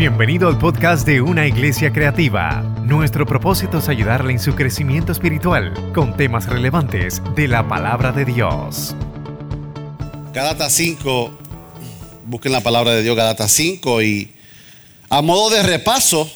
Bienvenido 0.00 0.48
al 0.48 0.56
podcast 0.56 1.06
de 1.06 1.20
Una 1.20 1.46
Iglesia 1.46 1.92
Creativa. 1.92 2.62
Nuestro 2.86 3.26
propósito 3.26 3.80
es 3.80 3.88
ayudarle 3.90 4.32
en 4.32 4.38
su 4.40 4.54
crecimiento 4.54 5.12
espiritual 5.12 5.74
con 5.92 6.16
temas 6.16 6.46
relevantes 6.46 7.20
de 7.36 7.46
la 7.46 7.68
palabra 7.68 8.10
de 8.10 8.24
Dios. 8.24 8.96
Gálatas 10.32 10.72
5, 10.72 11.38
busquen 12.24 12.50
la 12.50 12.62
palabra 12.62 12.92
de 12.92 13.02
Dios, 13.02 13.14
Gálatas 13.14 13.52
5 13.52 14.00
y 14.00 14.32
a 15.10 15.20
modo 15.20 15.50
de 15.50 15.62
repaso, 15.62 16.32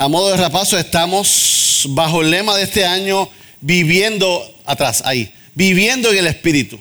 a 0.00 0.08
modo 0.08 0.32
de 0.32 0.38
repaso 0.38 0.76
estamos 0.76 1.86
bajo 1.90 2.22
el 2.22 2.32
lema 2.32 2.56
de 2.56 2.64
este 2.64 2.84
año 2.84 3.28
viviendo 3.60 4.42
atrás, 4.66 5.04
ahí, 5.06 5.32
viviendo 5.54 6.10
en 6.10 6.18
el 6.18 6.26
Espíritu. 6.26 6.76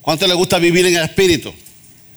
¿Cuánto 0.00 0.28
le 0.28 0.34
gusta 0.34 0.60
vivir 0.60 0.86
en 0.86 0.94
el 0.94 1.02
Espíritu? 1.02 1.52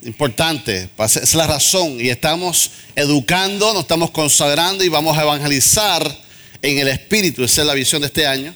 Importante, 0.05 0.87
es 0.99 1.33
la 1.33 1.47
razón. 1.47 1.99
Y 1.99 2.09
estamos 2.09 2.69
educando, 2.95 3.73
nos 3.73 3.81
estamos 3.81 4.11
consagrando 4.11 4.83
y 4.83 4.87
vamos 4.87 5.17
a 5.17 5.23
evangelizar 5.23 6.15
en 6.61 6.77
el 6.77 6.89
Espíritu. 6.89 7.43
Esa 7.43 7.61
es 7.61 7.67
la 7.67 7.73
visión 7.73 8.03
de 8.03 8.07
este 8.07 8.27
año, 8.27 8.53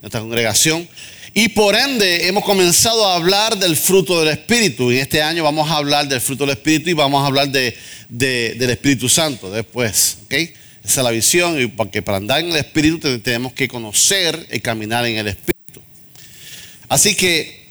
nuestra 0.00 0.20
congregación. 0.20 0.88
Y 1.34 1.48
por 1.48 1.74
ende 1.74 2.28
hemos 2.28 2.44
comenzado 2.44 3.08
a 3.08 3.16
hablar 3.16 3.58
del 3.58 3.74
fruto 3.74 4.20
del 4.20 4.28
Espíritu. 4.28 4.92
Y 4.92 4.98
este 4.98 5.20
año 5.20 5.42
vamos 5.42 5.68
a 5.68 5.78
hablar 5.78 6.06
del 6.06 6.20
fruto 6.20 6.46
del 6.46 6.56
Espíritu 6.56 6.90
y 6.90 6.92
vamos 6.92 7.24
a 7.24 7.26
hablar 7.26 7.48
de, 7.48 7.76
del 8.08 8.70
Espíritu 8.70 9.08
Santo 9.08 9.50
después. 9.50 10.18
¿okay? 10.26 10.54
Esa 10.84 11.00
es 11.00 11.04
la 11.04 11.10
visión. 11.10 11.60
Y 11.60 11.66
porque 11.66 12.02
para 12.02 12.18
andar 12.18 12.38
en 12.38 12.52
el 12.52 12.56
Espíritu 12.56 13.18
tenemos 13.18 13.52
que 13.52 13.66
conocer 13.66 14.46
y 14.52 14.60
caminar 14.60 15.04
en 15.06 15.16
el 15.16 15.26
Espíritu. 15.26 15.82
Así 16.88 17.16
que 17.16 17.63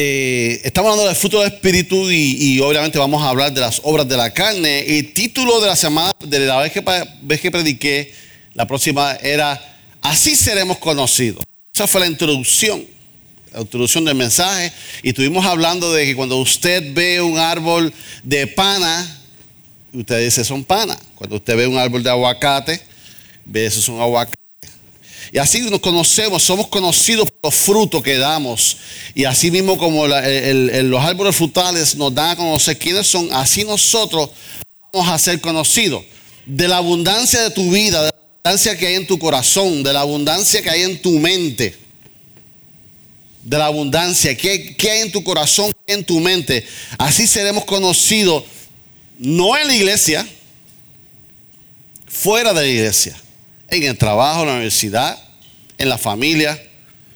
eh, 0.00 0.60
estamos 0.62 0.92
hablando 0.92 1.08
del 1.08 1.16
fruto 1.16 1.40
del 1.40 1.52
Espíritu 1.52 2.08
y, 2.08 2.60
obviamente 2.60 3.00
vamos 3.00 3.20
a 3.20 3.30
hablar 3.30 3.52
de 3.52 3.60
las 3.60 3.80
obras 3.82 4.06
de 4.06 4.16
la 4.16 4.32
carne. 4.32 4.78
El 4.96 5.12
título 5.12 5.60
de 5.60 5.66
la 5.66 5.74
semana, 5.74 6.12
de 6.24 6.38
la 6.38 6.58
vez 6.58 6.70
que, 6.70 6.84
vez 7.22 7.40
que 7.40 7.50
prediqué, 7.50 8.14
la 8.54 8.64
próxima 8.64 9.16
era 9.16 9.60
Así 10.00 10.36
seremos 10.36 10.78
conocidos. 10.78 11.42
Esa 11.74 11.88
fue 11.88 12.00
la 12.00 12.06
introducción, 12.06 12.86
la 13.52 13.60
introducción 13.60 14.04
del 14.04 14.14
mensaje. 14.14 14.72
Y 15.02 15.08
estuvimos 15.08 15.44
hablando 15.44 15.92
de 15.92 16.06
que 16.06 16.14
cuando 16.14 16.38
usted 16.38 16.94
ve 16.94 17.20
un 17.20 17.36
árbol 17.36 17.92
de 18.22 18.46
pana, 18.46 19.20
usted 19.92 20.24
dice 20.24 20.44
son 20.44 20.62
pana. 20.62 20.96
Cuando 21.16 21.36
usted 21.36 21.56
ve 21.56 21.66
un 21.66 21.76
árbol 21.76 22.04
de 22.04 22.10
aguacate, 22.10 22.80
ve 23.44 23.66
esos 23.66 23.84
son 23.84 24.00
aguacate. 24.00 24.38
Y 25.32 25.38
así 25.38 25.60
nos 25.60 25.80
conocemos, 25.80 26.42
somos 26.42 26.68
conocidos 26.68 27.30
por 27.30 27.50
los 27.50 27.54
frutos 27.54 28.02
que 28.02 28.16
damos. 28.16 28.78
Y 29.14 29.24
así 29.24 29.50
mismo 29.50 29.76
como 29.76 30.06
los 30.06 31.04
árboles 31.04 31.36
frutales 31.36 31.96
nos 31.96 32.14
dan 32.14 32.30
a 32.30 32.36
conocer 32.36 32.78
quiénes 32.78 33.06
son, 33.06 33.28
así 33.32 33.64
nosotros 33.64 34.30
vamos 34.92 35.08
a 35.08 35.18
ser 35.18 35.40
conocidos. 35.40 36.04
De 36.46 36.66
la 36.66 36.78
abundancia 36.78 37.42
de 37.42 37.50
tu 37.50 37.70
vida, 37.70 38.02
de 38.04 38.10
la 38.10 38.18
abundancia 38.18 38.78
que 38.78 38.86
hay 38.86 38.94
en 38.94 39.06
tu 39.06 39.18
corazón, 39.18 39.82
de 39.82 39.92
la 39.92 40.00
abundancia 40.00 40.62
que 40.62 40.70
hay 40.70 40.82
en 40.82 41.02
tu 41.02 41.18
mente. 41.18 41.76
De 43.42 43.58
la 43.58 43.66
abundancia 43.66 44.34
que, 44.34 44.76
hay 44.80 45.00
en 45.00 45.12
tu 45.12 45.22
corazón, 45.22 45.72
en 45.86 46.04
tu 46.04 46.20
mente. 46.20 46.66
Así 46.96 47.26
seremos 47.26 47.66
conocidos, 47.66 48.44
no 49.18 49.58
en 49.58 49.66
la 49.66 49.74
iglesia, 49.74 50.26
fuera 52.06 52.54
de 52.54 52.62
la 52.62 52.66
iglesia 52.66 53.27
en 53.68 53.82
el 53.82 53.96
trabajo, 53.96 54.40
en 54.40 54.46
la 54.46 54.52
universidad, 54.54 55.18
en 55.76 55.88
la 55.88 55.98
familia, 55.98 56.60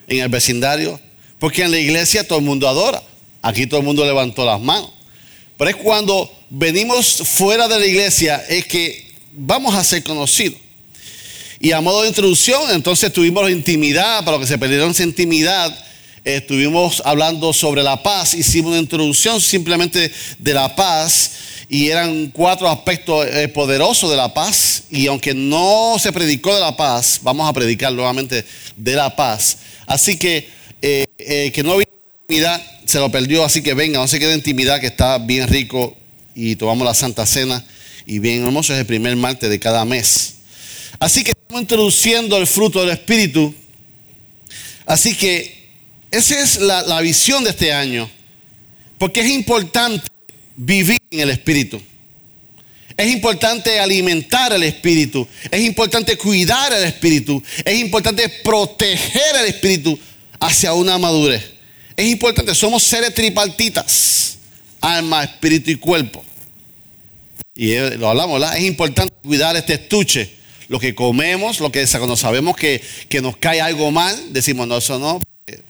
en 0.07 0.21
el 0.21 0.29
vecindario. 0.29 1.01
Porque 1.39 1.63
en 1.63 1.71
la 1.71 1.79
iglesia 1.79 2.27
todo 2.27 2.39
el 2.39 2.45
mundo 2.45 2.69
adora. 2.69 3.03
Aquí 3.41 3.67
todo 3.67 3.81
el 3.81 3.87
mundo 3.87 4.05
levantó 4.05 4.45
las 4.45 4.61
manos. 4.61 4.91
Pero 5.57 5.71
es 5.71 5.77
cuando 5.77 6.33
venimos 6.51 7.17
fuera 7.25 7.69
de 7.69 7.79
la 7.79 7.87
iglesia 7.87 8.45
es 8.49 8.67
que 8.67 9.13
vamos 9.33 9.75
a 9.75 9.83
ser 9.83 10.03
conocidos. 10.05 10.59
Y 11.59 11.73
a 11.73 11.81
modo 11.81 12.03
de 12.03 12.09
introducción, 12.09 12.71
entonces 12.71 13.13
tuvimos 13.13 13.49
intimidad, 13.51 14.25
para 14.25 14.37
los 14.37 14.41
que 14.41 14.53
se 14.53 14.59
perdieron 14.59 14.91
esa 14.91 15.05
intimidad, 15.05 15.73
estuvimos 16.25 17.03
hablando 17.05 17.53
sobre 17.53 17.83
la 17.83 18.03
paz, 18.03 18.35
hicimos 18.35 18.73
una 18.73 18.81
introducción 18.81 19.41
simplemente 19.41 20.13
de 20.39 20.55
la 20.55 20.75
paz 20.75 21.31
y 21.73 21.89
eran 21.89 22.27
cuatro 22.27 22.69
aspectos 22.69 23.27
eh, 23.27 23.49
poderosos 23.49 24.11
de 24.11 24.17
la 24.19 24.35
paz. 24.35 24.83
Y 24.91 25.07
aunque 25.07 25.33
no 25.33 25.97
se 25.99 26.13
predicó 26.13 26.55
de 26.55 26.61
la 26.61 26.77
paz, 26.77 27.21
vamos 27.23 27.49
a 27.49 27.53
predicar 27.55 27.91
nuevamente 27.95 28.45
de 28.77 28.95
la 28.95 29.17
paz. 29.17 29.57
Así 29.87 30.19
que 30.19 30.51
eh, 30.83 31.07
eh, 31.17 31.51
que 31.51 31.63
no 31.63 31.73
había 31.73 31.89
intimidad, 32.21 32.63
se 32.85 32.99
lo 32.99 33.11
perdió. 33.11 33.43
Así 33.43 33.63
que 33.63 33.73
venga, 33.73 33.99
no 33.99 34.07
se 34.07 34.19
quede 34.19 34.35
intimidad, 34.35 34.83
que 34.83 34.89
está 34.89 35.17
bien 35.17 35.49
rico. 35.49 35.97
Y 36.35 36.57
tomamos 36.57 36.87
la 36.87 36.93
Santa 36.93 37.25
Cena. 37.25 37.65
Y 38.05 38.19
bien 38.19 38.45
hermoso, 38.45 38.75
es 38.75 38.81
el 38.81 38.87
primer 38.87 39.17
martes 39.17 39.49
de 39.49 39.59
cada 39.59 39.87
mes. 39.87 40.35
Así 40.99 41.25
que 41.25 41.31
estamos 41.31 41.63
introduciendo 41.63 42.37
el 42.37 42.47
fruto 42.47 42.81
del 42.81 42.91
Espíritu. 42.91 43.55
Así 44.85 45.15
que 45.15 45.71
esa 46.11 46.39
es 46.39 46.61
la, 46.61 46.83
la 46.83 47.01
visión 47.01 47.43
de 47.45 47.49
este 47.49 47.73
año. 47.73 48.11
Porque 48.99 49.21
es 49.21 49.31
importante 49.31 50.07
vivir 50.55 51.02
en 51.13 51.21
el 51.21 51.31
Espíritu. 51.31 51.81
Es 52.97 53.11
importante 53.11 53.79
alimentar 53.79 54.53
el 54.53 54.63
Espíritu. 54.63 55.27
Es 55.51 55.61
importante 55.61 56.17
cuidar 56.17 56.73
el 56.73 56.85
Espíritu. 56.85 57.43
Es 57.65 57.79
importante 57.79 58.29
proteger 58.43 59.37
el 59.41 59.47
Espíritu 59.47 59.99
hacia 60.41 60.73
una 60.73 60.99
madurez. 60.99 61.53
Es 61.97 62.07
importante, 62.07 62.55
somos 62.55 62.83
seres 62.83 63.15
tripartitas. 63.15 64.39
Alma, 64.81 65.23
espíritu 65.23 65.71
y 65.71 65.77
cuerpo. 65.77 66.25
Y 67.55 67.77
lo 67.99 68.09
hablamos, 68.09 68.41
¿verdad? 68.41 68.57
Es 68.57 68.65
importante 68.65 69.15
cuidar 69.23 69.57
este 69.57 69.75
estuche. 69.75 70.33
Lo 70.69 70.81
que 70.81 70.95
comemos, 70.95 71.61
lo 71.61 71.71
que 71.71 71.87
cuando 71.87 72.17
sabemos 72.17 72.57
que, 72.57 72.83
que 73.09 73.21
nos 73.21 73.37
cae 73.37 73.61
algo 73.61 73.91
mal, 73.91 74.33
decimos, 74.33 74.67
no, 74.67 74.79
eso 74.79 74.99
no, 74.99 75.21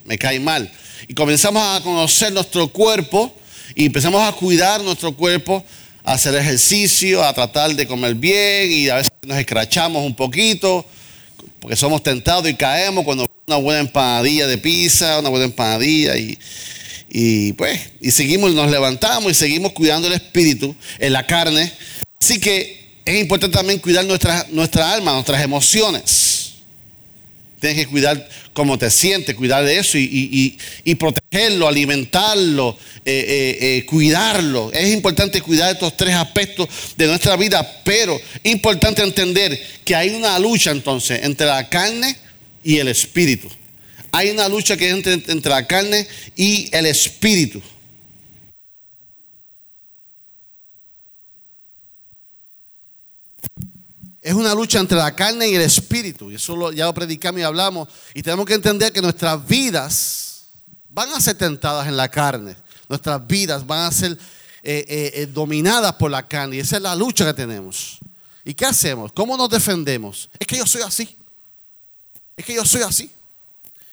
me 0.05 0.17
cae 0.17 0.39
mal. 0.39 0.71
Y 1.07 1.13
comenzamos 1.13 1.61
a 1.61 1.83
conocer 1.83 2.31
nuestro 2.31 2.69
cuerpo 2.69 3.35
y 3.75 3.85
empezamos 3.85 4.21
a 4.21 4.31
cuidar 4.31 4.81
nuestro 4.81 5.13
cuerpo, 5.15 5.63
a 6.03 6.13
hacer 6.13 6.35
ejercicio, 6.35 7.23
a 7.23 7.33
tratar 7.33 7.73
de 7.75 7.87
comer 7.87 8.15
bien 8.15 8.71
y 8.71 8.89
a 8.89 8.95
veces 8.95 9.11
nos 9.23 9.37
escrachamos 9.37 10.05
un 10.05 10.15
poquito 10.15 10.85
porque 11.63 11.77
somos 11.77 12.03
tentados 12.03 12.49
y 12.49 12.55
caemos 12.55 13.05
cuando 13.05 13.25
una 13.47 13.55
buena 13.55 13.79
empanadilla 13.79 14.47
de 14.47 14.57
pizza, 14.57 15.19
una 15.19 15.29
buena 15.29 15.45
empanadilla 15.45 16.17
y, 16.17 16.37
y 17.09 17.53
pues, 17.53 17.79
y 18.01 18.11
seguimos, 18.11 18.53
nos 18.53 18.69
levantamos 18.69 19.31
y 19.31 19.33
seguimos 19.33 19.71
cuidando 19.71 20.09
el 20.09 20.13
espíritu, 20.13 20.75
en 20.99 21.13
la 21.13 21.25
carne. 21.25 21.71
Así 22.21 22.39
que 22.39 22.99
es 23.05 23.17
importante 23.17 23.57
también 23.57 23.79
cuidar 23.79 24.03
nuestra, 24.03 24.45
nuestra 24.49 24.91
alma, 24.91 25.13
nuestras 25.13 25.41
emociones. 25.41 26.32
Tienes 27.63 27.85
que 27.85 27.91
cuidar 27.91 28.27
cómo 28.51 28.77
te 28.77 28.91
sientes, 28.91 29.35
cuidar 29.35 29.63
de 29.63 29.77
eso 29.79 29.97
y, 29.97 30.57
protegerlo, 30.99 31.65
alimentarlo, 31.65 32.77
eh, 33.05 33.25
eh, 33.25 33.57
eh, 33.61 33.85
cuidarlo. 33.85 34.69
Es 34.73 34.91
importante 34.91 35.39
cuidar 35.39 35.71
estos 35.71 35.95
tres 35.95 36.13
aspectos 36.13 36.67
de 36.97 37.07
nuestra 37.07 37.37
vida, 37.37 37.65
pero 37.85 38.19
importante 38.43 39.01
entender 39.01 39.57
que 39.85 39.95
hay 39.95 40.09
una 40.09 40.37
lucha 40.39 40.71
entonces 40.71 41.21
entre 41.23 41.47
la 41.47 41.69
carne 41.69 42.17
y 42.65 42.79
el 42.79 42.89
espíritu. 42.89 43.49
Hay 44.11 44.31
una 44.31 44.49
lucha 44.49 44.75
que 44.75 44.89
es 44.89 44.93
entre, 44.95 45.13
entre 45.13 45.49
la 45.49 45.65
carne 45.65 46.05
y 46.35 46.67
el 46.75 46.85
espíritu. 46.85 47.61
Es 54.23 54.33
una 54.33 54.55
lucha 54.55 54.79
entre 54.79 54.97
la 54.97 55.13
carne 55.13 55.49
y 55.49 55.55
el 55.55 55.61
espíritu. 55.61 56.31
Y 56.31 56.35
eso 56.35 56.71
ya 56.71 56.85
lo 56.85 56.93
predicamos 56.93 57.41
y 57.41 57.43
hablamos. 57.43 57.89
Y 58.13 58.23
tenemos 58.23 58.45
que 58.45 58.53
entender 58.53 58.93
que 58.93 59.01
nuestras 59.01 59.45
vidas 59.45 60.45
van 60.89 61.09
a 61.09 61.19
ser 61.19 61.37
tentadas 61.37 61.87
en 61.87 61.97
la 61.97 62.07
carne. 62.07 62.55
Nuestras 62.87 63.27
vidas 63.27 63.67
van 63.67 63.81
a 63.81 63.91
ser 63.91 64.13
eh, 64.13 64.85
eh, 64.87 65.11
eh, 65.15 65.25
dominadas 65.25 65.93
por 65.95 66.09
la 66.09 66.25
carne. 66.25 66.55
Y 66.55 66.59
esa 66.59 66.77
es 66.77 66.81
la 66.81 66.95
lucha 66.95 67.25
que 67.25 67.33
tenemos. 67.33 67.99
¿Y 68.45 68.53
qué 68.53 68.65
hacemos? 68.65 69.11
¿Cómo 69.11 69.35
nos 69.35 69.49
defendemos? 69.49 70.29
Es 70.39 70.47
que 70.47 70.55
yo 70.55 70.65
soy 70.65 70.83
así. 70.83 71.17
Es 72.37 72.45
que 72.45 72.55
yo 72.55 72.63
soy 72.63 72.81
así. 72.81 73.11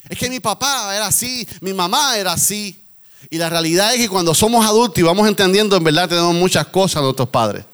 Es 0.08 0.16
que 0.16 0.31
mi 0.31 0.38
papá 0.38 0.94
era 0.94 1.08
así, 1.08 1.46
mi 1.60 1.72
mamá 1.72 2.16
era 2.16 2.32
así. 2.32 2.81
Y 3.31 3.37
la 3.37 3.50
realidad 3.50 3.94
es 3.94 4.00
que 4.00 4.08
cuando 4.08 4.32
somos 4.32 4.64
adultos 4.64 4.99
y 4.99 5.02
vamos 5.02 5.26
entendiendo, 5.26 5.76
en 5.76 5.84
verdad 5.84 6.08
tenemos 6.08 6.34
muchas 6.34 6.66
cosas 6.69 7.02
de 7.02 7.02
nuestros 7.02 7.28
padres. 7.28 7.64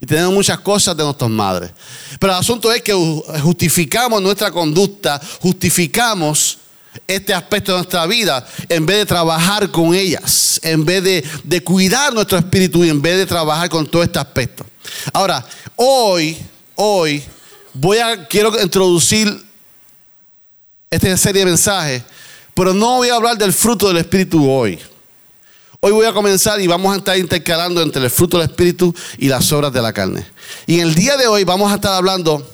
Y 0.00 0.06
tenemos 0.06 0.32
muchas 0.32 0.60
cosas 0.60 0.96
de 0.96 1.02
nuestras 1.02 1.30
madres. 1.30 1.70
Pero 2.18 2.32
el 2.32 2.38
asunto 2.38 2.72
es 2.72 2.82
que 2.82 2.92
justificamos 3.42 4.22
nuestra 4.22 4.50
conducta, 4.50 5.20
justificamos 5.40 6.58
este 7.06 7.34
aspecto 7.34 7.72
de 7.72 7.78
nuestra 7.78 8.06
vida 8.06 8.46
en 8.68 8.86
vez 8.86 8.98
de 8.98 9.06
trabajar 9.06 9.70
con 9.70 9.94
ellas, 9.94 10.60
en 10.62 10.84
vez 10.84 11.02
de, 11.02 11.62
cuidar 11.62 12.12
nuestro 12.12 12.38
espíritu 12.38 12.84
y 12.84 12.88
en 12.88 13.00
vez 13.00 13.16
de 13.18 13.26
trabajar 13.26 13.68
con 13.68 13.86
todo 13.86 14.02
este 14.02 14.18
aspecto. 14.18 14.64
Ahora, 15.12 15.44
hoy, 15.76 16.36
hoy, 16.74 17.22
voy 17.74 17.98
a, 17.98 18.26
quiero 18.26 18.60
introducir 18.60 19.44
esta 20.90 21.16
serie 21.16 21.40
de 21.40 21.46
mensajes, 21.46 22.02
pero 22.54 22.72
no 22.72 22.96
voy 22.96 23.08
a 23.08 23.16
hablar 23.16 23.36
del 23.36 23.52
fruto 23.52 23.88
del 23.88 23.98
espíritu 23.98 24.50
hoy. 24.50 24.78
Hoy 25.80 25.92
voy 25.92 26.06
a 26.06 26.12
comenzar 26.12 26.60
y 26.60 26.66
vamos 26.66 26.92
a 26.92 26.98
estar 26.98 27.16
intercalando 27.16 27.80
entre 27.80 28.02
el 28.02 28.10
fruto 28.10 28.36
del 28.36 28.48
Espíritu 28.48 28.92
y 29.16 29.28
las 29.28 29.52
obras 29.52 29.72
de 29.72 29.80
la 29.80 29.92
carne. 29.92 30.26
Y 30.66 30.80
en 30.80 30.88
el 30.88 30.94
día 30.96 31.16
de 31.16 31.28
hoy 31.28 31.44
vamos 31.44 31.70
a 31.70 31.76
estar 31.76 31.92
hablando 31.92 32.44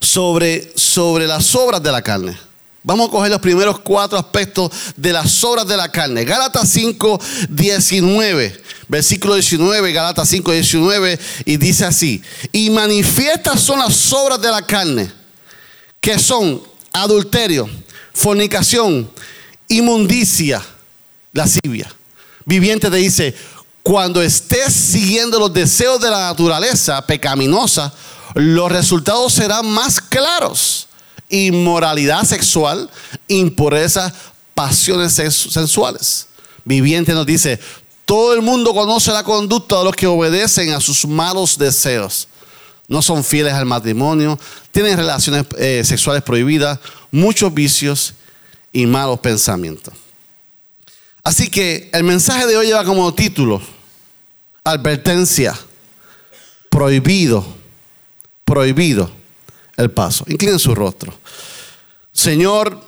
sobre, 0.00 0.72
sobre 0.76 1.28
las 1.28 1.54
obras 1.54 1.80
de 1.80 1.92
la 1.92 2.02
carne. 2.02 2.36
Vamos 2.82 3.06
a 3.06 3.10
coger 3.12 3.30
los 3.30 3.40
primeros 3.40 3.78
cuatro 3.78 4.18
aspectos 4.18 4.72
de 4.96 5.12
las 5.12 5.44
obras 5.44 5.68
de 5.68 5.76
la 5.76 5.92
carne. 5.92 6.24
Gálatas 6.24 6.68
5, 6.70 7.20
19. 7.50 8.62
Versículo 8.88 9.34
19, 9.34 9.92
Gálatas 9.92 10.28
5, 10.28 10.50
19. 10.50 11.20
Y 11.44 11.56
dice 11.56 11.84
así. 11.84 12.20
Y 12.50 12.68
manifiestas 12.70 13.60
son 13.60 13.78
las 13.78 14.12
obras 14.12 14.40
de 14.40 14.50
la 14.50 14.62
carne, 14.62 15.10
que 16.00 16.18
son 16.18 16.60
adulterio, 16.92 17.70
fornicación, 18.12 19.08
inmundicia, 19.68 20.60
lascivia 21.32 21.88
viviente 22.44 22.90
te 22.90 22.96
dice, 22.96 23.34
cuando 23.82 24.22
estés 24.22 24.72
siguiendo 24.72 25.38
los 25.38 25.52
deseos 25.52 26.00
de 26.00 26.10
la 26.10 26.28
naturaleza 26.28 27.06
pecaminosa, 27.06 27.92
los 28.34 28.72
resultados 28.72 29.32
serán 29.32 29.66
más 29.66 30.00
claros. 30.00 30.88
Inmoralidad 31.28 32.24
sexual, 32.24 32.88
impureza, 33.28 34.12
pasiones 34.54 35.12
sensuales. 35.12 36.28
Viviente 36.64 37.12
nos 37.12 37.26
dice, 37.26 37.60
todo 38.04 38.34
el 38.34 38.42
mundo 38.42 38.74
conoce 38.74 39.10
la 39.12 39.22
conducta 39.22 39.78
de 39.78 39.84
los 39.84 39.94
que 39.94 40.06
obedecen 40.06 40.72
a 40.72 40.80
sus 40.80 41.06
malos 41.06 41.58
deseos. 41.58 42.28
No 42.88 43.00
son 43.02 43.24
fieles 43.24 43.54
al 43.54 43.66
matrimonio, 43.66 44.38
tienen 44.72 44.96
relaciones 44.96 45.46
eh, 45.58 45.82
sexuales 45.84 46.22
prohibidas, 46.22 46.78
muchos 47.10 47.52
vicios 47.52 48.14
y 48.72 48.86
malos 48.86 49.20
pensamientos. 49.20 49.94
Así 51.24 51.48
que 51.48 51.88
el 51.94 52.04
mensaje 52.04 52.46
de 52.46 52.56
hoy 52.56 52.66
lleva 52.66 52.84
como 52.84 53.14
título, 53.14 53.62
advertencia, 54.62 55.58
prohibido, 56.68 57.44
prohibido 58.44 59.10
el 59.78 59.90
paso. 59.90 60.26
Inclinen 60.28 60.58
su 60.58 60.74
rostro. 60.74 61.14
Señor, 62.12 62.78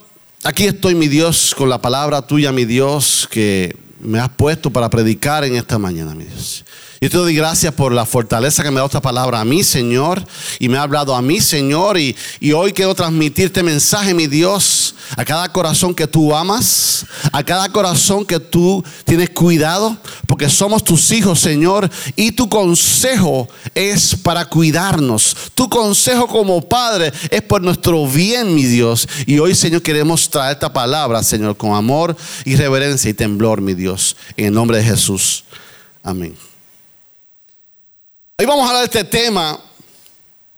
aquí 0.45 0.67
estoy 0.67 0.95
mi 0.95 1.09
Dios 1.09 1.55
con 1.57 1.71
la 1.71 1.81
palabra 1.81 2.23
tuya, 2.23 2.53
mi 2.53 2.67
Dios, 2.67 3.27
que 3.31 3.75
me 4.01 4.21
has 4.21 4.29
puesto 4.29 4.71
para 4.71 4.91
predicar 4.91 5.45
en 5.45 5.57
esta 5.57 5.79
mañana, 5.79 6.15
mi 6.15 6.25
Dios. 6.25 6.65
Yo 7.01 7.11
te 7.11 7.17
doy 7.19 7.35
gracias 7.35 7.75
por 7.75 7.93
la 7.93 8.07
fortaleza 8.07 8.63
que 8.63 8.71
me 8.71 8.81
da 8.81 8.87
esta 8.87 9.03
palabra 9.03 9.41
a 9.41 9.45
mí, 9.45 9.63
Señor, 9.63 10.25
y 10.59 10.69
me 10.69 10.79
ha 10.79 10.83
hablado 10.83 11.15
a 11.15 11.21
mí, 11.21 11.41
Señor, 11.41 11.99
y, 11.99 12.17
y 12.41 12.53
hoy 12.53 12.73
quiero 12.73 12.95
transmitir 12.95 13.47
este 13.47 13.63
mensaje, 13.63 14.15
mi 14.15 14.27
Dios, 14.27 14.95
a 15.15 15.25
cada 15.25 15.53
corazón 15.53 15.95
que 15.95 16.07
tú 16.07 16.35
amas, 16.35 17.05
a 17.33 17.43
cada 17.43 17.69
corazón 17.69 18.25
que 18.25 18.41
tú 18.41 18.83
tienes 19.05 19.31
cuidado, 19.31 19.97
porque 20.27 20.49
somos 20.49 20.83
tus 20.83 21.11
hijos, 21.13 21.39
Señor, 21.39 21.91
y 22.17 22.33
tu 22.33 22.49
consejo 22.49 23.47
es 23.75 24.17
para 24.17 24.47
cuidarnos. 24.47 25.37
Tu 25.55 25.69
consejo 25.69 26.27
como 26.27 26.63
Padre 26.63 27.13
es 27.31 27.43
por 27.43 27.61
nuestro 27.61 28.07
bien, 28.07 28.55
mi 28.55 28.65
Dios. 28.65 29.07
Y 29.27 29.39
hoy, 29.39 29.55
Señor, 29.55 29.83
queremos 29.83 30.31
traer 30.31 30.55
esta 30.55 30.73
palabra, 30.73 31.23
Señor, 31.23 31.57
con 31.59 31.75
amor 31.75 32.17
y 32.47 32.57
reverencia 32.57 33.11
y 33.11 33.15
temblor, 33.15 33.61
mi 33.61 33.75
Dios, 33.75 34.17
en 34.37 34.47
el 34.47 34.55
nombre 34.55 34.79
de 34.79 34.85
Jesús. 34.85 35.45
Amén. 36.03 36.35
Hoy 38.39 38.45
vamos 38.45 38.67
a 38.67 38.69
hablar 38.69 38.91
de 38.91 38.99
este 38.99 39.19
tema 39.19 39.59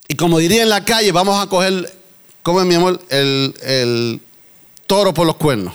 y 0.09 0.17
como 0.17 0.41
diría 0.41 0.65
en 0.65 0.69
la 0.69 0.85
calle, 0.85 1.13
vamos 1.13 1.41
a 1.41 1.49
coger, 1.49 1.97
como 2.43 2.65
mi 2.65 2.75
amor, 2.75 3.01
el, 3.09 4.21
toro 4.89 5.15
por 5.15 5.25
los 5.25 5.37
cuernos. 5.37 5.75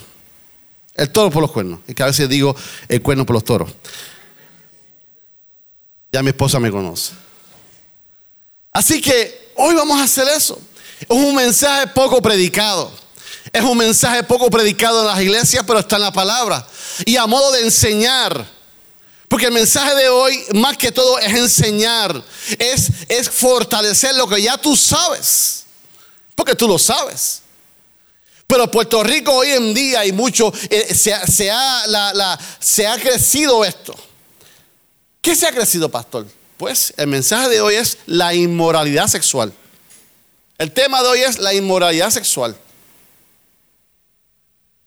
El 0.95 1.09
toro 1.11 1.31
por 1.31 1.41
los 1.41 1.49
cuernos. 1.49 1.79
Y 1.87 1.93
que 1.93 2.03
a 2.03 2.07
veces 2.07 2.27
digo 2.27 2.53
el 2.89 3.01
cuerno 3.01 3.25
por 3.25 3.35
los 3.35 3.45
toros. 3.45 3.71
Ya 6.11 6.21
mi 6.21 6.31
esposa 6.31 6.59
me 6.59 6.69
conoce. 6.69 7.13
Así 8.73 8.99
que 8.99 9.53
hoy 9.55 9.73
vamos 9.73 9.97
a 10.01 10.03
hacer 10.03 10.27
eso. 10.27 10.59
Es 10.99 11.07
un 11.09 11.33
mensaje 11.33 11.87
poco 11.87 12.21
predicado. 12.21 12.91
Es 13.53 13.63
un 13.63 13.77
mensaje 13.77 14.23
poco 14.23 14.49
predicado 14.49 15.03
en 15.03 15.07
las 15.07 15.21
iglesias, 15.21 15.63
pero 15.65 15.79
está 15.79 15.95
en 15.95 16.01
la 16.01 16.11
palabra. 16.11 16.67
Y 17.05 17.15
a 17.15 17.25
modo 17.27 17.53
de 17.53 17.61
enseñar 17.61 18.45
porque 19.33 19.47
el 19.47 19.51
mensaje 19.51 19.95
de 19.95 20.09
hoy, 20.09 20.45
más 20.53 20.77
que 20.77 20.91
todo, 20.91 21.17
es 21.17 21.33
enseñar, 21.33 22.23
es, 22.59 22.91
es 23.09 23.27
fortalecer 23.27 24.13
lo 24.13 24.27
que 24.27 24.39
ya 24.39 24.59
tú 24.59 24.75
sabes. 24.75 25.63
Porque 26.35 26.53
tú 26.53 26.67
lo 26.67 26.77
sabes. 26.77 27.41
Pero 28.45 28.69
Puerto 28.69 29.03
Rico 29.03 29.33
hoy 29.33 29.49
en 29.49 29.73
día 29.73 30.05
y 30.05 30.11
mucho, 30.11 30.53
eh, 30.69 30.93
se, 30.93 31.15
se, 31.25 31.49
ha, 31.49 32.39
se 32.59 32.85
ha 32.85 32.95
crecido 32.99 33.65
esto. 33.65 33.95
¿Qué 35.19 35.35
se 35.35 35.47
ha 35.47 35.51
crecido, 35.51 35.89
pastor? 35.89 36.27
Pues 36.55 36.93
el 36.95 37.07
mensaje 37.07 37.49
de 37.49 37.59
hoy 37.59 37.73
es 37.73 37.97
la 38.05 38.35
inmoralidad 38.35 39.07
sexual. 39.07 39.51
El 40.59 40.71
tema 40.71 41.01
de 41.01 41.09
hoy 41.09 41.21
es 41.21 41.39
la 41.39 41.55
inmoralidad 41.55 42.11
sexual. 42.11 42.55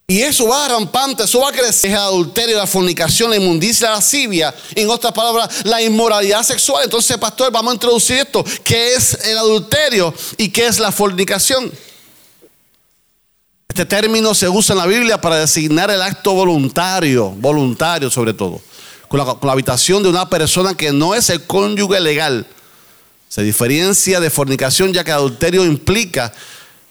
Y 0.09 0.21
eso 0.21 0.47
va 0.47 0.69
rampante, 0.69 1.23
eso 1.23 1.41
va 1.41 1.49
a 1.49 1.51
crecer. 1.51 1.91
El 1.91 1.97
adulterio, 1.97 2.55
la 2.55 2.65
fornicación, 2.65 3.29
la 3.29 3.35
inmundicia, 3.35 3.89
la 3.89 3.95
lascivia. 3.95 4.55
En 4.73 4.89
otras 4.89 5.11
palabras, 5.11 5.65
la 5.65 5.81
inmoralidad 5.81 6.43
sexual. 6.43 6.85
Entonces, 6.85 7.17
pastor, 7.17 7.51
vamos 7.51 7.71
a 7.71 7.73
introducir 7.73 8.19
esto. 8.19 8.41
¿Qué 8.63 8.93
es 8.93 9.25
el 9.25 9.37
adulterio 9.37 10.13
y 10.37 10.47
qué 10.47 10.67
es 10.67 10.79
la 10.79 10.93
fornicación? 10.93 11.69
Este 13.67 13.85
término 13.85 14.33
se 14.33 14.47
usa 14.47 14.71
en 14.75 14.79
la 14.79 14.85
Biblia 14.85 15.19
para 15.19 15.39
designar 15.39 15.91
el 15.91 16.01
acto 16.01 16.31
voluntario, 16.31 17.31
voluntario 17.31 18.09
sobre 18.09 18.33
todo, 18.33 18.61
con 19.09 19.19
la, 19.19 19.25
con 19.25 19.45
la 19.45 19.51
habitación 19.51 20.03
de 20.03 20.09
una 20.09 20.29
persona 20.29 20.73
que 20.73 20.93
no 20.93 21.15
es 21.15 21.29
el 21.29 21.43
cónyuge 21.43 21.99
legal. 21.99 22.47
Se 23.27 23.41
diferencia 23.41 24.21
de 24.21 24.29
fornicación 24.29 24.93
ya 24.93 25.03
que 25.03 25.11
adulterio 25.11 25.65
implica 25.65 26.31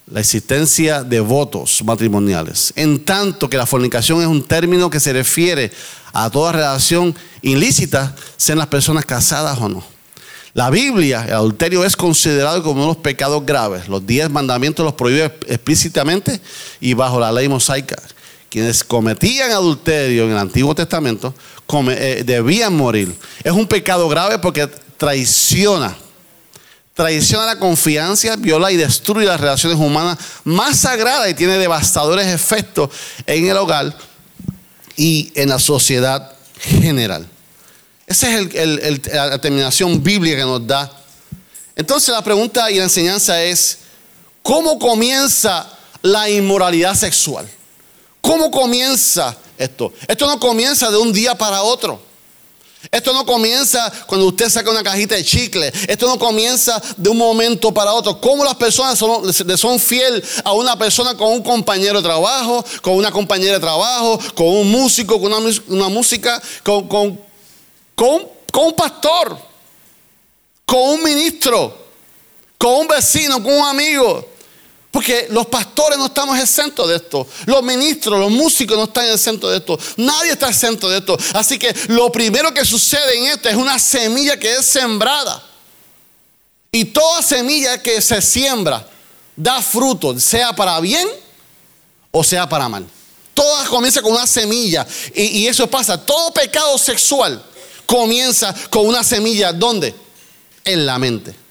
la 0.06 0.20
existencia 0.20 1.02
de 1.02 1.20
votos 1.20 1.82
matrimoniales. 1.84 2.72
En 2.76 3.04
tanto 3.04 3.50
que 3.50 3.56
la 3.56 3.66
fornicación 3.66 4.20
es 4.20 4.26
un 4.26 4.44
término 4.44 4.88
que 4.88 5.00
se 5.00 5.12
refiere 5.12 5.72
a 6.12 6.30
toda 6.30 6.52
relación 6.52 7.14
ilícita, 7.42 8.14
sean 8.36 8.58
las 8.58 8.68
personas 8.68 9.04
casadas 9.04 9.58
o 9.60 9.68
no. 9.68 9.84
La 10.54 10.70
Biblia, 10.70 11.24
el 11.26 11.34
adulterio 11.34 11.84
es 11.84 11.96
considerado 11.96 12.62
como 12.62 12.76
uno 12.76 12.82
de 12.82 12.94
los 12.94 13.02
pecados 13.02 13.44
graves. 13.44 13.88
Los 13.88 14.06
diez 14.06 14.30
mandamientos 14.30 14.84
los 14.84 14.94
prohíbe 14.94 15.24
explícitamente 15.48 16.40
y 16.80 16.94
bajo 16.94 17.20
la 17.20 17.30
ley 17.30 17.48
mosaica. 17.48 17.96
Quienes 18.48 18.82
cometían 18.82 19.50
adulterio 19.50 20.24
en 20.24 20.30
el 20.30 20.38
Antiguo 20.38 20.74
Testamento 20.74 21.34
eh, 21.90 22.22
debían 22.24 22.74
morir. 22.74 23.14
Es 23.44 23.52
un 23.52 23.66
pecado 23.66 24.08
grave 24.08 24.38
porque 24.38 24.66
traiciona 24.96 25.94
traiciona 26.96 27.44
la 27.44 27.58
confianza, 27.58 28.36
viola 28.36 28.72
y 28.72 28.76
destruye 28.76 29.26
las 29.26 29.38
relaciones 29.38 29.78
humanas 29.78 30.16
más 30.44 30.78
sagradas 30.78 31.28
y 31.28 31.34
tiene 31.34 31.58
devastadores 31.58 32.26
efectos 32.26 32.88
en 33.26 33.46
el 33.46 33.56
hogar 33.58 33.94
y 34.96 35.30
en 35.34 35.50
la 35.50 35.58
sociedad 35.58 36.32
general. 36.58 37.28
Esa 38.06 38.30
es 38.38 39.12
la 39.12 39.28
determinación 39.28 40.02
bíblica 40.02 40.38
que 40.38 40.44
nos 40.44 40.66
da. 40.66 40.90
Entonces 41.76 42.08
la 42.08 42.24
pregunta 42.24 42.70
y 42.70 42.78
la 42.78 42.84
enseñanza 42.84 43.42
es, 43.42 43.80
¿cómo 44.42 44.78
comienza 44.78 45.70
la 46.00 46.30
inmoralidad 46.30 46.94
sexual? 46.94 47.46
¿Cómo 48.22 48.50
comienza 48.50 49.36
esto? 49.58 49.92
Esto 50.08 50.26
no 50.26 50.40
comienza 50.40 50.90
de 50.90 50.96
un 50.96 51.12
día 51.12 51.36
para 51.36 51.60
otro. 51.60 52.05
Esto 52.90 53.12
no 53.12 53.24
comienza 53.26 53.92
cuando 54.06 54.26
usted 54.26 54.48
saca 54.48 54.70
una 54.70 54.82
cajita 54.82 55.14
de 55.14 55.24
chicle. 55.24 55.72
Esto 55.88 56.06
no 56.06 56.18
comienza 56.18 56.80
de 56.96 57.08
un 57.08 57.16
momento 57.16 57.72
para 57.72 57.92
otro. 57.92 58.20
¿Cómo 58.20 58.44
las 58.44 58.54
personas 58.54 58.98
son, 58.98 59.32
son 59.32 59.78
fiel 59.80 60.22
a 60.44 60.52
una 60.52 60.78
persona 60.78 61.16
con 61.16 61.32
un 61.32 61.42
compañero 61.42 62.00
de 62.00 62.08
trabajo, 62.08 62.64
con 62.82 62.94
una 62.94 63.10
compañera 63.10 63.54
de 63.54 63.60
trabajo, 63.60 64.18
con 64.34 64.46
un 64.46 64.70
músico, 64.70 65.20
con 65.20 65.32
una, 65.32 65.88
música, 65.88 66.40
con, 66.62 66.86
con, 66.88 67.20
con, 67.94 68.28
con 68.52 68.66
un 68.66 68.72
pastor, 68.74 69.38
con 70.64 70.80
un 70.80 71.02
ministro, 71.02 71.76
con 72.58 72.74
un 72.74 72.88
vecino, 72.88 73.42
con 73.42 73.52
un 73.52 73.66
amigo? 73.66 74.35
Porque 74.96 75.26
los 75.28 75.44
pastores 75.48 75.98
no 75.98 76.06
estamos 76.06 76.38
exentos 76.38 76.88
de 76.88 76.96
esto. 76.96 77.28
Los 77.44 77.62
ministros, 77.62 78.18
los 78.18 78.30
músicos 78.30 78.78
no 78.78 78.84
están 78.84 79.06
exentos 79.10 79.50
de 79.50 79.58
esto. 79.58 79.78
Nadie 79.98 80.32
está 80.32 80.48
exento 80.48 80.88
de 80.88 80.96
esto. 80.96 81.18
Así 81.34 81.58
que 81.58 81.76
lo 81.88 82.10
primero 82.10 82.54
que 82.54 82.64
sucede 82.64 83.18
en 83.18 83.26
esto 83.26 83.50
es 83.50 83.56
una 83.56 83.78
semilla 83.78 84.38
que 84.38 84.54
es 84.54 84.64
sembrada. 84.64 85.44
Y 86.72 86.86
toda 86.86 87.20
semilla 87.20 87.82
que 87.82 88.00
se 88.00 88.22
siembra 88.22 88.88
da 89.36 89.60
fruto, 89.60 90.18
sea 90.18 90.56
para 90.56 90.80
bien 90.80 91.06
o 92.10 92.24
sea 92.24 92.48
para 92.48 92.66
mal. 92.66 92.86
Toda 93.34 93.66
comienza 93.66 94.00
con 94.00 94.12
una 94.12 94.26
semilla. 94.26 94.86
Y, 95.14 95.24
y 95.24 95.46
eso 95.46 95.66
pasa. 95.66 96.02
Todo 96.06 96.32
pecado 96.32 96.78
sexual 96.78 97.44
comienza 97.84 98.54
con 98.70 98.86
una 98.86 99.04
semilla. 99.04 99.52
¿Dónde? 99.52 99.94
En 100.64 100.86
la 100.86 100.98
mente. 100.98 101.45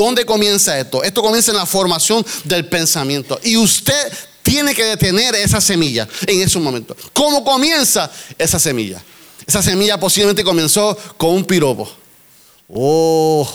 ¿Dónde 0.00 0.24
comienza 0.24 0.78
esto? 0.78 1.02
Esto 1.04 1.20
comienza 1.20 1.50
en 1.50 1.58
la 1.58 1.66
formación 1.66 2.24
del 2.44 2.66
pensamiento. 2.66 3.38
Y 3.42 3.58
usted 3.58 4.10
tiene 4.42 4.74
que 4.74 4.82
detener 4.82 5.34
esa 5.34 5.60
semilla 5.60 6.08
en 6.26 6.40
ese 6.40 6.58
momento. 6.58 6.96
¿Cómo 7.12 7.44
comienza 7.44 8.10
esa 8.38 8.58
semilla? 8.58 9.02
Esa 9.46 9.62
semilla 9.62 10.00
posiblemente 10.00 10.42
comenzó 10.42 10.96
con 11.18 11.34
un 11.34 11.44
piropo. 11.44 11.86
Oh, 12.66 13.46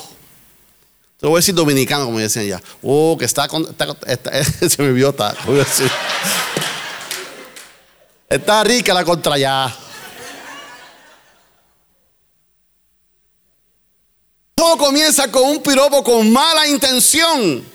te 1.19 1.25
voy 1.25 1.37
a 1.37 1.39
decir 1.39 1.55
dominicano, 1.55 2.05
como 2.05 2.19
decían 2.19 2.45
ya. 2.45 2.61
Oh, 2.83 3.15
que 3.17 3.25
está, 3.25 3.47
con, 3.47 3.65
se 4.69 4.83
me 4.83 4.91
vio, 4.91 5.09
está, 5.09 5.35
está 8.29 8.63
rica 8.63 8.93
la 8.93 9.03
contra 9.03 9.35
ya. 9.39 9.75
Comienza 14.77 15.31
con 15.31 15.43
un 15.43 15.61
piropo 15.61 16.03
con 16.03 16.31
mala 16.31 16.67
intención. 16.67 17.65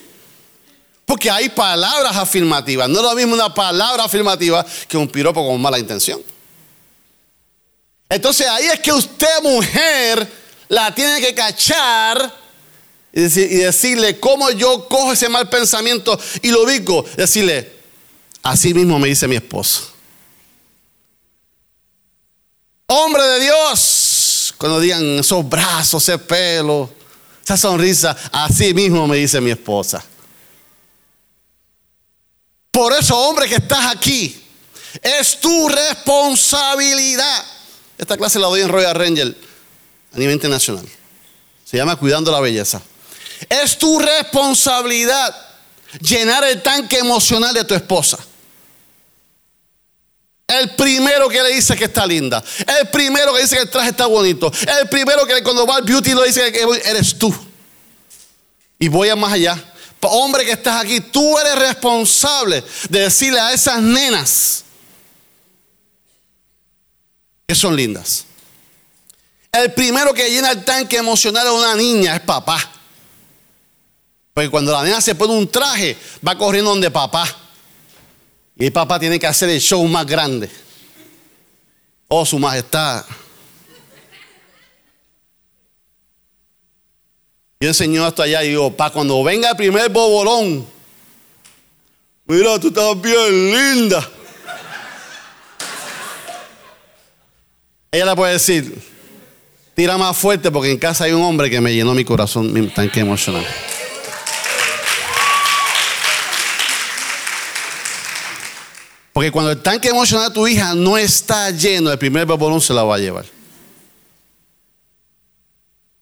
Porque 1.05 1.31
hay 1.31 1.49
palabras 1.49 2.17
afirmativas. 2.17 2.89
No 2.89 2.99
es 2.99 3.03
lo 3.03 3.15
mismo 3.15 3.35
una 3.35 3.53
palabra 3.53 4.05
afirmativa 4.05 4.65
que 4.87 4.97
un 4.97 5.09
piropo 5.09 5.47
con 5.47 5.61
mala 5.61 5.79
intención. 5.79 6.23
Entonces 8.09 8.47
ahí 8.47 8.67
es 8.67 8.81
que 8.81 8.93
usted, 8.93 9.43
mujer, 9.43 10.31
la 10.69 10.95
tiene 10.95 11.21
que 11.21 11.35
cachar 11.35 12.33
y, 13.13 13.21
decirle 13.21 14.19
cómo 14.21 14.51
yo 14.51 14.87
cojo 14.89 15.13
ese 15.13 15.29
mal 15.29 15.49
pensamiento 15.49 16.19
y 16.43 16.51
lo 16.51 16.63
ubico. 16.63 17.05
Decirle, 17.17 17.73
así 18.43 18.73
mismo 18.75 18.99
me 18.99 19.09
dice 19.09 19.27
mi 19.27 19.37
esposo. 19.37 19.93
Hombre 22.87 23.23
de 23.23 23.41
Dios, 23.41 24.10
cuando 24.61 24.79
digan 24.79 25.03
esos 25.19 25.49
brazos, 25.49 26.07
ese 26.07 26.19
pelo, 26.19 26.89
esa 27.43 27.57
sonrisa, 27.57 28.17
así 28.31 28.75
mismo 28.75 29.09
me 29.09 29.17
dice 29.17 29.41
mi 29.41 29.51
esposa. 29.51 30.05
Por 32.71 32.93
eso, 32.93 33.19
hombre 33.19 33.49
que 33.49 33.57
estás 33.57 33.87
aquí, 33.87 34.41
es 35.03 35.41
tu 35.41 35.69
responsabilidad 35.69 37.45
esta 38.01 38.17
clase 38.17 38.39
la 38.39 38.47
doy 38.47 38.63
en 38.63 38.71
Royal 38.71 38.95
Ranger 38.95 39.37
a 40.15 40.19
nivel 40.19 40.33
internacional. 40.33 40.89
Se 41.67 41.77
llama 41.77 41.97
Cuidando 41.97 42.33
la 42.33 42.41
Belleza. 42.41 42.81
Es 43.47 43.77
tu 43.77 43.99
responsabilidad 43.99 45.37
llenar 46.01 46.45
el 46.45 46.63
tanque 46.63 46.97
emocional 46.97 47.53
de 47.53 47.63
tu 47.65 47.75
esposa. 47.75 48.19
El 50.51 50.75
primero 50.75 51.29
que 51.29 51.41
le 51.43 51.55
dice 51.55 51.77
que 51.77 51.85
está 51.85 52.05
linda. 52.05 52.43
El 52.81 52.89
primero 52.89 53.33
que 53.33 53.43
dice 53.43 53.55
que 53.55 53.63
el 53.63 53.71
traje 53.71 53.91
está 53.91 54.07
bonito. 54.07 54.51
El 54.81 54.89
primero 54.89 55.25
que 55.25 55.43
cuando 55.45 55.65
va 55.65 55.77
al 55.77 55.83
beauty 55.83 56.13
lo 56.13 56.25
dice 56.25 56.51
que 56.51 56.67
eres 56.85 57.17
tú. 57.17 57.33
Y 58.79 58.89
voy 58.89 59.11
a 59.11 59.17
más 59.17 59.33
allá. 59.33 59.63
Hombre 60.01 60.45
que 60.45 60.53
estás 60.53 60.83
aquí, 60.83 61.01
tú 61.01 61.39
eres 61.39 61.55
responsable 61.57 62.65
de 62.89 63.01
decirle 63.01 63.39
a 63.39 63.53
esas 63.53 63.81
nenas 63.81 64.65
que 67.47 67.55
son 67.55 67.77
lindas. 67.77 68.25
El 69.53 69.73
primero 69.73 70.13
que 70.15 70.31
llena 70.31 70.51
el 70.51 70.65
tanque 70.65 70.97
emocional 70.97 71.45
de 71.45 71.51
una 71.51 71.77
niña 71.77 72.17
es 72.17 72.23
papá. 72.23 72.59
Porque 74.35 74.51
cuando 74.51 74.73
la 74.73 74.83
niña 74.83 75.01
se 75.01 75.15
pone 75.15 75.33
un 75.33 75.49
traje, 75.49 75.97
va 76.27 76.37
corriendo 76.37 76.71
donde 76.71 76.91
papá. 76.91 77.50
Y 78.61 78.69
papá 78.71 79.01
tiene 79.01 79.19
que 79.19 79.27
hacer 79.27 79.49
el 79.49 79.59
show 79.59 79.83
más 79.89 80.05
grande. 80.05 80.51
Oh, 82.09 82.27
su 82.27 82.39
majestad. 82.39 83.07
Yo 87.59 87.69
enseñó 87.69 88.07
esto 88.07 88.23
allá 88.23 88.45
y 88.45 88.51
digo, 88.51 88.77
pa, 88.77 88.91
cuando 88.91 89.25
venga 89.25 89.51
el 89.51 89.57
primer 89.57 89.89
bobolón, 89.89 90.67
mira, 92.27 92.61
tú 92.61 92.69
estás 92.69 93.01
bien 93.01 93.51
linda. 93.51 94.07
Ella 97.91 98.05
le 98.05 98.15
puede 98.15 98.35
decir, 98.35 98.79
tira 99.75 99.97
más 99.97 100.15
fuerte 100.19 100.51
porque 100.51 100.71
en 100.71 100.79
casa 100.79 101.05
hay 101.05 101.13
un 101.13 101.23
hombre 101.23 101.49
que 101.49 101.63
me 101.63 101.73
llenó 101.73 101.95
mi 101.95 102.05
corazón, 102.05 102.53
mi 102.53 102.67
tanque 102.69 103.01
emocional. 103.01 103.47
Porque 109.21 109.33
cuando 109.33 109.51
el 109.51 109.61
tanque 109.61 109.89
emocional 109.89 110.29
de 110.29 110.35
tu 110.35 110.47
hija 110.47 110.73
no 110.75 110.97
está 110.97 111.51
lleno, 111.51 111.93
el 111.93 111.99
primer 111.99 112.25
babolón 112.25 112.59
se 112.59 112.73
la 112.73 112.85
va 112.85 112.95
a 112.95 112.99
llevar. 112.99 113.27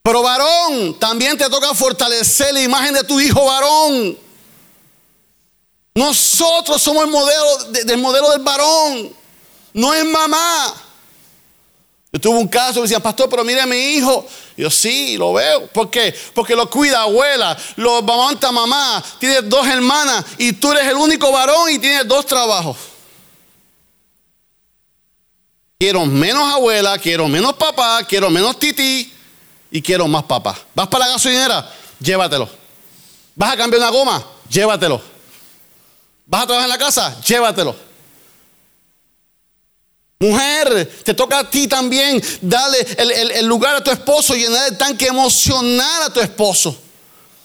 Pero 0.04 0.22
varón, 0.22 0.96
también 1.00 1.36
te 1.36 1.50
toca 1.50 1.74
fortalecer 1.74 2.54
la 2.54 2.62
imagen 2.62 2.94
de 2.94 3.02
tu 3.02 3.18
hijo 3.18 3.44
varón. 3.44 4.16
Nosotros 5.96 6.80
somos 6.80 7.06
el 7.06 7.10
modelo 7.10 7.64
del 7.72 7.98
modelo 7.98 8.30
del 8.30 8.40
varón, 8.40 9.12
no 9.72 9.92
es 9.92 10.04
mamá. 10.04 10.74
Yo 12.12 12.20
tuve 12.20 12.38
un 12.38 12.46
caso, 12.46 12.74
me 12.74 12.82
decían, 12.82 13.02
pastor, 13.02 13.28
pero 13.28 13.42
mire 13.42 13.60
a 13.60 13.66
mi 13.66 13.96
hijo. 13.96 14.24
yo 14.56 14.70
sí, 14.70 15.16
lo 15.16 15.32
veo. 15.32 15.66
¿Por 15.66 15.90
qué? 15.90 16.14
Porque 16.32 16.54
lo 16.54 16.70
cuida 16.70 17.02
abuela, 17.02 17.58
lo 17.74 17.96
aguanta 17.96 18.52
mamá, 18.52 19.02
tiene 19.18 19.42
dos 19.42 19.66
hermanas 19.66 20.24
y 20.38 20.52
tú 20.52 20.70
eres 20.70 20.86
el 20.86 20.94
único 20.94 21.32
varón 21.32 21.68
y 21.68 21.80
tienes 21.80 22.06
dos 22.06 22.24
trabajos. 22.24 22.76
Quiero 25.80 26.04
menos 26.06 26.42
abuela, 26.52 26.98
quiero 26.98 27.28
menos 27.28 27.54
papá, 27.54 28.02
quiero 28.02 28.30
menos 28.30 28.58
titi 28.58 29.12
y 29.70 29.80
quiero 29.80 30.08
más 30.08 30.24
papá. 30.24 30.58
¿Vas 30.74 30.88
para 30.88 31.06
la 31.06 31.12
gasolinera? 31.12 31.72
Llévatelo. 32.00 32.48
¿Vas 33.36 33.52
a 33.52 33.56
cambiar 33.56 33.82
una 33.82 33.90
goma? 33.90 34.26
Llévatelo. 34.50 35.00
¿Vas 36.26 36.42
a 36.42 36.46
trabajar 36.46 36.68
en 36.68 36.70
la 36.70 36.84
casa? 36.84 37.20
Llévatelo. 37.20 37.76
Mujer, 40.18 41.00
te 41.04 41.14
toca 41.14 41.38
a 41.38 41.48
ti 41.48 41.68
también 41.68 42.20
darle 42.40 42.78
el, 43.38 43.46
lugar 43.46 43.76
a 43.76 43.84
tu 43.84 43.92
esposo, 43.92 44.34
llenar 44.34 44.66
el 44.66 44.76
tanque 44.76 45.06
emocional 45.06 46.02
a 46.02 46.12
tu 46.12 46.18
esposo. 46.18 46.76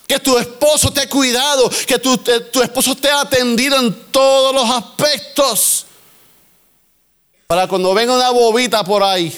Que 0.08 0.18
tu 0.18 0.40
esposo 0.40 0.92
te 0.92 1.02
ha 1.02 1.08
cuidado, 1.08 1.70
que 1.86 2.00
tu, 2.00 2.16
eh, 2.16 2.50
esposo 2.64 2.96
te 2.96 3.12
ha 3.12 3.22
atendido 3.22 3.78
en 3.78 3.94
todos 4.10 4.56
los 4.56 4.68
aspectos. 4.72 5.86
Para 7.48 7.68
cuando 7.68 7.94
venga 7.94 8.14
una 8.14 8.30
bobita 8.32 8.84
por 8.84 9.04
ahí, 9.04 9.36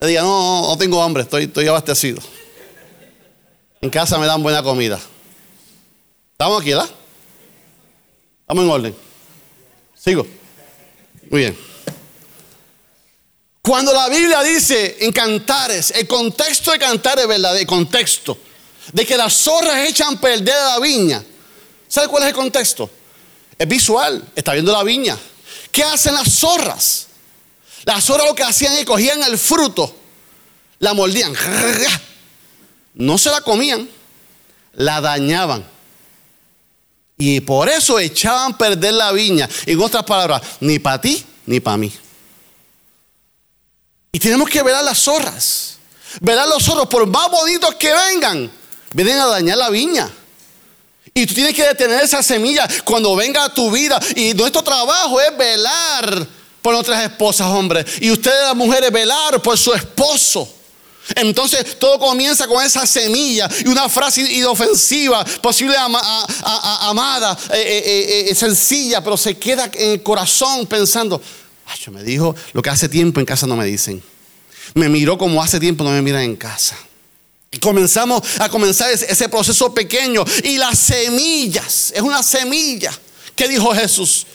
le 0.00 0.06
diga, 0.06 0.22
no, 0.22 0.68
no, 0.68 0.78
tengo 0.78 1.02
hambre, 1.02 1.24
estoy, 1.24 1.44
estoy 1.44 1.66
abastecido. 1.66 2.20
En 3.80 3.90
casa 3.90 4.18
me 4.18 4.26
dan 4.26 4.42
buena 4.42 4.62
comida. 4.62 4.98
¿Estamos 6.32 6.60
aquí, 6.60 6.70
verdad? 6.70 6.88
Estamos 8.40 8.64
en 8.64 8.70
orden. 8.70 8.96
Sigo. 9.94 10.26
Muy 11.30 11.40
bien. 11.40 11.58
Cuando 13.60 13.92
la 13.92 14.08
Biblia 14.08 14.42
dice 14.42 14.96
en 15.00 15.12
cantares, 15.12 15.90
el 15.90 16.06
contexto 16.06 16.72
de 16.72 16.78
cantares, 16.78 17.26
¿verdad? 17.26 17.58
El 17.58 17.66
contexto 17.66 18.38
de 18.92 19.04
que 19.04 19.16
las 19.16 19.34
zorras 19.34 19.86
echan 19.88 20.18
perder 20.18 20.54
la 20.54 20.78
viña. 20.78 21.22
¿Sabe 21.86 22.08
cuál 22.08 22.22
es 22.22 22.28
el 22.30 22.34
contexto? 22.34 22.90
Es 23.58 23.68
visual, 23.68 24.24
está 24.34 24.52
viendo 24.52 24.72
la 24.72 24.82
viña. 24.82 25.18
¿Qué 25.72 25.82
hacen 25.82 26.14
las 26.14 26.32
zorras? 26.32 27.06
Las 27.84 28.04
zorras 28.04 28.26
lo 28.26 28.34
que 28.34 28.42
hacían 28.42 28.74
es 28.74 28.84
cogían 28.84 29.22
el 29.22 29.38
fruto, 29.38 29.94
la 30.78 30.94
mordían, 30.94 31.32
no 32.94 33.16
se 33.16 33.30
la 33.30 33.40
comían, 33.40 33.88
la 34.74 35.00
dañaban. 35.00 35.64
Y 37.16 37.40
por 37.40 37.68
eso 37.68 37.98
echaban 37.98 38.52
a 38.52 38.58
perder 38.58 38.94
la 38.94 39.10
viña. 39.10 39.48
En 39.66 39.80
otras 39.80 40.04
palabras, 40.04 40.40
ni 40.60 40.78
para 40.78 41.00
ti 41.00 41.24
ni 41.46 41.60
para 41.60 41.76
mí. 41.76 41.92
Y 44.12 44.18
tenemos 44.20 44.48
que 44.48 44.62
ver 44.62 44.74
a 44.74 44.82
las 44.82 44.98
zorras. 44.98 45.78
Ver 46.20 46.38
a 46.38 46.46
los 46.46 46.62
zorros, 46.62 46.86
por 46.86 47.06
más 47.06 47.30
bonitos 47.30 47.74
que 47.74 47.92
vengan, 47.92 48.50
vienen 48.92 49.18
a 49.18 49.26
dañar 49.26 49.58
la 49.58 49.70
viña. 49.70 50.10
Y 51.18 51.26
tú 51.26 51.34
tienes 51.34 51.52
que 51.52 51.64
detener 51.64 52.04
esa 52.04 52.22
semilla 52.22 52.68
cuando 52.84 53.16
venga 53.16 53.44
a 53.44 53.48
tu 53.52 53.72
vida. 53.72 53.98
Y 54.14 54.34
nuestro 54.34 54.62
trabajo 54.62 55.20
es 55.20 55.36
velar 55.36 56.26
por 56.62 56.74
nuestras 56.74 57.02
esposas, 57.02 57.48
hombre. 57.48 57.84
Y 58.00 58.10
ustedes, 58.12 58.40
las 58.42 58.54
mujeres, 58.54 58.92
velar 58.92 59.42
por 59.42 59.58
su 59.58 59.74
esposo. 59.74 60.48
Entonces 61.16 61.76
todo 61.78 61.98
comienza 61.98 62.46
con 62.46 62.64
esa 62.64 62.86
semilla 62.86 63.48
y 63.64 63.68
una 63.68 63.88
frase 63.88 64.20
inofensiva, 64.20 65.24
posible 65.42 65.74
amada, 65.76 67.36
eh, 67.52 67.56
eh, 67.56 68.26
eh, 68.30 68.34
sencilla, 68.34 69.02
pero 69.02 69.16
se 69.16 69.36
queda 69.38 69.70
en 69.72 69.92
el 69.92 70.02
corazón 70.02 70.66
pensando, 70.66 71.20
Ay, 71.66 71.78
me 71.92 72.02
dijo 72.02 72.36
lo 72.52 72.62
que 72.62 72.70
hace 72.70 72.88
tiempo 72.88 73.18
en 73.20 73.26
casa 73.26 73.46
no 73.46 73.56
me 73.56 73.64
dicen. 73.64 74.02
Me 74.74 74.88
miró 74.88 75.18
como 75.18 75.42
hace 75.42 75.58
tiempo 75.58 75.82
no 75.82 75.90
me 75.90 76.02
miran 76.02 76.22
en 76.22 76.36
casa. 76.36 76.76
Comenzamos 77.60 78.22
a 78.38 78.48
comenzar 78.50 78.90
ese, 78.90 79.28
proceso 79.28 79.72
pequeño. 79.72 80.24
Y 80.44 80.58
las 80.58 80.78
semillas, 80.78 81.92
es 81.94 82.02
una 82.02 82.22
semilla. 82.22 82.92
¿Qué 83.34 83.48
dijo 83.48 83.74
Jesús? 83.74 84.26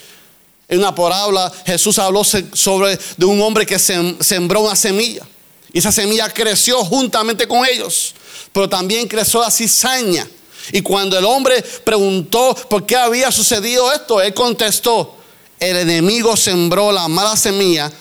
En 0.67 0.79
una 0.79 0.95
parábola 0.95 1.51
Jesús 1.65 1.99
habló 1.99 2.23
sobre 2.23 2.97
de 3.17 3.25
un 3.25 3.39
hombre 3.41 3.65
que 3.65 3.77
sembró 3.77 4.61
una 4.61 4.75
semilla. 4.75 5.23
Y 5.71 5.79
esa 5.79 5.91
semilla 5.91 6.29
creció 6.29 6.83
juntamente 6.83 7.47
con 7.47 7.65
ellos. 7.67 8.15
Pero 8.51 8.67
también 8.67 9.07
creció 9.07 9.41
la 9.41 9.51
cizaña. 9.51 10.27
Y 10.71 10.81
cuando 10.81 11.17
el 11.17 11.25
hombre 11.25 11.61
preguntó 11.83 12.55
por 12.69 12.85
qué 12.85 12.95
había 12.95 13.31
sucedido 13.31 13.91
esto, 13.91 14.21
él 14.21 14.33
contestó, 14.33 15.17
el 15.59 15.77
enemigo 15.77 16.37
sembró 16.37 16.91
la 16.91 17.07
mala 17.07 17.35
semilla, 17.35 17.91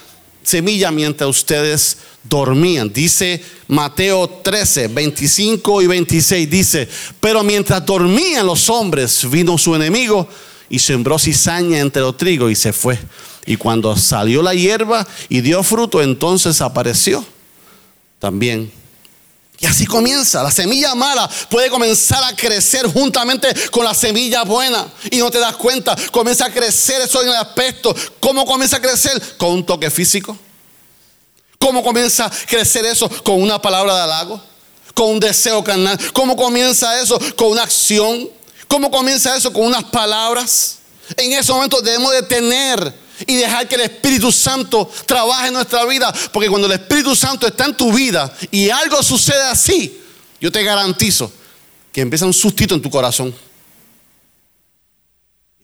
semilla 0.42 0.90
mientras 0.90 1.28
ustedes 1.28 1.96
dormían. 2.24 2.92
Dice 2.92 3.42
Mateo 3.68 4.28
13, 4.28 4.88
25 4.88 5.82
y 5.82 5.86
26, 5.86 6.50
dice, 6.50 6.88
pero 7.20 7.42
mientras 7.42 7.84
dormían 7.84 8.46
los 8.46 8.68
hombres, 8.70 9.28
vino 9.30 9.58
su 9.58 9.74
enemigo 9.74 10.28
y 10.68 10.78
sembró 10.78 11.18
cizaña 11.18 11.78
entre 11.78 12.02
los 12.02 12.16
trigos 12.16 12.50
y 12.50 12.54
se 12.54 12.72
fue. 12.72 12.98
Y 13.46 13.56
cuando 13.56 13.96
salió 13.96 14.42
la 14.42 14.54
hierba 14.54 15.06
y 15.28 15.40
dio 15.40 15.62
fruto, 15.62 16.00
entonces 16.00 16.60
apareció 16.60 17.24
también 18.18 18.70
y 19.62 19.66
así 19.66 19.86
comienza. 19.86 20.42
La 20.42 20.50
semilla 20.50 20.92
mala 20.96 21.30
puede 21.48 21.70
comenzar 21.70 22.22
a 22.24 22.34
crecer 22.34 22.84
juntamente 22.88 23.46
con 23.70 23.84
la 23.84 23.94
semilla 23.94 24.42
buena. 24.42 24.88
Y 25.08 25.18
no 25.18 25.30
te 25.30 25.38
das 25.38 25.54
cuenta. 25.54 25.94
Comienza 26.10 26.46
a 26.46 26.52
crecer 26.52 27.00
eso 27.00 27.22
en 27.22 27.28
el 27.28 27.36
aspecto. 27.36 27.94
¿Cómo 28.18 28.44
comienza 28.44 28.78
a 28.78 28.82
crecer? 28.82 29.22
Con 29.36 29.50
un 29.50 29.64
toque 29.64 29.88
físico. 29.88 30.36
¿Cómo 31.62 31.80
comienza 31.84 32.26
a 32.26 32.30
crecer 32.30 32.84
eso? 32.86 33.08
Con 33.22 33.40
una 33.40 33.62
palabra 33.62 33.94
de 33.94 34.00
halago. 34.02 34.42
Con 34.94 35.10
un 35.10 35.20
deseo 35.20 35.62
carnal. 35.62 35.96
¿Cómo 36.12 36.34
comienza 36.34 37.00
eso? 37.00 37.20
Con 37.36 37.52
una 37.52 37.62
acción. 37.62 38.28
¿Cómo 38.66 38.90
comienza 38.90 39.36
eso? 39.36 39.52
Con 39.52 39.66
unas 39.66 39.84
palabras. 39.84 40.78
En 41.16 41.32
ese 41.32 41.52
momento 41.52 41.80
debemos 41.80 42.10
de 42.14 42.22
tener 42.24 42.92
y 43.28 43.36
dejar 43.36 43.68
que 43.68 43.76
el 43.76 43.82
Espíritu 43.82 44.32
Santo 44.32 44.90
trabaje 45.06 45.46
en 45.46 45.54
nuestra 45.54 45.84
vida. 45.84 46.12
Porque 46.32 46.48
cuando 46.48 46.66
el 46.66 46.72
Espíritu 46.72 47.14
Santo 47.14 47.46
está 47.46 47.66
en 47.66 47.76
tu 47.76 47.92
vida 47.92 48.36
y 48.50 48.68
algo 48.68 49.00
sucede 49.00 49.44
así, 49.44 50.00
yo 50.40 50.50
te 50.50 50.64
garantizo 50.64 51.32
que 51.92 52.00
empieza 52.00 52.26
un 52.26 52.34
sustito 52.34 52.74
en 52.74 52.82
tu 52.82 52.90
corazón. 52.90 53.32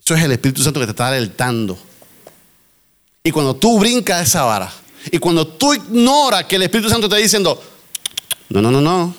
Eso 0.00 0.14
es 0.14 0.22
el 0.22 0.30
Espíritu 0.30 0.62
Santo 0.62 0.78
que 0.78 0.86
te 0.86 0.92
está 0.92 1.08
alertando. 1.08 1.76
Y 3.24 3.32
cuando 3.32 3.56
tú 3.56 3.80
brincas 3.80 4.28
esa 4.28 4.44
vara, 4.44 4.72
y 5.10 5.18
cuando 5.18 5.46
tú 5.46 5.74
ignoras 5.74 6.44
que 6.44 6.56
el 6.56 6.62
Espíritu 6.62 6.88
Santo 6.88 7.08
te 7.08 7.14
está 7.14 7.22
diciendo, 7.22 7.62
no, 8.48 8.62
no, 8.62 8.70
no, 8.70 8.80
no, 8.80 9.14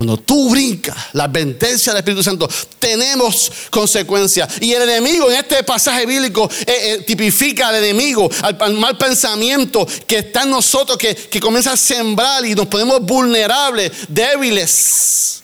cuando 0.00 0.16
tú 0.16 0.48
brincas 0.48 0.96
la 1.12 1.24
advertencia 1.24 1.92
del 1.92 1.98
Espíritu 1.98 2.22
Santo, 2.22 2.48
tenemos 2.78 3.52
consecuencias. 3.68 4.50
Y 4.62 4.72
el 4.72 4.88
enemigo 4.88 5.30
en 5.30 5.36
este 5.36 5.62
pasaje 5.62 6.06
bíblico 6.06 6.50
eh, 6.60 6.64
eh, 6.66 7.04
tipifica 7.06 7.68
al 7.68 7.84
enemigo, 7.84 8.30
al, 8.40 8.72
mal 8.78 8.96
pensamiento 8.96 9.86
que 10.06 10.20
está 10.20 10.44
en 10.44 10.52
nosotros, 10.52 10.96
que, 10.96 11.14
que 11.14 11.38
comienza 11.38 11.72
a 11.72 11.76
sembrar 11.76 12.46
y 12.46 12.54
nos 12.54 12.66
ponemos 12.68 13.02
vulnerables, 13.02 13.92
débiles. 14.08 15.42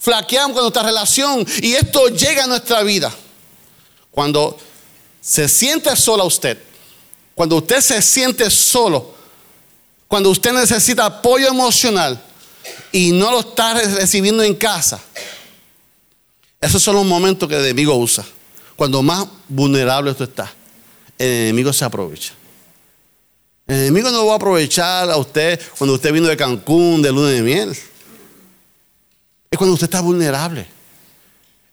Flaqueamos 0.00 0.54
con 0.54 0.64
nuestra 0.64 0.82
relación 0.82 1.46
y 1.62 1.74
esto 1.74 2.08
llega 2.08 2.42
a 2.42 2.46
nuestra 2.48 2.82
vida. 2.82 3.14
Cuando 4.10 4.58
se 5.20 5.48
siente 5.48 5.94
sola 5.94 6.24
usted, 6.24 6.58
cuando 7.34 7.56
usted 7.56 7.80
se 7.80 8.00
siente 8.00 8.48
solo, 8.50 9.14
cuando 10.08 10.30
usted 10.30 10.52
necesita 10.52 11.06
apoyo 11.06 11.48
emocional, 11.48 12.22
y 12.92 13.12
no 13.12 13.30
lo 13.30 13.40
estás 13.40 13.94
recibiendo 13.94 14.42
en 14.42 14.54
casa, 14.54 15.00
esos 16.60 16.82
son 16.82 16.94
los 16.94 17.04
momentos 17.04 17.48
que 17.48 17.56
el 17.56 17.64
enemigo 17.64 17.94
usa. 17.96 18.24
Cuando 18.76 19.02
más 19.02 19.26
vulnerable 19.48 20.14
tú 20.14 20.24
estás, 20.24 20.50
el 21.18 21.28
enemigo 21.28 21.72
se 21.72 21.84
aprovecha. 21.84 22.32
El 23.66 23.76
enemigo 23.76 24.10
no 24.10 24.26
va 24.26 24.34
a 24.34 24.36
aprovechar 24.36 25.10
a 25.10 25.16
usted 25.16 25.60
cuando 25.78 25.94
usted 25.94 26.12
vino 26.12 26.26
de 26.26 26.36
Cancún, 26.36 27.02
de 27.02 27.10
luna 27.10 27.28
de 27.28 27.42
miel. 27.42 27.70
Es 29.50 29.58
cuando 29.58 29.74
usted 29.74 29.86
está 29.86 30.00
vulnerable. 30.00 30.66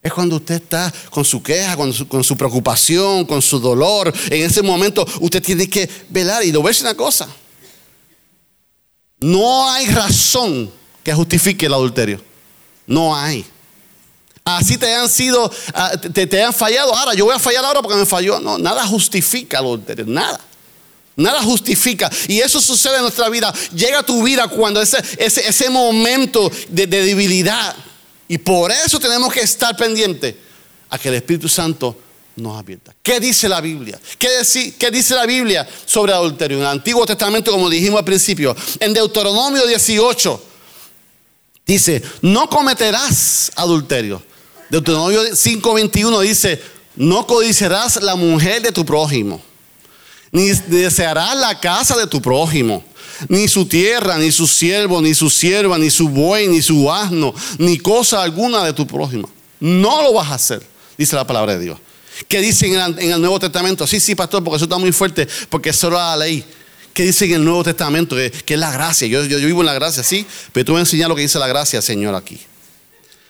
Es 0.04 0.12
cuando 0.12 0.38
usted 0.38 0.56
está 0.56 0.92
con 1.12 1.24
su 1.24 1.44
queja, 1.44 1.78
con 1.78 1.94
su, 1.94 2.36
preocupación, 2.36 3.26
con 3.26 3.42
su 3.42 3.60
dolor. 3.60 4.12
En 4.32 4.44
ese 4.44 4.64
momento 4.64 5.06
usted 5.20 5.44
tiene 5.44 5.70
que 5.70 5.88
velar. 6.10 6.44
Y 6.44 6.52
lo 6.52 6.64
ves 6.64 6.82
una 6.82 6.96
cosa. 6.96 7.28
No 9.20 9.70
hay 9.70 9.86
razón 9.88 10.72
que 11.04 11.14
justifique 11.14 11.68
el 11.68 11.74
adulterio. 11.74 12.20
No 12.88 13.16
hay. 13.16 13.46
Así 14.44 14.76
te 14.76 14.92
han 14.92 15.08
sido, 15.08 15.52
ah, 15.76 15.92
te, 15.92 16.26
te 16.26 16.44
han 16.44 16.52
fallado. 16.52 16.96
Ahora, 16.96 17.14
yo 17.14 17.26
voy 17.26 17.36
a 17.36 17.40
fallar 17.40 17.64
ahora 17.64 17.84
porque 17.84 17.98
me 17.98 18.08
falló. 18.08 18.40
No, 18.40 18.58
nada 18.58 18.86
justifica 18.88 19.60
el 19.60 19.66
adulterio. 19.66 20.06
Nada. 20.08 20.40
Nada 21.16 21.44
justifica. 21.44 22.10
Y 22.28 22.40
eso 22.40 22.60
sucede 22.60 22.96
en 22.96 23.04
nuestra 23.04 23.30
vida. 23.30 23.54
Llega 23.76 24.02
tu 24.02 24.24
vida 24.24 24.48
cuando 24.48 24.82
ese, 24.82 24.98
ese, 25.20 25.48
ese 25.48 25.70
momento 25.70 26.52
de, 26.70 26.88
debilidad. 26.88 27.76
Y 28.32 28.38
por 28.38 28.72
eso 28.72 29.00
tenemos 29.00 29.34
que 29.34 29.42
estar 29.42 29.76
pendientes 29.76 30.36
a 30.90 30.98
que 30.98 31.10
el 31.10 31.16
Espíritu 31.16 31.50
Santo 31.50 31.98
nos 32.38 32.58
advierta. 32.58 32.96
¿Qué 33.04 33.20
dice 33.20 33.50
la 33.50 33.60
Biblia? 33.60 34.00
¿Qué, 34.18 34.30
¿Qué 34.80 34.90
dice 34.90 35.16
la 35.16 35.26
Biblia 35.26 35.68
sobre 35.86 36.14
adulterio? 36.14 36.58
En 36.58 36.64
el 36.64 36.70
Antiguo 36.70 37.06
Testamento, 37.06 37.52
como 37.52 37.70
dijimos 37.70 38.00
al 38.00 38.06
principio, 38.06 38.56
en 38.80 38.94
Deuteronomio 38.94 39.68
18 39.68 40.52
Dice, 41.66 42.02
no 42.22 42.50
cometerás 42.50 43.52
adulterio. 43.56 44.22
Deuteronomio 44.70 45.24
5:21 45.24 46.22
dice, 46.22 46.62
no 46.96 47.28
codiciarás 47.28 48.02
la 48.02 48.16
mujer 48.16 48.62
de 48.62 48.72
tu 48.72 48.86
prójimo, 48.86 49.42
ni 50.32 50.50
desearás 50.50 51.36
la 51.36 51.60
casa 51.60 51.96
de 51.98 52.08
tu 52.08 52.22
prójimo, 52.22 52.84
ni 53.28 53.48
su 53.48 53.66
tierra, 53.66 54.18
ni 54.18 54.32
su 54.32 54.48
siervo, 54.48 55.02
ni 55.02 55.14
su 55.14 55.30
sierva, 55.30 55.78
ni 55.78 55.90
su 55.90 56.10
buey, 56.10 56.48
ni 56.48 56.62
su 56.62 56.92
asno, 56.92 57.34
ni 57.58 57.78
cosa 57.78 58.22
alguna 58.22 58.64
de 58.64 58.74
tu 58.74 58.86
prójimo. 58.88 59.30
No 59.60 60.02
lo 60.02 60.14
vas 60.14 60.30
a 60.30 60.36
hacer, 60.36 60.66
dice 60.98 61.16
la 61.16 61.26
palabra 61.26 61.54
de 61.54 61.66
Dios. 61.66 61.80
¿Qué 62.28 62.40
dice 62.42 62.68
en 62.68 63.00
el, 63.00 63.22
Nuevo 63.22 63.40
Testamento? 63.40 63.88
Sí, 63.88 64.00
sí, 64.00 64.16
pastor, 64.16 64.44
porque 64.44 64.58
eso 64.58 64.66
está 64.66 64.78
muy 64.78 64.92
fuerte, 64.92 65.28
porque 65.50 65.70
eso 65.70 65.88
era 65.88 66.16
la 66.16 66.18
ley. 66.18 66.44
¿Qué 66.94 67.04
dice 67.04 67.26
en 67.26 67.34
el 67.34 67.44
Nuevo 67.44 67.64
Testamento? 67.64 68.16
Que, 68.16 68.54
es 68.54 68.60
la 68.60 68.72
gracia. 68.72 69.08
Yo, 69.08 69.24
yo, 69.24 69.38
vivo 69.38 69.62
en 69.62 69.66
la 69.66 69.74
gracia, 69.74 70.04
sí. 70.04 70.26
Pero 70.52 70.66
tú 70.66 70.72
voy 70.74 70.80
a 70.80 70.82
enseñar 70.82 71.10
lo 71.10 71.16
que 71.16 71.22
dice 71.22 71.40
la 71.40 71.48
gracia, 71.48 71.82
Señor, 71.82 72.14
aquí. 72.16 72.40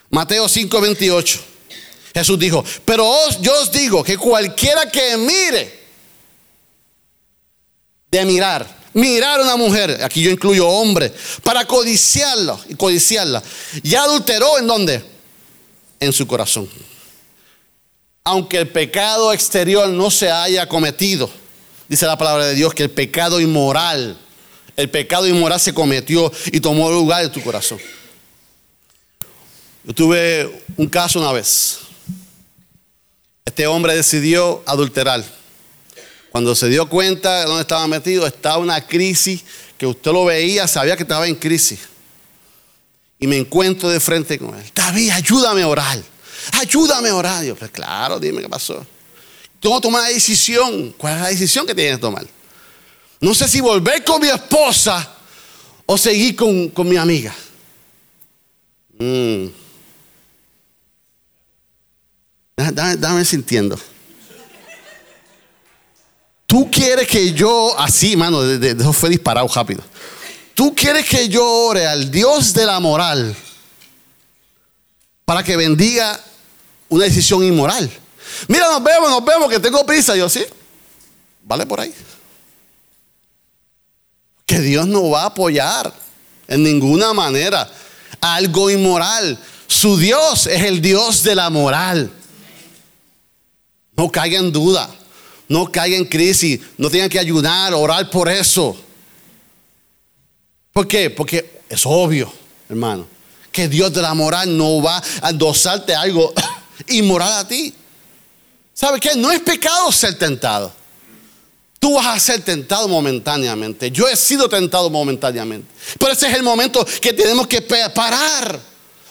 Mateo 0.10 0.49
5, 0.49 0.82
28. 0.82 1.39
Jesús 2.13 2.39
dijo, 2.39 2.63
pero 2.84 3.10
yo 3.39 3.54
os 3.62 3.71
digo 3.71 4.04
que 4.04 4.17
cualquiera 4.17 4.89
que 4.89 5.15
mire, 5.15 5.80
de 8.12 8.25
mirar, 8.25 8.80
mirar 8.93 9.39
a 9.39 9.43
una 9.43 9.56
mujer, 9.56 10.04
aquí 10.04 10.21
yo 10.21 10.32
incluyo 10.32 10.67
hombre, 10.67 11.13
para 11.43 11.65
codiciarla 11.65 12.58
y 12.69 12.75
codiciarla, 12.75 13.41
ya 13.84 14.04
adulteró 14.04 14.58
en 14.60 14.67
dónde? 14.67 15.04
En 15.99 16.13
su 16.13 16.25
corazón. 16.27 16.69
Aunque 18.23 18.58
el 18.58 18.69
pecado 18.69 19.34
exterior 19.34 19.89
no 19.89 20.12
se 20.12 20.30
haya 20.30 20.67
cometido 20.67 21.30
dice 21.91 22.06
la 22.06 22.17
palabra 22.17 22.45
de 22.45 22.56
Dios 22.56 22.73
que 22.73 22.84
el 22.84 22.89
pecado 22.89 23.41
inmoral, 23.41 24.17
el 24.77 24.89
pecado 24.89 25.27
inmoral 25.27 25.60
se 25.60 25.73
cometió 25.73 26.32
y 26.45 26.62
tomó 26.62 26.89
lugar 26.89 27.25
en 27.25 27.32
tu 27.34 27.43
corazón. 27.43 27.80
Yo 29.84 29.93
tuve 29.93 30.63
un 30.77 30.88
caso 30.88 31.19
una 31.19 31.34
vez. 31.34 31.80
Este 33.43 33.67
hombre 33.67 33.93
decidió 33.93 34.63
adulterar. 34.65 35.21
Cuando 36.31 36.55
se 36.55 36.69
dio 36.69 36.87
cuenta 36.87 37.41
de 37.41 37.45
dónde 37.45 37.61
estaba 37.61 37.87
metido, 37.87 38.25
estaba 38.25 38.57
una 38.57 38.85
crisis 38.87 39.43
que 39.77 39.85
usted 39.85 40.11
lo 40.11 40.25
veía, 40.25 40.67
sabía 40.67 40.95
que 40.95 41.03
estaba 41.03 41.27
en 41.27 41.35
crisis. 41.35 41.79
Y 43.19 43.27
me 43.27 43.37
encuentro 43.37 43.89
de 43.89 43.99
frente 43.99 44.39
con 44.39 44.57
él. 44.57 44.71
David, 44.73 45.11
ayúdame 45.11 45.61
a 45.61 45.67
orar. 45.67 46.01
Ayúdame 46.53 47.09
a 47.09 47.15
orar. 47.15 47.43
Yo, 47.43 47.55
pues 47.55 47.69
claro, 47.69 48.19
dime 48.19 48.41
qué 48.41 48.49
pasó. 48.49 48.85
Tengo 49.59 49.75
que 49.75 49.81
tomar 49.81 50.03
la 50.03 50.09
decisión. 50.09 50.93
¿Cuál 50.97 51.15
es 51.15 51.21
la 51.21 51.27
decisión 51.27 51.67
que 51.67 51.75
tienes 51.75 51.97
que 51.97 52.01
tomar? 52.01 52.25
No 53.19 53.35
sé 53.35 53.47
si 53.47 53.61
volver 53.61 54.03
con 54.03 54.21
mi 54.21 54.27
esposa 54.27 55.15
o 55.85 55.97
seguir 55.97 56.35
con, 56.35 56.89
mi 56.89 56.97
amiga. 56.97 57.35
Mm. 58.97 59.47
Dame, 62.55 63.25
sintiendo. 63.25 63.79
Tú 66.51 66.69
quieres 66.69 67.07
que 67.07 67.31
yo, 67.31 67.79
así, 67.79 68.17
mano, 68.17 68.43
eso 68.43 68.91
fue 68.91 69.09
disparado 69.09 69.47
rápido. 69.47 69.81
Tú 70.53 70.75
quieres 70.75 71.05
que 71.05 71.29
yo 71.29 71.47
ore 71.47 71.87
al 71.87 72.11
Dios 72.11 72.53
de 72.53 72.65
la 72.65 72.77
moral 72.81 73.33
para 75.23 75.43
que 75.43 75.55
bendiga 75.55 76.19
una 76.89 77.05
decisión 77.05 77.41
inmoral. 77.45 77.89
Mira, 78.49 78.69
nos 78.69 78.83
vemos, 78.83 79.09
nos 79.09 79.23
vemos, 79.23 79.49
que 79.49 79.61
tengo 79.61 79.85
prisa. 79.85 80.13
Yo 80.17 80.27
sí, 80.27 80.43
vale 81.45 81.65
por 81.65 81.79
ahí. 81.79 81.93
Que 84.45 84.59
Dios 84.59 84.85
no 84.87 85.09
va 85.09 85.21
a 85.21 85.27
apoyar 85.27 85.93
en 86.49 86.63
ninguna 86.63 87.13
manera 87.13 87.71
algo 88.19 88.69
inmoral. 88.69 89.39
Su 89.67 89.95
Dios 89.95 90.47
es 90.47 90.63
el 90.63 90.81
Dios 90.81 91.23
de 91.23 91.33
la 91.33 91.49
moral. 91.49 92.11
No 93.95 94.11
caiga 94.11 94.37
en 94.37 94.51
duda, 94.51 94.93
no 95.51 95.69
caiga 95.69 95.97
en 95.97 96.05
crisis, 96.05 96.61
no 96.77 96.89
tengan 96.89 97.09
que 97.09 97.19
ayudar, 97.19 97.73
orar 97.73 98.09
por 98.09 98.29
eso. 98.29 98.73
¿Por 100.71 100.87
qué? 100.87 101.09
Porque 101.09 101.59
es 101.67 101.85
obvio, 101.85 102.31
hermano, 102.69 103.05
que 103.51 103.67
Dios 103.67 103.91
de 103.91 104.01
la 104.01 104.13
moral 104.13 104.57
no 104.57 104.81
va 104.81 105.03
a 105.21 105.29
endosarte 105.29 105.93
algo 105.93 106.33
inmoral 106.87 107.33
a 107.33 107.45
ti. 107.45 107.73
¿Sabe 108.73 109.01
qué? 109.01 109.13
No 109.17 109.29
es 109.29 109.41
pecado 109.41 109.91
ser 109.91 110.17
tentado. 110.17 110.71
Tú 111.79 111.95
vas 111.95 112.07
a 112.07 112.17
ser 112.17 112.41
tentado 112.43 112.87
momentáneamente. 112.87 113.91
Yo 113.91 114.07
he 114.07 114.15
sido 114.15 114.47
tentado 114.47 114.89
momentáneamente. 114.89 115.67
Pero 115.99 116.13
ese 116.13 116.29
es 116.29 116.35
el 116.35 116.43
momento 116.43 116.85
que 117.01 117.11
tenemos 117.11 117.45
que 117.47 117.61
parar. 117.61 118.57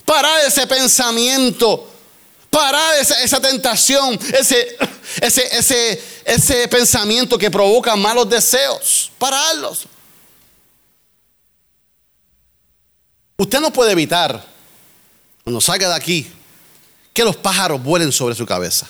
Parar 0.06 0.40
ese 0.46 0.66
pensamiento. 0.66 1.89
Parar 2.50 2.96
esa, 2.98 3.40
tentación. 3.40 4.18
Ese, 4.36 4.76
ese, 5.20 5.56
ese, 5.56 6.02
ese 6.24 6.68
pensamiento 6.68 7.38
que 7.38 7.50
provoca 7.50 7.94
malos 7.94 8.28
deseos. 8.28 9.12
Pararlos. 9.18 9.86
Usted 13.36 13.60
no 13.60 13.72
puede 13.72 13.92
evitar, 13.92 14.44
cuando 15.44 15.60
salga 15.60 15.88
de 15.88 15.94
aquí, 15.94 16.30
que 17.14 17.24
los 17.24 17.36
pájaros 17.36 17.82
vuelen 17.82 18.12
sobre 18.12 18.34
su 18.34 18.44
cabeza. 18.44 18.86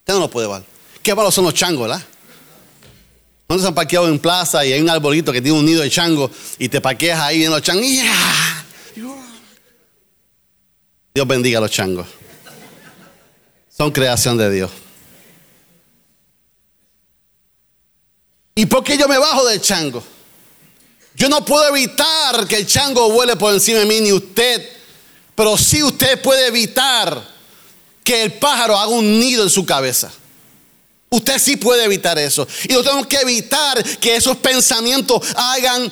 Usted 0.00 0.14
no 0.14 0.20
lo 0.20 0.30
puede 0.30 0.48
ver. 0.48 0.64
Qué 1.02 1.14
malos 1.14 1.34
son 1.34 1.44
los 1.44 1.54
changos, 1.54 1.88
¿verdad? 1.88 2.04
Cuando 3.46 3.62
se 3.62 3.68
han 3.68 3.74
parqueado 3.74 4.08
en 4.08 4.18
plaza 4.18 4.66
y 4.66 4.72
hay 4.72 4.80
un 4.80 4.90
arbolito 4.90 5.32
que 5.32 5.40
tiene 5.40 5.56
un 5.56 5.64
nido 5.64 5.82
de 5.82 5.90
chango 5.90 6.28
y 6.58 6.68
te 6.68 6.80
parqueas 6.80 7.20
ahí 7.20 7.38
viendo 7.38 7.56
los 7.56 7.64
changos. 7.64 7.86
Dios 11.14 11.26
bendiga 11.28 11.58
a 11.58 11.60
los 11.60 11.70
changos. 11.70 12.06
Son 13.76 13.90
creación 13.90 14.38
de 14.38 14.50
Dios. 14.50 14.70
¿Y 18.54 18.64
por 18.66 18.82
qué 18.82 18.96
yo 18.96 19.06
me 19.06 19.18
bajo 19.18 19.44
del 19.44 19.60
chango? 19.60 20.02
Yo 21.14 21.28
no 21.28 21.44
puedo 21.44 21.68
evitar 21.68 22.46
que 22.46 22.56
el 22.56 22.66
chango 22.66 23.10
vuele 23.10 23.36
por 23.36 23.52
encima 23.52 23.80
de 23.80 23.86
mí 23.86 24.00
ni 24.00 24.12
usted, 24.12 24.66
pero 25.34 25.58
sí 25.58 25.82
usted 25.82 26.20
puede 26.22 26.46
evitar 26.46 27.22
que 28.02 28.22
el 28.22 28.32
pájaro 28.34 28.78
haga 28.78 28.88
un 28.88 29.18
nido 29.18 29.42
en 29.42 29.50
su 29.50 29.66
cabeza. 29.66 30.10
Usted 31.10 31.38
sí 31.38 31.56
puede 31.56 31.84
evitar 31.84 32.18
eso. 32.18 32.46
Y 32.64 32.68
nosotros 32.68 32.84
tenemos 32.84 33.06
que 33.06 33.20
evitar 33.20 33.82
que 33.98 34.16
esos 34.16 34.36
pensamientos 34.38 35.22
hagan 35.34 35.90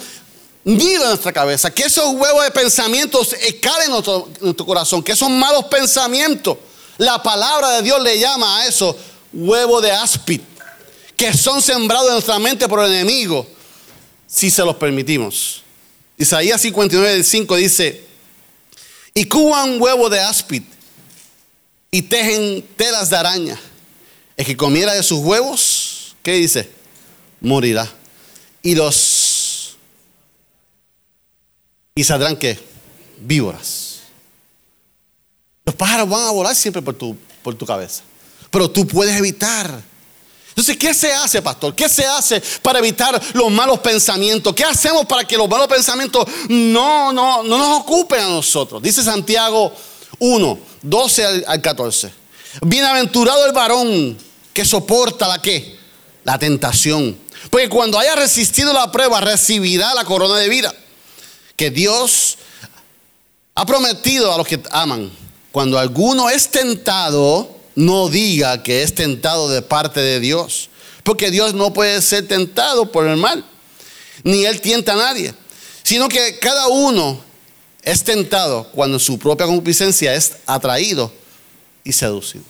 nido 0.65 1.03
en 1.03 1.09
nuestra 1.11 1.33
cabeza, 1.33 1.71
que 1.71 1.85
esos 1.85 2.15
huevos 2.15 2.45
de 2.45 2.51
pensamientos 2.51 3.35
escalen 3.35 3.87
en 3.87 3.91
nuestro, 3.91 4.29
en 4.37 4.45
nuestro 4.45 4.67
corazón, 4.67 5.03
que 5.03 5.13
esos 5.13 5.29
malos 5.29 5.65
pensamientos, 5.67 6.57
la 6.99 7.23
palabra 7.23 7.71
de 7.77 7.83
Dios 7.83 8.03
le 8.03 8.19
llama 8.19 8.61
a 8.61 8.67
eso 8.67 8.97
huevo 9.33 9.81
de 9.81 9.91
áspid, 9.91 10.41
que 11.17 11.33
son 11.33 11.61
sembrados 11.61 12.09
en 12.09 12.13
nuestra 12.15 12.39
mente 12.39 12.69
por 12.69 12.85
el 12.85 12.93
enemigo 12.93 13.47
si 14.27 14.51
se 14.51 14.65
los 14.65 14.77
permitimos. 14.77 15.63
Isaías 16.19 16.61
59, 16.61 17.23
5 17.23 17.57
dice, 17.57 18.05
y 19.15 19.27
cuban 19.27 19.81
huevo 19.81 20.09
de 20.09 20.21
áspid 20.21 20.63
y 21.91 22.03
tejen 22.03 22.67
telas 22.77 23.11
de 23.11 23.17
araña. 23.17 23.61
El 24.37 24.45
que 24.45 24.57
comiera 24.57 24.93
de 24.95 25.03
sus 25.05 25.21
huevos, 25.21 26.17
¿qué 26.23 26.33
dice? 26.33 26.69
Morirá. 27.41 27.89
Y 28.63 28.75
los... 28.75 29.77
¿Y 31.95 32.03
saldrán 32.03 32.37
qué? 32.37 32.59
Víboras. 33.21 33.84
Los 35.65 35.75
pájaros 35.75 36.09
van 36.09 36.25
a 36.25 36.31
volar 36.31 36.55
siempre 36.55 36.83
por 36.83 36.95
tu, 36.95 37.17
por 37.43 37.55
tu 37.55 37.65
cabeza. 37.65 38.03
Pero 38.51 38.71
tú 38.71 38.87
puedes 38.87 39.17
evitar 39.17 39.83
entonces, 40.55 40.77
¿qué 40.77 40.95
se 40.95 41.13
hace, 41.13 41.43
pastor? 41.43 41.75
¿Qué 41.75 41.89
se 41.89 42.07
hace 42.07 42.41
para 42.63 42.79
evitar 42.79 43.21
los 43.33 43.51
malos 43.51 43.81
pensamientos? 43.81 44.55
¿Qué 44.55 44.63
hacemos 44.63 45.05
para 45.05 45.25
que 45.25 45.37
los 45.37 45.49
malos 45.49 45.67
pensamientos 45.67 46.25
no, 46.49 47.13
no, 47.13 47.43
no 47.43 47.59
nos 47.59 47.81
ocupen 47.81 48.21
a 48.21 48.29
nosotros? 48.29 48.81
Dice 48.81 49.03
Santiago 49.03 49.73
1, 50.21 50.59
12 50.81 51.45
al, 51.45 51.61
14. 51.61 52.15
Bienaventurado 52.63 53.47
el 53.47 53.53
varón 53.53 54.17
que 54.53 54.65
soporta 54.65 55.27
la 55.27 55.43
qué? 55.43 55.77
La 56.23 56.39
tentación. 56.39 57.19
Porque 57.51 57.69
cuando 57.69 57.99
haya 57.99 58.15
resistido 58.15 58.73
la 58.73 58.93
prueba, 58.93 59.21
recibirá 59.21 59.93
la 59.93 60.05
corona 60.05 60.37
de 60.37 60.49
vida. 60.49 60.73
Que 61.57 61.71
Dios 61.71 62.39
ha 63.57 63.67
prometido 63.67 64.33
a 64.33 64.39
los 64.39 64.47
que 64.47 64.63
aman. 64.71 65.11
Cuando 65.55 65.79
alguno 65.79 66.31
es 66.31 66.49
tentado, 66.49 67.49
no 67.77 68.09
diga 68.09 68.65
que 68.65 68.83
es 68.83 68.93
tentado 68.93 69.49
de 69.49 69.63
parte 69.63 70.01
de 70.01 70.19
Dios. 70.19 70.69
Porque 71.05 71.31
Dios 71.31 71.55
no 71.55 71.73
puede 71.73 72.03
ser 72.03 72.27
tentado 72.27 72.91
por 72.91 73.07
el 73.07 73.17
mal. 73.17 73.45
Ni 74.25 74.45
Él 74.47 74.61
tienta 74.61 74.95
a 74.95 74.97
nadie. 74.97 75.33
Sino 75.85 76.09
que 76.09 76.41
cada 76.41 76.67
uno 76.67 77.21
es 77.83 78.03
tentado 78.03 78.69
cuando 78.73 78.99
su 78.99 79.17
propia 79.17 79.47
concupiscencia 79.47 80.13
es 80.17 80.39
atraído 80.45 81.13
y 81.85 81.93
seducido. 81.93 82.43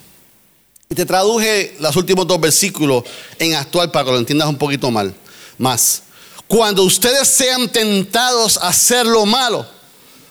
Y 0.89 0.95
te 0.95 1.05
traduje 1.05 1.77
los 1.81 1.95
últimos 1.97 2.27
dos 2.27 2.41
versículos 2.41 3.05
en 3.39 3.55
actual 3.55 3.91
para 3.91 4.07
que 4.07 4.13
lo 4.13 4.19
entiendas 4.19 4.49
un 4.49 4.57
poquito 4.57 4.91
mal. 4.91 5.15
Más. 5.59 6.05
Cuando 6.49 6.83
ustedes 6.85 7.29
sean 7.29 7.69
tentados 7.69 8.57
a 8.57 8.69
hacer 8.69 9.05
lo 9.05 9.27
malo, 9.27 9.67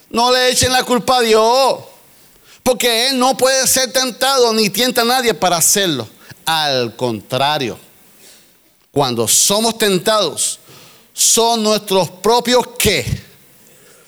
no 0.09 0.33
le 0.33 0.49
echen 0.49 0.71
la 0.71 0.83
culpa 0.83 1.19
a 1.19 1.21
Dios. 1.21 1.92
Porque 2.63 3.10
Él 3.10 3.19
no 3.19 3.36
puede 3.36 3.67
ser 3.67 3.91
tentado 3.91 4.54
ni 4.54 4.69
tienta 4.69 5.02
a 5.02 5.06
nadie 5.06 5.34
para 5.34 5.58
hacerlo. 5.58 6.08
Al 6.45 6.95
contrario, 6.95 7.78
cuando 8.91 9.28
somos 9.28 9.78
tentados, 9.78 10.60
son 11.12 11.62
nuestros 11.62 12.10
propios 12.10 12.65
qué? 12.80 13.06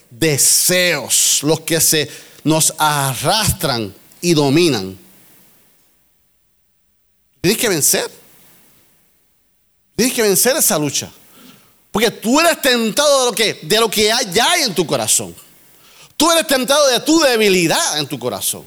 Deseos 0.09 1.39
los 1.43 1.59
que 1.61 1.81
se 1.81 2.09
nos 2.43 2.73
arrastran 2.77 3.93
y 4.21 4.33
dominan. 4.33 4.97
Tienes 7.41 7.59
que 7.59 7.69
vencer. 7.69 8.09
Tienes 9.95 10.15
que 10.15 10.21
vencer 10.21 10.55
esa 10.55 10.79
lucha. 10.79 11.11
Porque 11.91 12.11
tú 12.11 12.39
eres 12.39 12.61
tentado 12.61 13.19
de 13.19 13.25
lo 13.25 13.31
que, 13.35 13.59
de 13.61 13.79
lo 13.79 13.89
que 13.89 14.11
hay, 14.11 14.25
hay 14.39 14.63
en 14.63 14.73
tu 14.73 14.85
corazón. 14.85 15.35
Tú 16.17 16.31
eres 16.31 16.47
tentado 16.47 16.87
de 16.87 16.99
tu 17.01 17.19
debilidad 17.19 17.99
en 17.99 18.07
tu 18.07 18.17
corazón. 18.17 18.65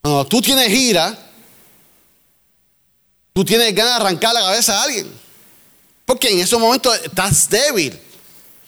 Cuando 0.00 0.26
tú 0.26 0.40
tienes 0.40 0.70
ira, 0.70 1.16
tú 3.32 3.44
tienes 3.44 3.74
ganas 3.74 3.98
de 3.98 4.06
arrancar 4.06 4.34
la 4.34 4.40
cabeza 4.40 4.78
a 4.78 4.84
alguien. 4.84 5.12
Porque 6.06 6.30
en 6.30 6.40
ese 6.40 6.56
momento 6.56 6.92
estás 6.94 7.50
débil. 7.50 7.98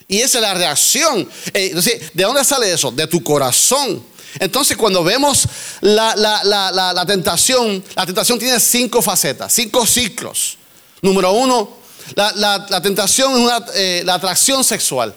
Y 0.07 0.21
esa 0.21 0.39
es 0.39 0.43
la 0.43 0.55
reacción. 0.55 1.29
Eh, 1.55 1.75
¿De 2.13 2.23
dónde 2.25 2.45
sale 2.45 2.73
eso? 2.73 2.91
De 2.91 3.07
tu 3.07 3.23
corazón. 3.23 4.05
Entonces, 4.39 4.77
cuando 4.77 5.03
vemos 5.03 5.49
la, 5.81 7.05
tentación, 7.07 7.83
la 7.95 8.07
tentación 8.07 8.39
tiene 8.39 8.61
cinco 8.61 9.01
facetas, 9.01 9.53
cinco 9.53 9.87
ciclos. 9.87 10.59
Número 11.01 11.33
uno, 11.33 11.79
la, 12.15 12.81
tentación 12.83 13.33
es 13.33 13.39
una, 13.39 13.65
eh, 13.75 14.03
la 14.05 14.15
atracción 14.15 14.63
sexual. 14.63 15.15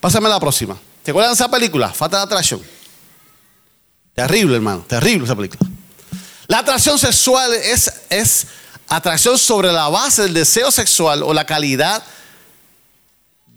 Pásame 0.00 0.28
la 0.28 0.38
próxima. 0.38 0.78
¿Te 1.04 1.10
acuerdan 1.10 1.32
de 1.32 1.34
esa 1.34 1.50
película? 1.50 1.90
Fatal 1.90 2.22
Attraction. 2.22 2.62
Terrible, 4.14 4.56
hermano. 4.56 4.86
Terrible 4.88 5.26
esa 5.26 5.36
película. 5.36 5.70
La 6.46 6.60
atracción 6.60 6.98
sexual 6.98 7.52
es, 7.52 7.92
es 8.08 8.46
atracción 8.88 9.36
sobre 9.36 9.70
la 9.70 9.88
base 9.88 10.22
del 10.22 10.32
deseo 10.32 10.70
sexual 10.70 11.22
o 11.22 11.34
la 11.34 11.44
calidad 11.44 12.02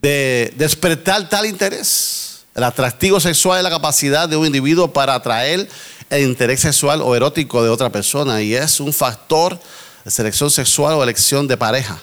de 0.02 0.54
despertar 0.58 1.30
tal 1.30 1.46
interés. 1.46 2.44
El 2.54 2.66
atractivo 2.66 3.20
sexual 3.22 3.60
es 3.60 3.64
la 3.64 3.70
capacidad 3.70 4.28
de 4.28 4.36
un 4.36 4.46
individuo 4.46 4.92
para 4.92 5.16
atraer 5.16 5.70
el 6.10 6.24
interés 6.24 6.60
sexual 6.60 7.02
o 7.02 7.16
erótico 7.16 7.64
de 7.64 7.70
otra 7.70 7.90
persona 7.90 8.42
y 8.42 8.56
es 8.56 8.82
un 8.82 8.92
factor 8.92 9.58
de 10.04 10.12
selección 10.12 10.52
sexual 10.52 10.96
o 10.96 11.04
elección 11.04 11.48
de 11.48 11.56
pareja. 11.56 11.98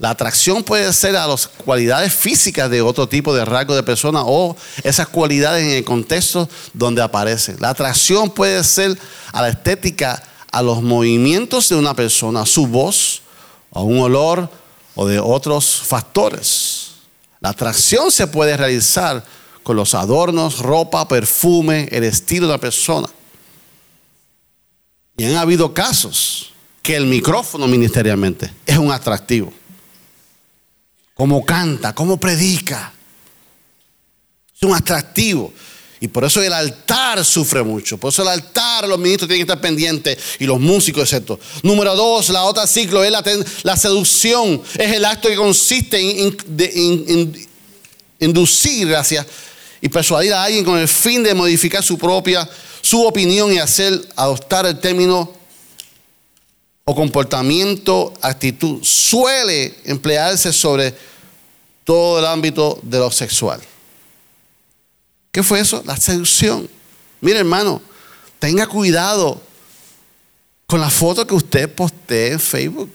La 0.00 0.08
atracción 0.08 0.64
puede 0.64 0.90
ser 0.94 1.14
a 1.14 1.26
las 1.26 1.46
cualidades 1.46 2.14
físicas 2.14 2.70
de 2.70 2.80
otro 2.80 3.06
tipo 3.06 3.34
de 3.34 3.44
rasgo 3.44 3.76
de 3.76 3.82
persona 3.82 4.22
o 4.24 4.56
esas 4.82 5.08
cualidades 5.08 5.62
en 5.62 5.72
el 5.72 5.84
contexto 5.84 6.48
donde 6.72 7.02
aparece. 7.02 7.54
La 7.58 7.68
atracción 7.68 8.30
puede 8.30 8.64
ser 8.64 8.98
a 9.30 9.42
la 9.42 9.50
estética, 9.50 10.22
a 10.50 10.62
los 10.62 10.82
movimientos 10.82 11.68
de 11.68 11.76
una 11.76 11.92
persona, 11.92 12.40
a 12.40 12.46
su 12.46 12.66
voz, 12.66 13.20
a 13.72 13.82
un 13.82 14.00
olor 14.00 14.48
o 14.94 15.06
de 15.06 15.20
otros 15.20 15.82
factores. 15.84 16.92
La 17.40 17.50
atracción 17.50 18.10
se 18.10 18.26
puede 18.26 18.56
realizar 18.56 19.22
con 19.62 19.76
los 19.76 19.92
adornos, 19.92 20.60
ropa, 20.60 21.06
perfume, 21.06 21.90
el 21.92 22.04
estilo 22.04 22.46
de 22.46 22.52
la 22.54 22.58
persona. 22.58 23.08
Y 25.18 25.24
han 25.24 25.36
habido 25.36 25.74
casos 25.74 26.54
que 26.80 26.96
el 26.96 27.04
micrófono 27.04 27.66
ministerialmente 27.66 28.50
es 28.64 28.78
un 28.78 28.90
atractivo 28.90 29.59
cómo 31.20 31.44
canta, 31.44 31.94
cómo 31.94 32.18
predica. 32.18 32.94
Es 34.56 34.62
un 34.62 34.74
atractivo. 34.74 35.52
Y 36.00 36.08
por 36.08 36.24
eso 36.24 36.42
el 36.42 36.50
altar 36.50 37.22
sufre 37.26 37.62
mucho. 37.62 37.98
Por 37.98 38.10
eso 38.10 38.22
el 38.22 38.28
altar, 38.28 38.88
los 38.88 38.98
ministros 38.98 39.28
tienen 39.28 39.44
que 39.44 39.52
estar 39.52 39.60
pendientes 39.60 40.16
y 40.38 40.46
los 40.46 40.58
músicos, 40.58 41.12
etc. 41.12 41.32
Número 41.62 41.94
dos, 41.94 42.30
la 42.30 42.44
otra 42.44 42.66
ciclo 42.66 43.04
es 43.04 43.12
la, 43.62 43.76
seducción. 43.76 44.62
Es 44.78 44.92
el 44.94 45.04
acto 45.04 45.28
que 45.28 45.36
consiste 45.36 46.00
en, 46.00 47.48
inducir, 48.18 48.88
gracias, 48.88 49.26
y 49.82 49.90
persuadir 49.90 50.32
a 50.32 50.44
alguien 50.44 50.64
con 50.64 50.78
el 50.78 50.88
fin 50.88 51.22
de 51.22 51.34
modificar 51.34 51.82
su 51.82 51.98
propia, 51.98 52.48
su 52.80 53.04
opinión 53.04 53.52
y 53.52 53.58
hacer 53.58 54.08
adoptar 54.16 54.64
el 54.64 54.80
término 54.80 55.30
o 56.90 56.94
comportamiento, 56.94 58.12
actitud, 58.20 58.82
suele 58.82 59.76
emplearse 59.84 60.52
sobre 60.52 60.92
todo 61.84 62.18
el 62.18 62.26
ámbito 62.26 62.80
de 62.82 62.98
lo 62.98 63.12
sexual. 63.12 63.60
¿Qué 65.30 65.44
fue 65.44 65.60
eso? 65.60 65.84
La 65.86 65.96
seducción. 65.96 66.68
Mire 67.20 67.38
hermano, 67.38 67.80
tenga 68.40 68.66
cuidado 68.66 69.40
con 70.66 70.80
la 70.80 70.90
foto 70.90 71.24
que 71.24 71.34
usted 71.34 71.72
postee 71.72 72.32
en 72.32 72.40
Facebook. 72.40 72.92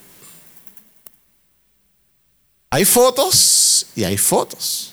Hay 2.70 2.84
fotos 2.84 3.88
y 3.96 4.04
hay 4.04 4.18
fotos. 4.18 4.92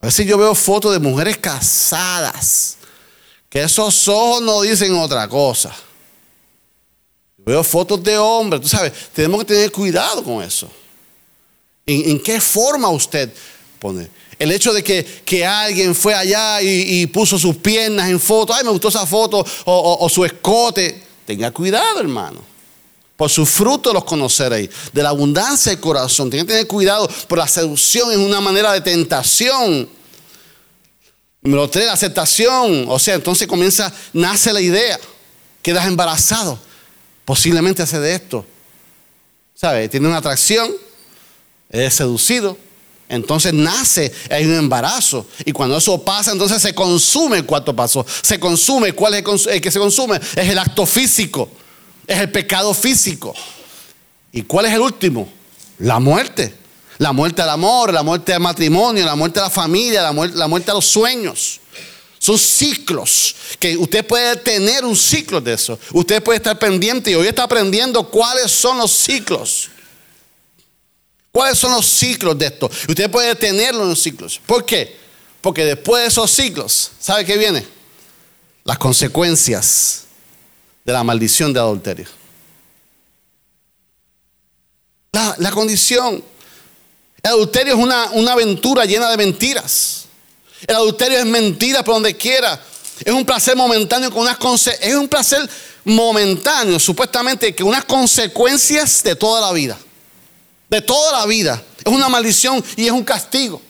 A 0.00 0.06
veces 0.06 0.24
yo 0.28 0.38
veo 0.38 0.54
fotos 0.54 0.92
de 0.92 1.00
mujeres 1.00 1.38
casadas, 1.38 2.76
que 3.48 3.64
esos 3.64 4.06
ojos 4.06 4.42
no 4.42 4.62
dicen 4.62 4.94
otra 4.94 5.26
cosa. 5.26 5.74
Veo 7.44 7.64
fotos 7.64 8.02
de 8.02 8.16
hombres, 8.16 8.62
tú 8.62 8.68
sabes, 8.68 8.92
tenemos 9.12 9.40
que 9.40 9.46
tener 9.46 9.72
cuidado 9.72 10.22
con 10.22 10.42
eso. 10.42 10.70
¿En, 11.84 12.20
qué 12.20 12.40
forma 12.40 12.88
usted 12.90 13.32
pone? 13.80 14.08
El 14.38 14.52
hecho 14.52 14.72
de 14.72 14.82
que, 14.82 15.44
alguien 15.44 15.94
fue 15.94 16.14
allá 16.14 16.62
y, 16.62 17.06
puso 17.08 17.38
sus 17.38 17.56
piernas 17.56 18.08
en 18.08 18.20
foto, 18.20 18.54
ay, 18.54 18.64
me 18.64 18.70
gustó 18.70 18.88
esa 18.88 19.06
foto, 19.06 19.44
o, 19.64 20.08
su 20.08 20.24
escote. 20.24 21.02
Tenga 21.26 21.50
cuidado, 21.50 22.00
hermano. 22.00 22.40
Por 23.16 23.30
sus 23.30 23.48
frutos 23.48 23.92
los 23.92 24.04
conoceréis. 24.04 24.70
De 24.92 25.02
la 25.02 25.10
abundancia 25.10 25.70
del 25.70 25.80
corazón. 25.80 26.30
Tiene 26.30 26.44
que 26.44 26.52
tener 26.52 26.66
cuidado, 26.66 27.08
por 27.28 27.38
la 27.38 27.46
seducción 27.46 28.10
es 28.10 28.18
una 28.18 28.40
manera 28.40 28.72
de 28.72 28.80
tentación. 28.80 29.88
Número 31.42 31.68
tres, 31.68 31.86
la 31.86 31.92
aceptación. 31.92 32.86
O 32.88 32.98
sea, 32.98 33.14
entonces 33.14 33.46
comienza, 33.46 33.92
nace 34.12 34.52
la 34.52 34.60
idea. 34.60 34.98
Quedas 35.60 35.86
embarazado. 35.86 36.58
Posiblemente 37.24 37.82
hace 37.82 38.00
de 38.00 38.14
esto. 38.14 38.44
¿Sabe? 39.54 39.88
Tiene 39.88 40.08
una 40.08 40.18
atracción. 40.18 40.70
Es 41.70 41.94
seducido 41.94 42.56
entonces 43.12 43.52
nace, 43.52 44.10
hay 44.30 44.46
un 44.46 44.54
embarazo. 44.54 45.26
Y 45.44 45.52
cuando 45.52 45.76
eso 45.76 46.02
pasa, 46.02 46.32
entonces 46.32 46.62
se 46.62 46.74
consume 46.74 47.36
el 47.36 47.44
cuarto 47.44 47.76
paso. 47.76 48.06
Se 48.22 48.40
consume. 48.40 48.94
¿Cuál 48.94 49.12
es 49.12 49.46
el 49.48 49.60
que 49.60 49.70
se 49.70 49.78
consume? 49.78 50.16
Es 50.16 50.48
el 50.48 50.58
acto 50.58 50.86
físico. 50.86 51.50
Es 52.06 52.18
el 52.18 52.32
pecado 52.32 52.72
físico. 52.72 53.34
¿Y 54.32 54.42
cuál 54.44 54.64
es 54.64 54.72
el 54.72 54.80
último? 54.80 55.30
La 55.80 55.98
muerte. 55.98 56.54
La 56.96 57.12
muerte 57.12 57.42
del 57.42 57.50
amor, 57.50 57.92
la 57.92 58.02
muerte 58.02 58.32
del 58.32 58.40
matrimonio, 58.40 59.04
la 59.04 59.14
muerte 59.14 59.40
de 59.40 59.44
la 59.44 59.50
familia, 59.50 60.00
la 60.00 60.12
muerte, 60.12 60.38
la 60.38 60.48
muerte 60.48 60.70
de 60.70 60.74
los 60.74 60.86
sueños. 60.86 61.60
Son 62.22 62.38
ciclos 62.38 63.34
que 63.58 63.76
usted 63.76 64.06
puede 64.06 64.36
tener 64.36 64.84
un 64.84 64.94
ciclo 64.94 65.40
de 65.40 65.54
eso. 65.54 65.76
Usted 65.92 66.22
puede 66.22 66.36
estar 66.36 66.56
pendiente 66.56 67.10
y 67.10 67.16
hoy 67.16 67.26
está 67.26 67.42
aprendiendo 67.42 68.08
cuáles 68.08 68.48
son 68.52 68.78
los 68.78 68.92
ciclos. 68.92 69.68
¿Cuáles 71.32 71.58
son 71.58 71.72
los 71.72 71.84
ciclos 71.84 72.38
de 72.38 72.46
esto? 72.46 72.70
Usted 72.88 73.10
puede 73.10 73.34
tenerlo 73.34 73.82
en 73.82 73.88
los 73.88 74.00
ciclos. 74.00 74.40
¿Por 74.46 74.64
qué? 74.64 74.96
Porque 75.40 75.64
después 75.64 76.02
de 76.02 76.08
esos 76.10 76.30
ciclos, 76.30 76.92
¿sabe 77.00 77.24
qué 77.24 77.36
viene? 77.36 77.66
Las 78.62 78.78
consecuencias 78.78 80.04
de 80.84 80.92
la 80.92 81.02
maldición 81.02 81.52
de 81.52 81.58
adulterio. 81.58 82.06
La, 85.10 85.50
condición. 85.50 86.22
El 87.20 87.30
adulterio 87.32 87.74
es 87.74 87.80
una, 87.80 88.12
una 88.12 88.34
aventura 88.34 88.84
llena 88.84 89.10
de 89.10 89.16
mentiras. 89.16 90.01
El 90.66 90.76
adulterio 90.76 91.18
es 91.18 91.26
mentira 91.26 91.82
por 91.82 91.94
donde 91.94 92.16
quiera. 92.16 92.60
Es 93.04 93.12
un 93.12 93.24
placer 93.24 93.56
momentáneo 93.56 94.10
con 94.10 94.22
unas 94.22 94.38
es 94.80 94.94
un 94.94 95.08
placer 95.08 95.48
momentáneo, 95.84 96.78
supuestamente, 96.78 97.54
que 97.54 97.64
unas 97.64 97.84
consecuencias 97.84 99.02
de 99.02 99.16
toda 99.16 99.40
la 99.40 99.52
vida 99.52 99.78
de 100.72 100.80
toda 100.80 101.20
la 101.20 101.26
vida. 101.26 101.62
Es 101.84 101.92
una 101.92 102.08
maldición 102.08 102.64
y 102.76 102.86
es 102.86 102.92
un 102.92 103.04
castigo. 103.04 103.60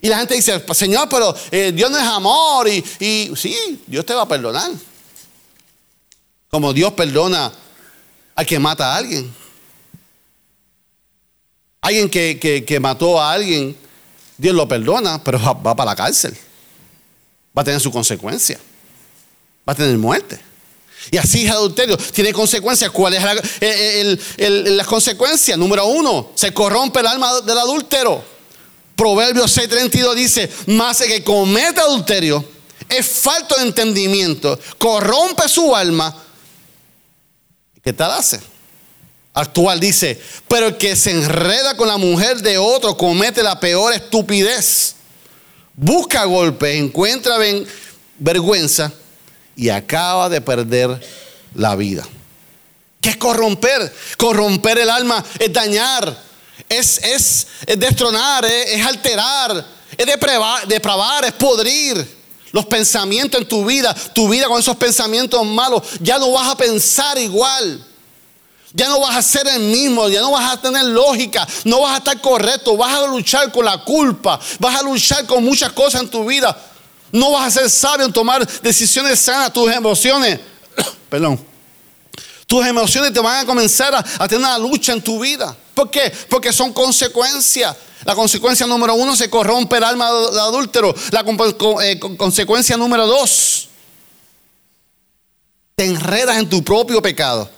Y 0.00 0.08
la 0.08 0.18
gente 0.18 0.34
dice, 0.34 0.64
Señor, 0.72 1.06
pero 1.10 1.34
eh, 1.50 1.70
Dios 1.74 1.90
no 1.90 1.98
es 1.98 2.04
amor. 2.04 2.66
Y, 2.66 2.82
y 2.98 3.32
sí, 3.36 3.82
Dios 3.86 4.06
te 4.06 4.14
va 4.14 4.22
a 4.22 4.28
perdonar. 4.28 4.70
Como 6.48 6.72
Dios 6.72 6.94
perdona 6.94 7.52
a 8.34 8.44
quien 8.46 8.62
mata 8.62 8.90
a 8.90 8.96
alguien. 8.96 9.30
Alguien 11.82 12.08
que, 12.08 12.78
mató 12.80 13.20
a 13.20 13.32
alguien, 13.32 13.76
Dios 14.40 14.54
lo 14.54 14.66
perdona, 14.66 15.22
pero 15.22 15.38
va, 15.38 15.76
para 15.76 15.90
la 15.90 15.94
cárcel. 15.94 16.34
Va 17.56 17.60
a 17.60 17.64
tener 17.64 17.78
su 17.78 17.92
consecuencia. 17.92 18.58
Va 19.68 19.74
a 19.74 19.76
tener 19.76 19.98
muerte. 19.98 20.40
Y 21.10 21.18
así 21.18 21.44
es 21.44 21.50
adulterio. 21.50 21.98
Tiene 21.98 22.32
consecuencias. 22.32 22.90
¿Cuál 22.90 23.14
es 23.14 23.22
la, 23.22 24.84
consecuencia? 24.86 25.58
Número 25.58 25.84
uno, 25.84 26.32
se 26.34 26.54
corrompe 26.54 27.00
el 27.00 27.06
alma 27.06 27.42
del 27.42 27.58
adúltero. 27.58 28.24
Proverbios 28.96 29.54
6:32 29.56 30.14
dice, 30.14 30.50
más 30.68 31.02
el 31.02 31.08
que 31.08 31.24
comete 31.24 31.80
adulterio 31.80 32.42
es 32.88 33.06
falto 33.06 33.56
de 33.56 33.62
entendimiento, 33.62 34.58
corrompe 34.78 35.48
su 35.48 35.74
alma. 35.76 36.14
¿Qué 37.82 37.92
tal 37.92 38.12
hace? 38.12 38.40
Actual 39.32 39.78
dice, 39.78 40.20
pero 40.48 40.66
el 40.68 40.76
que 40.76 40.96
se 40.96 41.12
enreda 41.12 41.76
con 41.76 41.86
la 41.86 41.96
mujer 41.96 42.42
de 42.42 42.58
otro 42.58 42.96
comete 42.96 43.42
la 43.42 43.60
peor 43.60 43.92
estupidez. 43.92 44.96
Busca 45.74 46.24
golpes, 46.24 46.76
encuentra 46.76 47.36
vergüenza 48.18 48.92
y 49.54 49.68
acaba 49.68 50.28
de 50.28 50.40
perder 50.40 51.00
la 51.54 51.76
vida. 51.76 52.06
¿Qué 53.00 53.10
es 53.10 53.16
corromper? 53.16 53.94
Corromper 54.16 54.78
el 54.78 54.90
alma 54.90 55.24
es 55.38 55.52
dañar, 55.52 56.16
es, 56.68 56.98
es, 56.98 57.46
destronar, 57.78 58.44
es, 58.44 58.84
alterar, 58.84 59.64
es 59.96 60.06
depravar, 60.06 60.66
depravar, 60.66 61.24
es 61.24 61.32
podrir 61.32 62.20
los 62.52 62.66
pensamientos 62.66 63.40
en 63.40 63.48
tu 63.48 63.64
vida, 63.64 63.94
tu 64.12 64.28
vida 64.28 64.46
con 64.46 64.58
esos 64.58 64.76
pensamientos 64.76 65.46
malos, 65.46 65.82
ya 66.00 66.18
no 66.18 66.32
vas 66.32 66.48
a 66.48 66.56
pensar 66.56 67.16
igual. 67.16 67.86
Ya 68.72 68.88
no 68.88 69.00
vas 69.00 69.16
a 69.16 69.22
ser 69.22 69.48
el 69.48 69.60
mismo, 69.60 70.08
ya 70.08 70.20
no 70.20 70.30
vas 70.30 70.52
a 70.52 70.60
tener 70.60 70.84
lógica, 70.84 71.46
no 71.64 71.80
vas 71.80 71.94
a 71.94 71.98
estar 71.98 72.20
correcto, 72.20 72.76
vas 72.76 72.94
a 72.94 73.06
luchar 73.06 73.50
con 73.50 73.64
la 73.64 73.82
culpa, 73.82 74.38
vas 74.60 74.76
a 74.78 74.82
luchar 74.82 75.26
con 75.26 75.42
muchas 75.44 75.72
cosas 75.72 76.02
en 76.02 76.08
tu 76.08 76.24
vida. 76.24 76.56
No 77.10 77.32
vas 77.32 77.48
a 77.48 77.60
ser 77.60 77.70
sabio 77.70 78.06
en 78.06 78.12
tomar 78.12 78.46
decisiones 78.62 79.18
sanas. 79.18 79.52
Tus 79.52 79.72
emociones, 79.72 80.38
perdón, 81.08 81.44
tus 82.46 82.64
emociones 82.64 83.12
te 83.12 83.20
van 83.20 83.44
a 83.44 83.46
comenzar 83.46 83.94
a, 83.94 84.28
tener 84.28 84.44
una 84.44 84.58
lucha 84.58 84.92
en 84.92 85.02
tu 85.02 85.18
vida. 85.18 85.56
¿Por 85.74 85.90
qué? 85.90 86.12
Porque 86.28 86.52
son 86.52 86.72
consecuencias. 86.72 87.76
La 88.04 88.14
consecuencia 88.14 88.66
número 88.66 88.94
uno 88.94 89.14
se 89.14 89.28
corrompe 89.28 89.76
el 89.76 89.84
alma 89.84 90.12
del 90.12 90.38
adúltero. 90.38 90.94
La 91.10 91.24
eh, 91.84 91.98
consecuencia 92.16 92.76
número 92.76 93.06
dos, 93.06 93.68
te 95.74 95.84
enredas 95.84 96.38
en 96.38 96.48
tu 96.48 96.62
propio 96.62 97.02
pecado. 97.02 97.50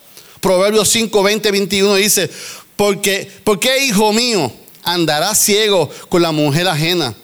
Proverbios 0.42 0.90
5, 0.90 1.22
20, 1.22 1.50
21 1.50 1.94
dice, 1.94 2.30
porque, 2.76 3.32
¿por 3.44 3.58
qué 3.58 3.86
hijo 3.86 4.12
mío 4.12 4.52
andarás 4.82 5.38
ciego 5.38 5.88
con 6.10 6.20
la 6.20 6.32
mujer 6.32 6.68
ajena? 6.68 7.14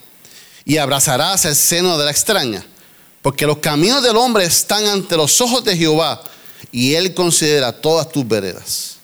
y 0.68 0.76
abrazarás 0.76 1.46
el 1.46 1.56
seno 1.56 1.96
de 1.96 2.04
la 2.04 2.10
extraña. 2.10 2.62
Porque 3.22 3.46
los 3.46 3.56
caminos 3.58 4.02
del 4.02 4.18
hombre 4.18 4.44
están 4.44 4.84
ante 4.84 5.16
los 5.16 5.40
ojos 5.40 5.64
de 5.64 5.74
Jehová 5.74 6.22
y 6.70 6.92
él 6.92 7.14
considera 7.14 7.72
todas 7.72 8.12
tus 8.12 8.28
veredas. 8.28 8.96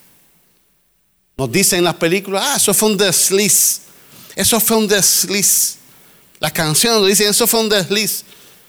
Nos 1.38 1.50
dicen 1.50 1.79
en 1.79 1.87
las 1.87 1.94
películas, 1.94 2.44
ah, 2.46 2.57
eso 2.59 2.74
fue 2.74 2.90
un 2.90 2.98
desliz. 2.98 3.81
Eso 4.37 4.61
fue 4.61 4.77
un 4.77 4.87
desliz. 4.87 5.77
Las 6.38 6.53
canciones 6.53 7.00
nos 7.00 7.09
dicen, 7.09 7.29
eso 7.31 7.46
fue 7.46 7.61
un 7.61 7.70
desliz. 7.70 8.24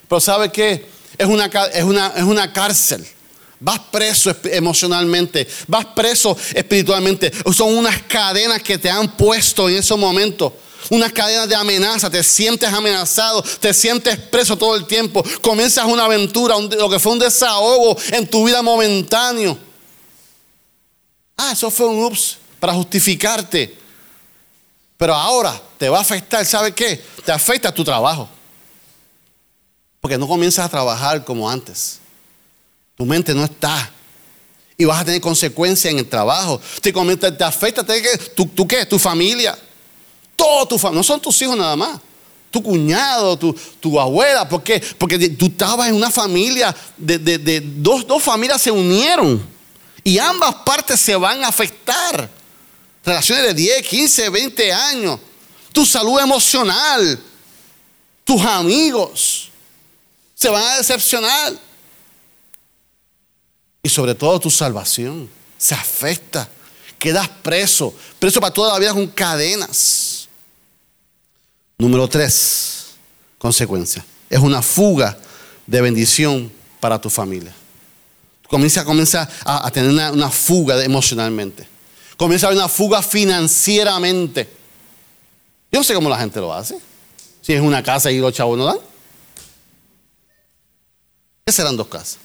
Pero 0.08 0.22
¿sabe 0.22 0.50
qué? 0.50 0.88
Es 1.18 1.28
una, 1.28 1.48
es 1.48 1.84
una, 1.84 2.14
es 2.16 2.24
una 2.24 2.54
cárcel. 2.54 3.06
Vas 3.60 3.80
preso 3.92 4.36
emocionalmente, 4.46 5.48
vas 5.68 5.86
preso 5.86 6.38
espiritualmente. 6.54 7.32
Son 7.54 7.76
unas 7.78 8.04
cadenas 8.04 8.62
que 8.62 8.78
te 8.78 8.90
han 8.90 9.16
puesto 9.16 9.70
en 9.70 9.78
esos 9.78 9.98
momentos 9.98 10.54
unas 10.90 11.12
cadenas 11.12 11.50
de 11.50 11.56
amenaza, 11.56 12.10
te 12.10 12.24
sientes 12.24 12.72
amenazado, 12.72 13.42
te 13.60 13.74
sientes 13.74 14.18
preso 14.18 14.56
todo 14.56 14.76
el 14.76 14.86
tiempo, 14.86 15.24
comienzas 15.42 15.86
una 15.86 16.06
aventura, 16.06 16.56
lo 16.60 16.90
que 16.90 17.00
fue 17.00 17.14
un 17.14 17.20
desahogo 17.20 17.98
en 18.12 18.30
tu 18.30 18.46
vida 18.46 18.62
momentáneo. 18.62 19.58
Ah, 21.38 21.52
eso 21.54 21.70
fue 21.70 21.88
un 21.88 22.04
ups 22.04 22.38
para 22.60 22.74
justificarte. 22.74 23.78
Pero 24.98 25.14
ahora 25.14 25.62
te 25.78 25.90
va 25.90 25.98
a 25.98 26.02
afectar, 26.02 26.46
¿sabe 26.46 26.74
qué? 26.74 27.04
Te 27.26 27.32
afecta 27.32 27.74
tu 27.74 27.84
trabajo. 27.84 28.30
Porque 30.00 30.18
no 30.18 30.28
comienzas 30.28 30.66
a 30.66 30.70
trabajar 30.70 31.26
como 31.26 31.50
antes. 31.50 32.00
Tu 32.98 33.06
mente 33.06 33.34
no 33.34 33.44
está. 33.44 33.92
Y 34.78 34.86
vas 34.86 35.02
a 35.02 35.06
tener 35.06 35.22
consecuencias 35.22 35.92
en 35.92 36.00
el 36.00 36.08
trabajo. 36.08 36.60
Te, 36.82 36.94
afecta, 37.44 37.86
¿tú, 38.36 38.46
¿tú 38.48 38.68
qué? 38.68 38.86
Tu 38.86 39.00
familia. 39.00 39.58
Todo 40.36 40.68
tu 40.68 40.78
familia, 40.78 41.00
no 41.00 41.04
son 41.04 41.22
tus 41.22 41.42
hijos 41.42 41.56
nada 41.58 41.76
más. 41.76 42.00
tu 42.52 42.62
cuñado, 42.62 43.38
tu, 43.38 43.54
tu 43.80 44.00
abuela. 44.00 44.48
¿Por 44.48 44.64
qué? 44.64 44.82
Porque 44.98 45.30
tú 45.30 45.48
estabas 45.48 45.90
en 45.90 45.96
una 45.96 46.12
familia, 46.12 46.76
de, 46.98 47.18
de 47.20 47.62
dos, 47.62 48.06
dos 48.06 48.22
familias 48.22 48.62
se 48.62 48.72
unieron 48.72 49.56
y 50.04 50.20
ambas 50.20 50.56
partes 50.64 51.00
se 51.00 51.16
van 51.16 51.44
a 51.44 51.48
afectar. 51.48 52.30
Relaciones 53.04 53.44
de 53.46 53.54
10, 53.54 53.88
15, 53.88 54.30
20 54.30 54.74
años. 54.74 55.20
Tu 55.74 55.86
salud 55.86 56.20
emocional, 56.20 57.20
tus 58.24 58.42
amigos 58.42 59.50
se 60.36 60.48
van 60.48 60.64
a 60.64 60.78
decepcionar. 60.78 61.54
Y 63.86 63.90
sobre 63.90 64.16
todo 64.16 64.40
tu 64.40 64.50
salvación 64.50 65.30
se 65.60 65.76
afecta. 65.76 66.50
Quedas 66.98 67.30
preso, 67.30 67.94
preso 68.18 68.42
para 68.42 68.52
toda 68.52 68.74
la 68.74 68.80
vida 68.80 68.92
con 68.92 69.06
cadenas. 69.06 70.28
Número 71.78 72.08
tres, 72.08 72.96
consecuencia. 73.38 74.04
Es 74.28 74.40
una 74.40 74.64
fuga 74.64 75.16
de 75.68 75.82
bendición 75.82 76.52
para 76.80 77.00
tu 77.00 77.12
familia. 77.12 77.54
Comienza, 78.48 78.84
comienza 78.84 79.30
a, 79.46 79.70
tener 79.70 79.92
una, 79.92 80.32
fuga 80.32 80.84
emocionalmente. 80.84 81.68
Comienza 82.18 82.48
a 82.48 82.50
haber 82.50 82.58
una 82.58 82.68
fuga 82.68 83.04
financieramente. 83.04 84.50
Yo 85.72 85.80
no 85.80 85.84
sé 85.84 85.94
cómo 85.94 86.10
la 86.10 86.18
gente 86.18 86.40
lo 86.40 86.52
hace. 86.52 86.80
Si 87.40 87.54
es 87.54 87.62
una 87.62 87.84
casa 87.84 88.10
y 88.10 88.18
los 88.18 88.34
chavos 88.34 88.58
no 88.58 88.66
dan. 88.66 88.80
¿Qué 91.46 91.52
serán 91.52 91.78
dos 91.78 91.88
casas? 91.88 92.25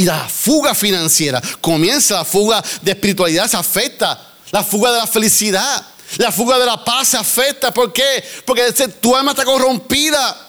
Y 0.00 0.04
la 0.04 0.26
fuga 0.30 0.74
financiera, 0.74 1.42
comienza 1.60 2.14
la 2.14 2.24
fuga 2.24 2.64
de 2.80 2.92
espiritualidad, 2.92 3.50
se 3.50 3.58
afecta. 3.58 4.18
La 4.50 4.64
fuga 4.64 4.90
de 4.92 4.96
la 4.96 5.06
felicidad, 5.06 5.86
la 6.16 6.32
fuga 6.32 6.58
de 6.58 6.64
la 6.64 6.82
paz 6.82 7.08
se 7.08 7.18
afecta. 7.18 7.70
¿Por 7.70 7.92
qué? 7.92 8.24
Porque 8.46 8.72
tu 8.98 9.14
alma 9.14 9.32
está 9.32 9.44
corrompida. 9.44 10.48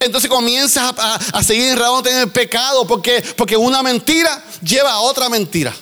Entonces 0.00 0.28
comienzas 0.28 0.94
a, 0.98 1.42
seguir 1.44 1.68
enredándote 1.68 2.10
en 2.10 2.18
el 2.18 2.30
pecado 2.32 2.84
porque, 2.84 3.22
porque 3.36 3.56
una 3.56 3.84
mentira 3.84 4.42
lleva 4.60 4.90
a 4.90 4.98
otra 4.98 5.28
mentira. 5.28 5.72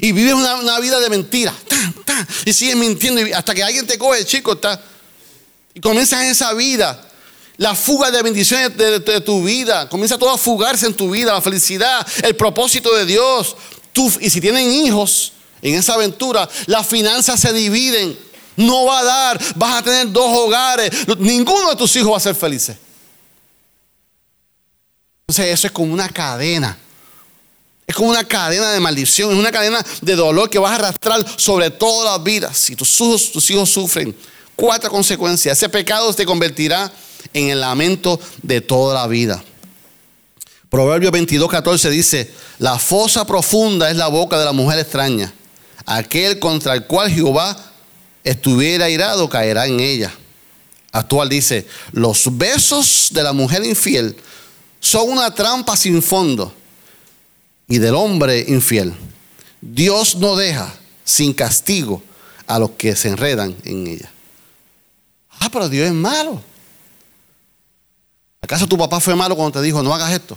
Y 0.00 0.10
vives 0.10 0.34
una, 0.34 0.80
vida 0.80 0.98
de 0.98 1.10
mentira. 1.10 1.54
y 2.44 2.52
sigues 2.52 2.74
mintiendo 2.74 3.22
hasta 3.36 3.54
que 3.54 3.62
alguien 3.62 3.86
te 3.86 3.96
coge, 3.96 4.24
chico, 4.24 4.54
está. 4.54 4.82
Y 5.72 5.78
comienzas 5.78 6.20
en 6.24 6.30
esa 6.30 6.52
vida 6.52 7.00
la 7.56 7.74
fuga 7.74 8.10
de 8.10 8.22
bendiciones 8.22 8.76
de, 8.76 9.20
tu 9.20 9.42
vida. 9.44 9.88
Comienza 9.88 10.18
todo 10.18 10.30
a 10.30 10.38
fugarse 10.38 10.86
en 10.86 10.94
tu 10.94 11.10
vida, 11.10 11.32
la 11.32 11.40
felicidad, 11.40 12.06
el 12.22 12.34
propósito 12.36 12.94
de 12.94 13.06
Dios. 13.06 13.56
y 14.20 14.30
si 14.30 14.40
tienen 14.40 14.70
hijos 14.70 15.32
en 15.62 15.74
esa 15.74 15.94
aventura, 15.94 16.48
las 16.66 16.86
finanzas 16.86 17.40
se 17.40 17.52
dividen. 17.52 18.18
No 18.56 18.84
va 18.84 19.00
a 19.00 19.04
dar, 19.04 19.40
vas 19.56 19.80
a 19.80 19.82
tener 19.82 20.12
dos 20.12 20.30
hogares. 20.30 20.90
Ninguno 21.18 21.70
de 21.70 21.76
tus 21.76 21.94
hijos 21.96 22.12
va 22.12 22.16
a 22.16 22.20
ser 22.20 22.34
feliz. 22.34 22.70
Entonces 25.26 25.52
eso 25.52 25.66
es 25.66 25.72
como 25.72 25.92
una 25.92 26.08
cadena. 26.08 26.78
Es 27.86 27.94
como 27.94 28.10
una 28.10 28.24
cadena 28.24 28.72
de 28.72 28.80
maldición, 28.80 29.30
es 29.32 29.38
una 29.38 29.52
cadena 29.52 29.84
de 30.00 30.16
dolor 30.16 30.48
que 30.48 30.58
vas 30.58 30.72
a 30.72 30.76
arrastrar 30.76 31.24
sobre 31.38 31.70
todas 31.70 32.12
las 32.12 32.24
vidas. 32.24 32.56
Si 32.56 32.74
tus 32.74 33.00
hijos, 33.00 33.30
tus 33.30 33.50
hijos 33.50 33.68
sufren, 33.68 34.16
cuatro 34.56 34.90
consecuencias. 34.90 35.58
Ese 35.58 35.68
pecado 35.68 36.12
te 36.14 36.24
convertirá 36.24 36.90
en 37.34 37.50
el 37.50 37.60
lamento 37.60 38.18
de 38.42 38.62
toda 38.62 38.94
la 38.94 39.06
vida. 39.06 39.44
Proverbio 40.70 41.10
22, 41.10 41.48
14 41.50 41.90
dice, 41.90 42.30
la 42.58 42.78
fosa 42.78 43.26
profunda 43.26 43.90
es 43.90 43.96
la 43.96 44.08
boca 44.08 44.38
de 44.38 44.44
la 44.44 44.52
mujer 44.52 44.78
extraña. 44.78 45.32
Aquel 45.84 46.38
contra 46.38 46.74
el 46.74 46.86
cual 46.86 47.10
Jehová 47.10 47.56
estuviera 48.24 48.88
irado 48.88 49.28
caerá 49.28 49.66
en 49.66 49.80
ella. 49.80 50.12
Actual 50.90 51.28
dice, 51.28 51.66
los 51.92 52.36
besos 52.36 53.10
de 53.12 53.22
la 53.22 53.32
mujer 53.32 53.64
infiel 53.64 54.16
son 54.80 55.10
una 55.10 55.34
trampa 55.34 55.76
sin 55.76 56.02
fondo 56.02 56.54
y 57.68 57.78
del 57.78 57.94
hombre 57.94 58.44
infiel. 58.48 58.94
Dios 59.60 60.16
no 60.16 60.36
deja 60.36 60.74
sin 61.04 61.32
castigo 61.32 62.02
a 62.46 62.58
los 62.58 62.70
que 62.70 62.94
se 62.96 63.08
enredan 63.08 63.56
en 63.64 63.86
ella. 63.86 64.10
Ah, 65.40 65.48
pero 65.52 65.68
Dios 65.68 65.86
es 65.86 65.92
malo. 65.92 66.42
¿Acaso 68.44 68.66
tu 68.66 68.76
papá 68.76 69.00
fue 69.00 69.14
malo 69.14 69.34
cuando 69.34 69.58
te 69.58 69.64
dijo, 69.64 69.82
no 69.82 69.94
hagas 69.94 70.12
esto? 70.12 70.36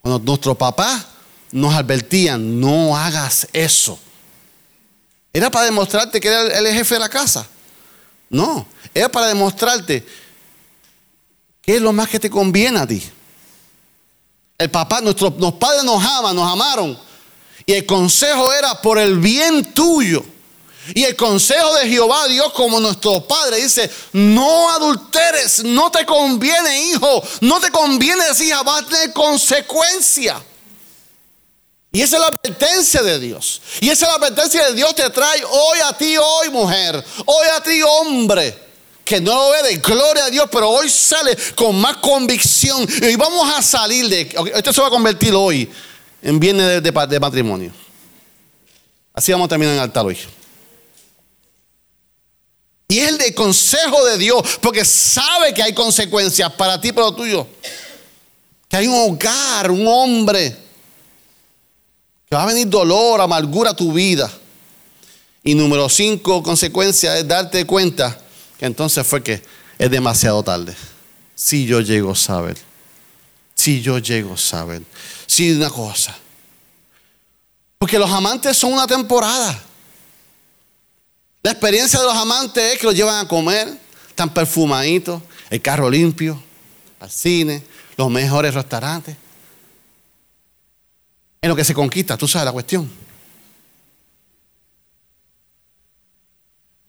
Cuando 0.00 0.18
nuestros 0.18 0.56
papás 0.56 1.06
nos 1.52 1.72
advertían, 1.72 2.58
no 2.58 2.96
hagas 2.96 3.46
eso. 3.52 3.96
¿Era 5.32 5.48
para 5.48 5.66
demostrarte 5.66 6.20
que 6.20 6.26
era 6.26 6.58
el 6.58 6.66
jefe 6.74 6.96
de 6.96 6.98
la 6.98 7.08
casa? 7.08 7.46
No, 8.28 8.66
era 8.92 9.08
para 9.08 9.28
demostrarte 9.28 10.04
qué 11.62 11.76
es 11.76 11.80
lo 11.80 11.92
más 11.92 12.08
que 12.08 12.18
te 12.18 12.28
conviene 12.28 12.80
a 12.80 12.86
ti. 12.88 13.00
El 14.58 14.68
papá, 14.68 15.00
nuestros, 15.00 15.34
padres 15.54 15.84
nos 15.84 16.04
aman, 16.04 16.34
nos 16.34 16.52
amaron. 16.52 16.98
Y 17.64 17.74
el 17.74 17.86
consejo 17.86 18.52
era 18.52 18.82
por 18.82 18.98
el 18.98 19.20
bien 19.20 19.72
tuyo. 19.72 20.24
Y 20.94 21.04
el 21.04 21.16
consejo 21.16 21.74
de 21.74 21.88
Jehová 21.88 22.26
Dios 22.28 22.52
como 22.52 22.80
nuestro 22.80 23.26
Padre 23.26 23.58
dice, 23.58 23.90
no 24.12 24.70
adulteres, 24.70 25.64
no 25.64 25.90
te 25.90 26.04
conviene 26.06 26.82
hijo, 26.82 27.22
no 27.40 27.60
te 27.60 27.70
conviene 27.70 28.24
hija, 28.40 28.62
va 28.62 28.78
a 28.78 28.86
tener 28.86 29.12
consecuencia. 29.12 30.42
Y 31.90 32.02
esa 32.02 32.16
es 32.16 32.20
la 32.20 32.28
advertencia 32.28 33.02
de 33.02 33.18
Dios. 33.18 33.62
Y 33.80 33.88
esa 33.88 34.06
es 34.06 34.10
la 34.12 34.16
advertencia 34.16 34.66
de 34.66 34.74
Dios 34.74 34.94
te 34.94 35.08
trae 35.10 35.42
hoy 35.44 35.78
a 35.84 35.92
ti, 35.96 36.16
hoy 36.16 36.50
mujer, 36.50 37.02
hoy 37.24 37.46
a 37.48 37.62
ti 37.62 37.80
hombre 37.82 38.68
que 39.08 39.22
no 39.22 39.34
lo 39.34 39.50
ve 39.50 39.62
de 39.70 39.76
gloria 39.78 40.26
a 40.26 40.30
Dios, 40.30 40.48
pero 40.52 40.68
hoy 40.68 40.90
sale 40.90 41.34
con 41.54 41.80
más 41.80 41.96
convicción. 41.96 42.86
Y 43.02 43.16
vamos 43.16 43.50
a 43.56 43.62
salir 43.62 44.06
de. 44.06 44.20
Esto 44.54 44.70
se 44.70 44.82
va 44.82 44.88
a 44.88 44.90
convertir 44.90 45.34
hoy 45.34 45.68
en 46.20 46.38
viernes 46.38 46.82
de, 46.82 47.18
matrimonio. 47.18 47.72
Así 49.14 49.32
vamos 49.32 49.46
a 49.46 49.48
terminar 49.48 49.72
en 49.72 49.78
el 49.78 49.84
altar 49.84 50.04
hoy. 50.04 50.18
Y 52.90 53.00
es 53.00 53.08
el 53.08 53.18
de 53.18 53.34
consejo 53.34 54.02
de 54.06 54.16
Dios, 54.16 54.42
porque 54.62 54.82
sabe 54.82 55.52
que 55.52 55.62
hay 55.62 55.74
consecuencias 55.74 56.50
para 56.54 56.80
ti, 56.80 56.90
para 56.90 57.08
lo 57.08 57.14
tuyo. 57.14 57.46
Que 58.66 58.78
hay 58.78 58.86
un 58.86 58.94
hogar, 58.94 59.70
un 59.70 59.86
hombre, 59.86 60.56
que 62.28 62.34
va 62.34 62.44
a 62.44 62.46
venir 62.46 62.66
dolor, 62.66 63.20
amargura 63.20 63.70
a 63.70 63.76
tu 63.76 63.92
vida. 63.92 64.32
Y 65.44 65.54
número 65.54 65.88
cinco, 65.90 66.42
consecuencia 66.42 67.18
es 67.18 67.28
darte 67.28 67.66
cuenta 67.66 68.18
que 68.58 68.64
entonces 68.64 69.06
fue 69.06 69.22
que 69.22 69.42
es 69.78 69.90
demasiado 69.90 70.42
tarde. 70.42 70.74
Si 71.34 71.66
yo 71.66 71.80
llego 71.80 72.12
a 72.12 72.16
saber, 72.16 72.56
si 73.54 73.82
yo 73.82 73.98
llego 73.98 74.34
a 74.34 74.38
saber, 74.38 74.82
si 75.26 75.52
una 75.52 75.68
cosa. 75.68 76.16
Porque 77.78 77.98
los 77.98 78.10
amantes 78.10 78.56
son 78.56 78.72
una 78.72 78.86
temporada. 78.86 79.62
La 81.42 81.52
experiencia 81.52 82.00
de 82.00 82.06
los 82.06 82.16
amantes 82.16 82.74
es 82.74 82.78
que 82.78 82.86
los 82.86 82.94
llevan 82.94 83.24
a 83.24 83.28
comer, 83.28 83.68
están 84.08 84.32
perfumaditos, 84.32 85.22
el 85.50 85.62
carro 85.62 85.88
limpio, 85.88 86.42
al 87.00 87.10
cine, 87.10 87.62
los 87.96 88.10
mejores 88.10 88.54
restaurantes. 88.54 89.16
En 91.40 91.48
lo 91.48 91.56
que 91.56 91.64
se 91.64 91.74
conquista, 91.74 92.16
tú 92.16 92.26
sabes 92.26 92.46
la 92.46 92.52
cuestión. 92.52 92.90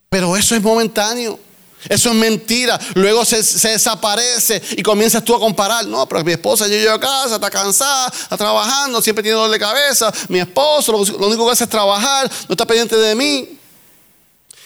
Pero 0.10 0.36
eso 0.36 0.56
es 0.56 0.62
momentáneo. 0.62 1.40
Eso 1.88 2.10
es 2.10 2.16
mentira. 2.16 2.78
Luego 2.96 3.24
se, 3.24 3.38
desaparece 3.38 4.62
y 4.72 4.82
comienzas 4.82 5.24
tú 5.24 5.36
a 5.36 5.40
comparar. 5.40 5.86
No, 5.86 6.10
pero 6.10 6.24
mi 6.24 6.34
esposa 6.34 6.68
yo 6.68 6.74
llego 6.74 6.92
a 6.92 7.00
casa, 7.00 7.36
está 7.36 7.50
cansada, 7.50 8.08
está 8.08 8.36
trabajando, 8.36 9.02
siempre 9.02 9.24
tiene 9.24 9.38
dolor 9.38 9.52
de 9.52 9.60
cabeza. 9.60 10.12
Mi 10.28 10.40
esposo 10.40 10.92
lo, 10.92 11.06
lo 11.06 11.28
único 11.28 11.46
que 11.46 11.54
hace 11.54 11.64
es 11.64 11.70
trabajar, 11.70 12.30
no 12.50 12.54
está 12.54 12.66
pendiente 12.66 12.98
de 12.98 13.16
mí. 13.16 13.59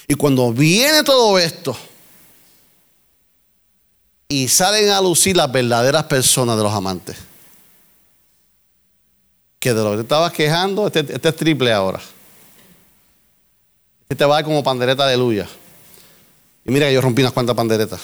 Y 0.08 0.16
cuando 0.16 0.52
viene 0.52 1.04
todo 1.04 1.38
esto 1.40 1.78
y 4.28 4.48
salen 4.48 4.90
a 4.90 5.02
lucir 5.02 5.38
las 5.38 5.52
verdaderas 5.52 6.06
personas 6.06 6.58
de 6.58 6.64
los 6.64 6.74
amantes, 6.74 7.18
que 9.60 9.74
de 9.74 9.84
lo 9.84 9.92
que 9.92 9.98
te 9.98 10.04
estabas 10.04 10.34
quejando, 10.34 10.88
este, 10.88 11.00
este 11.00 11.30
es 11.30 11.36
triple 11.36 11.72
ahora. 11.72 12.02
Este 14.02 14.16
te 14.16 14.26
va 14.26 14.44
como 14.44 14.64
pandereta 14.64 15.06
de 15.06 15.14
aleluya. 15.14 15.48
Y 16.66 16.72
mira 16.72 16.88
que 16.88 16.94
yo 16.94 17.02
rompí 17.02 17.22
unas 17.22 17.34
cuantas 17.34 17.56
panderetas. 17.56 18.02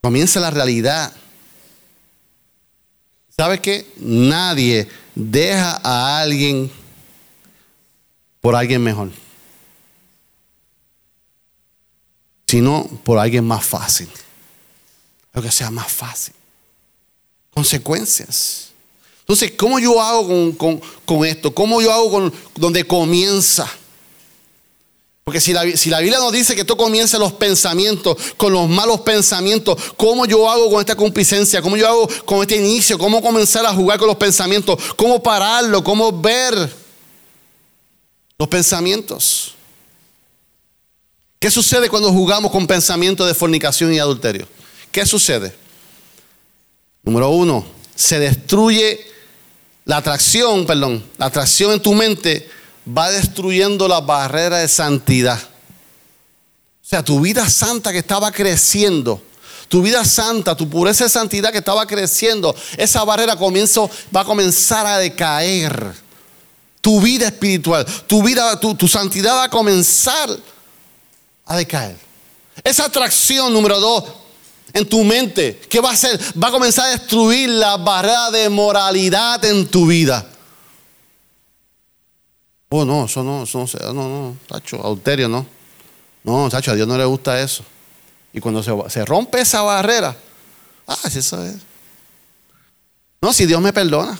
Comienza 0.00 0.40
la 0.40 0.50
realidad. 0.50 1.12
¿Sabes 3.36 3.60
qué? 3.60 3.86
Nadie 3.96 4.88
deja 5.14 5.80
a 5.82 6.20
alguien 6.20 6.70
por 8.42 8.56
alguien 8.56 8.82
mejor, 8.82 9.08
sino 12.46 12.86
por 13.04 13.18
alguien 13.18 13.46
más 13.46 13.64
fácil. 13.64 14.10
Lo 15.32 15.40
que 15.40 15.50
sea 15.50 15.70
más 15.70 15.90
fácil. 15.90 16.34
Consecuencias. 17.54 18.72
Entonces, 19.20 19.52
¿cómo 19.56 19.78
yo 19.78 20.02
hago 20.02 20.54
con, 21.06 21.24
esto? 21.24 21.54
¿Cómo 21.54 21.80
yo 21.80 21.90
hago 21.90 22.10
con 22.10 22.34
donde 22.56 22.84
comienza? 22.84 23.70
Porque 25.24 25.40
si 25.40 25.52
la, 25.52 25.64
si 25.76 25.88
la, 25.88 26.00
Biblia 26.00 26.18
nos 26.18 26.32
dice 26.32 26.56
que 26.56 26.64
tú 26.64 26.76
comienzas 26.76 27.20
los 27.20 27.32
pensamientos, 27.34 28.16
con 28.36 28.52
los 28.52 28.68
malos 28.68 29.02
pensamientos, 29.02 29.80
¿cómo 29.96 30.26
yo 30.26 30.50
hago 30.50 30.68
con 30.68 30.80
esta 30.80 30.96
complicencia? 30.96 31.62
¿Cómo 31.62 31.76
yo 31.76 31.86
hago 31.86 32.08
con 32.24 32.40
este 32.40 32.56
inicio? 32.56 32.98
¿Cómo 32.98 33.22
comenzar 33.22 33.64
a 33.64 33.72
jugar 33.72 34.00
con 34.00 34.08
los 34.08 34.16
pensamientos? 34.16 34.78
¿Cómo 34.96 35.22
pararlo? 35.22 35.84
¿Cómo 35.84 36.10
ver 36.10 36.81
los 38.42 38.48
pensamientos? 38.48 39.54
¿Qué 41.38 41.48
sucede 41.48 41.88
cuando 41.88 42.12
jugamos 42.12 42.50
con 42.50 42.66
pensamientos 42.66 43.24
de 43.24 43.34
fornicación 43.34 43.94
y 43.94 44.00
adulterio? 44.00 44.48
¿Qué 44.90 45.06
sucede? 45.06 45.54
Número 47.04 47.30
uno, 47.30 47.64
se 47.94 48.18
destruye 48.18 49.06
la 49.84 49.98
atracción, 49.98 50.66
perdón, 50.66 51.04
la 51.18 51.26
atracción 51.26 51.70
en 51.70 51.80
tu 51.80 51.94
mente 51.94 52.50
va 52.86 53.12
destruyendo 53.12 53.86
la 53.86 54.00
barrera 54.00 54.58
de 54.58 54.66
santidad. 54.66 55.38
O 55.40 56.84
sea, 56.84 57.04
tu 57.04 57.20
vida 57.20 57.48
santa 57.48 57.92
que 57.92 57.98
estaba 57.98 58.32
creciendo, 58.32 59.22
tu 59.68 59.82
vida 59.82 60.04
santa, 60.04 60.56
tu 60.56 60.68
pureza 60.68 61.04
de 61.04 61.10
santidad 61.10 61.52
que 61.52 61.58
estaba 61.58 61.86
creciendo, 61.86 62.56
esa 62.76 63.04
barrera 63.04 63.36
comienza, 63.36 63.82
va 64.14 64.22
a 64.22 64.24
comenzar 64.24 64.84
a 64.84 64.98
decaer. 64.98 66.01
Tu 66.82 67.00
vida 67.00 67.28
espiritual, 67.28 67.86
tu 68.06 68.22
vida, 68.22 68.60
tu, 68.60 68.74
tu 68.74 68.86
santidad 68.86 69.36
va 69.36 69.44
a 69.44 69.48
comenzar 69.48 70.28
a 71.46 71.56
decaer. 71.56 71.96
Esa 72.62 72.84
atracción 72.84 73.52
número 73.52 73.80
dos 73.80 74.04
en 74.72 74.88
tu 74.88 75.04
mente, 75.04 75.60
¿qué 75.68 75.80
va 75.80 75.90
a 75.90 75.92
hacer? 75.92 76.18
Va 76.42 76.48
a 76.48 76.50
comenzar 76.50 76.86
a 76.86 76.90
destruir 76.90 77.48
la 77.48 77.76
barrera 77.76 78.30
de 78.30 78.48
moralidad 78.48 79.44
en 79.44 79.66
tu 79.66 79.86
vida. 79.86 80.26
Oh, 82.70 82.84
no, 82.84 83.04
eso 83.04 83.22
no, 83.22 83.42
eso 83.42 83.66
no, 83.82 83.92
no, 83.92 84.08
no, 84.08 84.36
tacho, 84.48 84.80
adulterio, 84.82 85.28
no. 85.28 85.46
No, 86.24 86.48
tacho, 86.48 86.70
a 86.70 86.74
Dios 86.74 86.88
no 86.88 86.96
le 86.96 87.04
gusta 87.04 87.40
eso. 87.40 87.64
Y 88.32 88.40
cuando 88.40 88.62
se, 88.62 89.04
rompe 89.04 89.40
esa 89.40 89.60
barrera, 89.60 90.16
ah, 90.86 90.98
eso 91.04 91.44
es. 91.44 91.56
No, 93.20 93.32
si 93.32 93.44
Dios 93.44 93.60
me 93.60 93.72
perdona, 93.72 94.18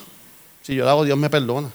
si 0.62 0.74
yo 0.74 0.84
lo 0.84 0.90
hago, 0.90 1.04
Dios 1.04 1.16
me 1.16 1.30
perdona. 1.30 1.70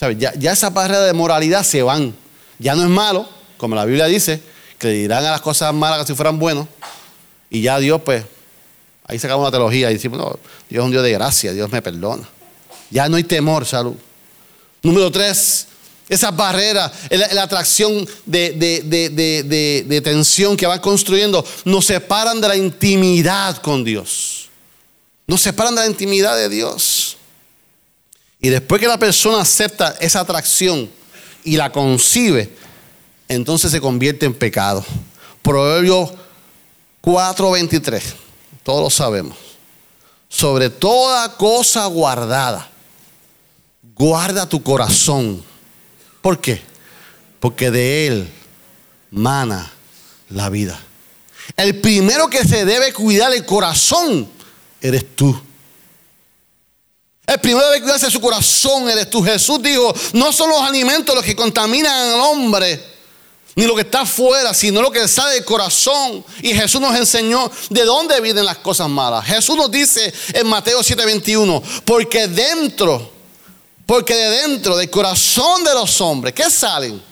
Ya, 0.00 0.32
ya 0.34 0.52
esa 0.52 0.70
barrera 0.70 1.02
de 1.02 1.12
moralidad 1.12 1.64
se 1.64 1.82
van. 1.82 2.14
Ya 2.58 2.74
no 2.74 2.82
es 2.82 2.88
malo, 2.88 3.28
como 3.56 3.74
la 3.74 3.84
Biblia 3.84 4.06
dice, 4.06 4.40
que 4.78 4.88
le 4.88 4.92
dirán 4.94 5.24
a 5.24 5.32
las 5.32 5.40
cosas 5.40 5.74
malas 5.74 6.00
que 6.00 6.06
si 6.06 6.14
fueran 6.14 6.38
buenos. 6.38 6.68
Y 7.50 7.62
ya 7.62 7.78
Dios, 7.78 8.00
pues, 8.04 8.24
ahí 9.04 9.16
acaba 9.16 9.36
una 9.36 9.50
teología 9.50 9.90
y 9.90 9.94
decimos, 9.94 10.18
no, 10.18 10.38
Dios 10.68 10.82
es 10.82 10.84
un 10.84 10.90
Dios 10.92 11.02
de 11.02 11.12
gracia, 11.12 11.52
Dios 11.52 11.70
me 11.70 11.82
perdona. 11.82 12.28
Ya 12.90 13.08
no 13.08 13.16
hay 13.16 13.24
temor, 13.24 13.66
salud. 13.66 13.96
Número 14.82 15.10
tres, 15.10 15.66
esa 16.08 16.30
barrera, 16.30 16.90
la, 17.10 17.42
atracción 17.42 18.08
de, 18.24 18.52
de, 18.52 20.00
tensión 20.00 20.56
que 20.56 20.66
van 20.66 20.80
construyendo, 20.80 21.44
nos 21.64 21.86
separan 21.86 22.40
de 22.40 22.48
la 22.48 22.56
intimidad 22.56 23.56
con 23.58 23.84
Dios. 23.84 24.48
Nos 25.26 25.42
separan 25.42 25.74
de 25.74 25.82
la 25.82 25.86
intimidad 25.88 26.36
de 26.36 26.48
Dios. 26.48 27.07
Y 28.40 28.48
después 28.48 28.80
que 28.80 28.86
la 28.86 28.98
persona 28.98 29.40
acepta 29.40 29.96
esa 30.00 30.20
atracción 30.20 30.88
y 31.44 31.56
la 31.56 31.72
concibe, 31.72 32.54
entonces 33.28 33.70
se 33.70 33.80
convierte 33.80 34.26
en 34.26 34.34
pecado. 34.34 34.84
Proverbios 35.42 36.10
4:23, 37.02 38.02
todos 38.62 38.82
lo 38.82 38.90
sabemos. 38.90 39.36
Sobre 40.28 40.70
toda 40.70 41.36
cosa 41.36 41.86
guardada, 41.86 42.68
guarda 43.94 44.48
tu 44.48 44.62
corazón 44.62 45.42
¿Por 46.20 46.40
qué? 46.40 46.60
Porque 47.40 47.70
de 47.70 48.06
Él 48.06 48.28
mana 49.10 49.72
la 50.28 50.50
vida. 50.50 50.78
El 51.56 51.80
primero 51.80 52.28
que 52.28 52.44
se 52.44 52.64
debe 52.64 52.92
cuidar 52.92 53.32
el 53.32 53.46
corazón 53.46 54.28
eres 54.80 55.16
tú. 55.16 55.40
El 57.28 57.38
primero 57.40 57.70
que 57.74 57.82
cuidarse 57.82 58.10
su 58.10 58.22
corazón 58.22 58.88
eres 58.88 59.10
tú. 59.10 59.22
Jesús 59.22 59.62
dijo, 59.62 59.94
no 60.14 60.32
son 60.32 60.48
los 60.48 60.62
alimentos 60.62 61.14
los 61.14 61.22
que 61.22 61.36
contaminan 61.36 61.92
al 62.14 62.20
hombre, 62.20 62.82
ni 63.54 63.66
lo 63.66 63.74
que 63.74 63.82
está 63.82 64.00
afuera, 64.00 64.54
sino 64.54 64.80
lo 64.80 64.90
que 64.90 65.06
sale 65.06 65.34
del 65.34 65.44
corazón. 65.44 66.24
Y 66.40 66.54
Jesús 66.54 66.80
nos 66.80 66.96
enseñó 66.96 67.50
de 67.68 67.84
dónde 67.84 68.18
vienen 68.22 68.46
las 68.46 68.56
cosas 68.56 68.88
malas. 68.88 69.26
Jesús 69.26 69.56
nos 69.56 69.70
dice 69.70 70.10
en 70.32 70.46
Mateo 70.46 70.80
7:21, 70.80 71.62
porque 71.84 72.28
dentro 72.28 73.18
porque 73.84 74.14
de 74.14 74.30
dentro 74.42 74.76
del 74.76 74.90
corazón 74.90 75.64
de 75.64 75.72
los 75.72 76.00
hombres, 76.02 76.34
¿qué 76.34 76.50
salen? 76.50 77.02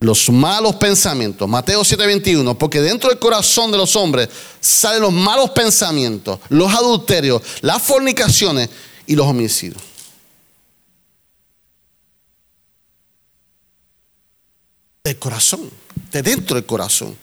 Los 0.00 0.30
malos 0.30 0.76
pensamientos. 0.76 1.48
Mateo 1.48 1.82
7:21. 1.82 2.56
Porque 2.56 2.80
dentro 2.80 3.10
del 3.10 3.18
corazón 3.18 3.72
de 3.72 3.78
los 3.78 3.96
hombres 3.96 4.28
salen 4.60 5.02
los 5.02 5.12
malos 5.12 5.50
pensamientos, 5.50 6.38
los 6.48 6.72
adulterios, 6.72 7.42
las 7.62 7.82
fornicaciones 7.82 8.70
y 9.06 9.16
los 9.16 9.26
homicidios. 9.26 9.82
Del 15.02 15.18
corazón, 15.18 15.70
de 16.12 16.22
dentro 16.22 16.54
del 16.54 16.66
corazón. 16.66 17.16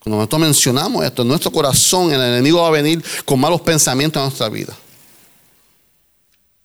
Cuando 0.00 0.18
nosotros 0.18 0.40
mencionamos 0.40 1.04
esto, 1.04 1.24
nuestro 1.24 1.50
corazón 1.50 2.12
el 2.12 2.20
enemigo 2.20 2.62
va 2.62 2.68
a 2.68 2.70
venir 2.70 3.04
con 3.24 3.40
malos 3.40 3.60
pensamientos 3.60 4.20
a 4.20 4.24
nuestra 4.24 4.48
vida. 4.48 4.76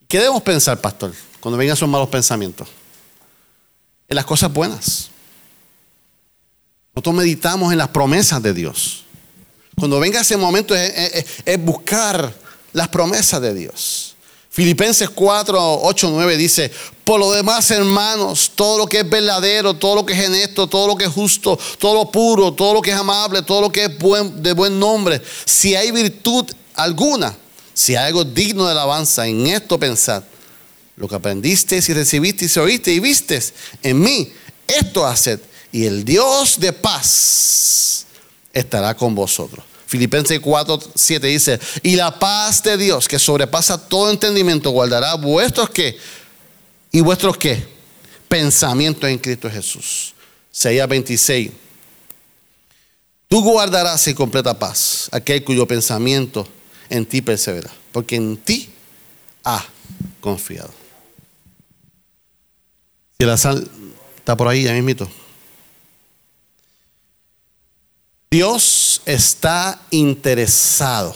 ¿Qué 0.08 0.20
debemos 0.20 0.44
pensar, 0.44 0.80
pastor, 0.80 1.14
cuando 1.40 1.58
vengan 1.58 1.76
esos 1.76 1.90
malos 1.90 2.08
pensamientos? 2.08 2.68
En 4.08 4.16
las 4.16 4.26
cosas 4.26 4.54
buenas. 4.54 5.10
Nosotros 6.98 7.14
meditamos 7.14 7.72
en 7.72 7.78
las 7.78 7.90
promesas 7.90 8.42
de 8.42 8.56
Dios. 8.56 9.04
Cuando 9.78 10.00
venga 10.00 10.22
ese 10.22 10.36
momento 10.36 10.74
es, 10.74 11.28
buscar 11.60 12.34
las 12.74 12.88
promesas 12.88 13.40
de 13.40 13.54
Dios. 13.54 14.16
Filipenses 14.50 15.08
4, 15.08 15.82
8, 15.84 16.10
9 16.12 16.38
dice, 16.38 16.72
por 17.04 17.20
lo 17.20 17.32
demás 17.32 17.70
hermanos, 17.70 18.52
todo 18.56 18.80
lo 18.80 18.88
que 18.88 19.02
es 19.02 19.08
verdadero, 19.08 19.76
todo 19.76 19.94
lo 19.94 20.08
que 20.08 20.14
es 20.14 20.28
honesto, 20.28 20.66
todo 20.66 20.88
lo 20.88 20.96
que 20.96 21.06
es 21.06 21.12
justo, 21.12 21.60
todo 21.78 21.94
lo 21.94 22.12
puro, 22.12 22.52
todo 22.56 22.74
lo 22.74 22.82
que 22.82 22.90
es 22.90 22.98
amable, 22.98 23.44
todo 23.44 23.62
lo 23.62 23.72
que 23.72 23.84
es 23.84 23.92
de 24.42 24.54
buen 24.54 24.80
nombre, 24.80 25.22
si 25.46 25.76
hay 25.76 25.92
virtud 25.92 26.48
alguna, 26.74 27.38
si 27.76 27.96
hay 27.96 28.08
algo 28.08 28.24
digno 28.24 28.66
de 28.66 28.72
alabanza, 28.72 29.28
en 29.28 29.46
esto 29.46 29.78
pensad. 29.78 30.24
Lo 30.96 31.08
que 31.08 31.14
aprendiste 31.14 31.78
y 31.78 31.94
recibiste 31.94 32.48
y 32.48 32.60
oíste 32.60 32.92
y 32.92 33.00
viste 33.00 33.40
en 33.84 34.00
mí, 34.00 34.34
esto 34.68 35.06
haced. 35.06 35.40
Y 35.72 35.86
el 35.86 36.06
Dios 36.06 36.60
de 36.60 36.74
paz 36.74 38.06
estará 38.54 38.96
con 38.96 39.14
vosotros. 39.14 39.64
Filipenses 39.86 40.40
4, 40.40 40.80
7 40.96 41.28
dice, 41.28 41.60
y 41.82 41.96
la 41.96 42.20
paz 42.20 42.62
de 42.62 42.78
Dios 42.78 43.08
que 43.08 43.18
sobrepasa 43.18 43.78
todo 43.88 44.12
entendimiento 44.12 44.70
guardará 44.72 45.16
vuestros 45.16 45.70
qué 45.70 45.98
y 46.92 47.00
vuestros 47.00 47.38
qué 47.38 47.66
pensamientos 48.28 49.10
en 49.10 49.18
Cristo 49.18 49.50
Jesús. 49.50 50.14
6 50.52 50.88
26. 50.88 51.52
Tú 53.28 53.44
guardarás 53.44 54.08
en 54.08 54.16
completa 54.16 54.58
paz 54.58 55.10
aquel 55.12 55.44
cuyo 55.44 55.68
pensamiento 55.68 56.48
en 56.90 57.06
ti 57.06 57.22
persevera, 57.22 57.70
porque 57.92 58.16
en 58.16 58.38
ti 58.38 58.70
ha 59.44 59.64
confiado. 60.20 60.74
Si 63.20 63.26
la 63.26 63.38
sal 63.38 63.70
está 64.18 64.36
por 64.36 64.48
ahí, 64.48 64.64
ya 64.64 64.74
mismito. 64.74 65.10
Dios 68.30 69.02
está 69.06 69.82
interesado 69.90 71.16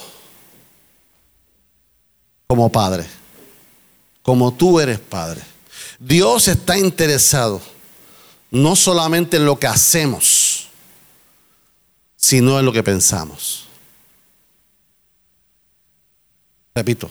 como 2.47 2.72
padre, 2.72 3.05
como 4.22 4.53
tú 4.53 4.80
eres 4.80 4.99
padre. 4.99 5.41
Dios 5.99 6.47
está 6.47 6.78
interesado 6.78 7.62
no 8.49 8.76
solamente 8.76 9.38
en 9.38 9.45
lo 9.45 9.59
que 9.59 9.68
hacemos, 9.68 10.68
sino 12.16 12.59
en 12.59 12.66
lo 12.66 12.74
que 12.74 12.84
pensamos. 12.84 13.68
Repito, 16.74 17.09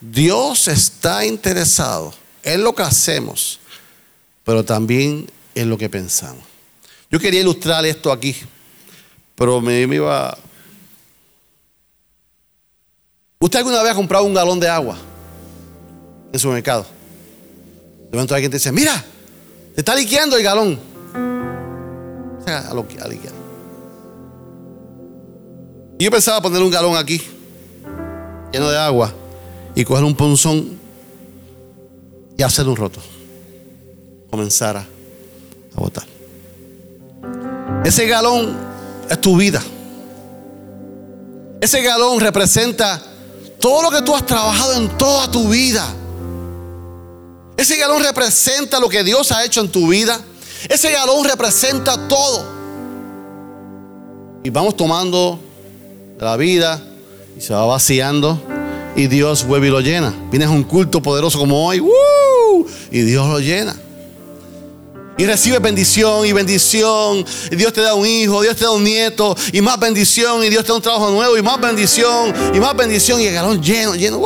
Dios 0.00 0.68
está 0.68 1.24
interesado 1.24 2.12
en 2.42 2.62
lo 2.62 2.74
que 2.74 2.82
hacemos, 2.82 3.60
pero 4.44 4.64
también 4.64 5.30
en 5.54 5.70
lo 5.70 5.78
que 5.78 5.88
pensamos. 5.88 6.44
Yo 7.10 7.20
quería 7.20 7.40
ilustrar 7.40 7.86
esto 7.86 8.10
aquí, 8.10 8.36
pero 9.36 9.60
me, 9.60 9.82
iba... 9.82 10.36
¿Usted 13.38 13.58
alguna 13.58 13.82
vez 13.82 13.92
ha 13.92 13.94
comprado 13.94 14.24
un 14.24 14.34
galón 14.34 14.58
de 14.58 14.68
agua 14.68 14.96
en 16.32 16.40
su 16.40 16.48
mercado? 16.48 16.86
De 18.10 18.16
momento 18.16 18.34
alguien 18.34 18.50
te 18.50 18.56
dice, 18.56 18.72
mira, 18.72 19.04
te 19.74 19.82
está 19.82 19.94
liqueando 19.94 20.36
el 20.36 20.42
galón. 20.42 20.80
O 22.40 22.44
sea, 22.44 22.70
a. 22.70 23.32
Y 25.98 26.04
yo 26.04 26.10
pensaba 26.10 26.40
poner 26.40 26.62
un 26.62 26.70
galón 26.70 26.96
aquí 26.96 27.20
lleno 28.52 28.70
de 28.70 28.78
agua 28.78 29.12
y 29.74 29.84
coger 29.84 30.04
un 30.04 30.16
ponzón 30.16 30.78
y 32.38 32.42
hacer 32.42 32.66
un 32.66 32.76
roto. 32.76 33.00
Comenzar 34.30 34.78
a 34.78 34.86
botar. 35.74 36.04
Ese 37.84 38.06
galón 38.06 38.75
es 39.08 39.20
tu 39.20 39.36
vida. 39.36 39.62
Ese 41.60 41.82
galón 41.82 42.20
representa 42.20 43.02
todo 43.58 43.82
lo 43.82 43.90
que 43.90 44.02
tú 44.02 44.14
has 44.14 44.24
trabajado 44.26 44.74
en 44.74 44.88
toda 44.98 45.30
tu 45.30 45.48
vida. 45.48 45.86
Ese 47.56 47.76
galón 47.76 48.02
representa 48.02 48.78
lo 48.78 48.88
que 48.88 49.02
Dios 49.02 49.32
ha 49.32 49.44
hecho 49.44 49.60
en 49.60 49.70
tu 49.70 49.88
vida. 49.88 50.20
Ese 50.68 50.92
galón 50.92 51.24
representa 51.24 52.08
todo. 52.08 52.44
Y 54.44 54.50
vamos 54.50 54.76
tomando 54.76 55.40
la 56.20 56.36
vida 56.36 56.80
y 57.36 57.40
se 57.40 57.52
va 57.52 57.66
vaciando 57.66 58.40
y 58.94 59.06
Dios 59.08 59.44
vuelve 59.46 59.68
y 59.68 59.70
lo 59.70 59.80
llena. 59.80 60.14
Vienes 60.30 60.48
a 60.48 60.52
un 60.52 60.62
culto 60.62 61.02
poderoso 61.02 61.38
como 61.38 61.66
hoy 61.66 61.82
y 62.90 63.00
Dios 63.00 63.26
lo 63.28 63.40
llena. 63.40 63.76
Y 65.18 65.24
recibe 65.24 65.58
bendición 65.58 66.26
y 66.26 66.32
bendición. 66.32 67.24
Y 67.50 67.56
Dios 67.56 67.72
te 67.72 67.80
da 67.80 67.94
un 67.94 68.06
hijo, 68.06 68.42
Dios 68.42 68.54
te 68.56 68.64
da 68.64 68.70
un 68.70 68.84
nieto 68.84 69.34
y 69.52 69.60
más 69.62 69.78
bendición. 69.78 70.44
Y 70.44 70.50
Dios 70.50 70.62
te 70.64 70.68
da 70.68 70.76
un 70.76 70.82
trabajo 70.82 71.10
nuevo 71.10 71.36
y 71.38 71.42
más 71.42 71.58
bendición 71.60 72.34
y 72.54 72.60
más 72.60 72.76
bendición. 72.76 73.20
Y 73.20 73.26
el 73.26 73.34
galón 73.34 73.62
lleno, 73.62 73.94
lleno. 73.94 74.20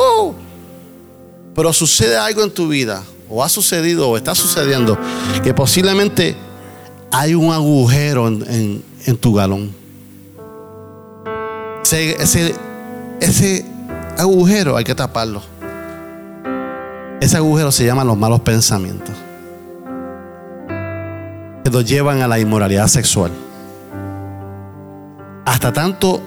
Pero 1.54 1.72
sucede 1.72 2.16
algo 2.16 2.42
en 2.42 2.50
tu 2.50 2.68
vida, 2.68 3.04
o 3.28 3.44
ha 3.44 3.48
sucedido, 3.48 4.08
o 4.08 4.16
está 4.16 4.34
sucediendo, 4.34 4.98
que 5.44 5.54
posiblemente 5.54 6.36
hay 7.12 7.34
un 7.34 7.52
agujero 7.52 8.26
en, 8.26 8.82
tu 9.20 9.34
galón. 9.34 9.74
ese, 11.92 12.54
ese 13.20 13.66
agujero 14.16 14.76
hay 14.76 14.84
que 14.84 14.94
taparlo. 14.94 15.42
Ese 17.20 17.36
agujero 17.36 17.70
se 17.70 17.84
llama 17.84 18.02
los 18.02 18.16
malos 18.16 18.40
pensamientos 18.40 19.14
nos 21.70 21.84
llevan 21.84 22.20
a 22.20 22.28
la 22.28 22.38
inmoralidad 22.38 22.88
sexual. 22.88 23.30
Hasta 25.44 25.72
tanto 25.72 26.20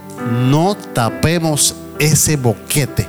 no 0.49 0.75
tapemos 0.93 1.75
ese 1.99 2.37
boquete, 2.37 3.07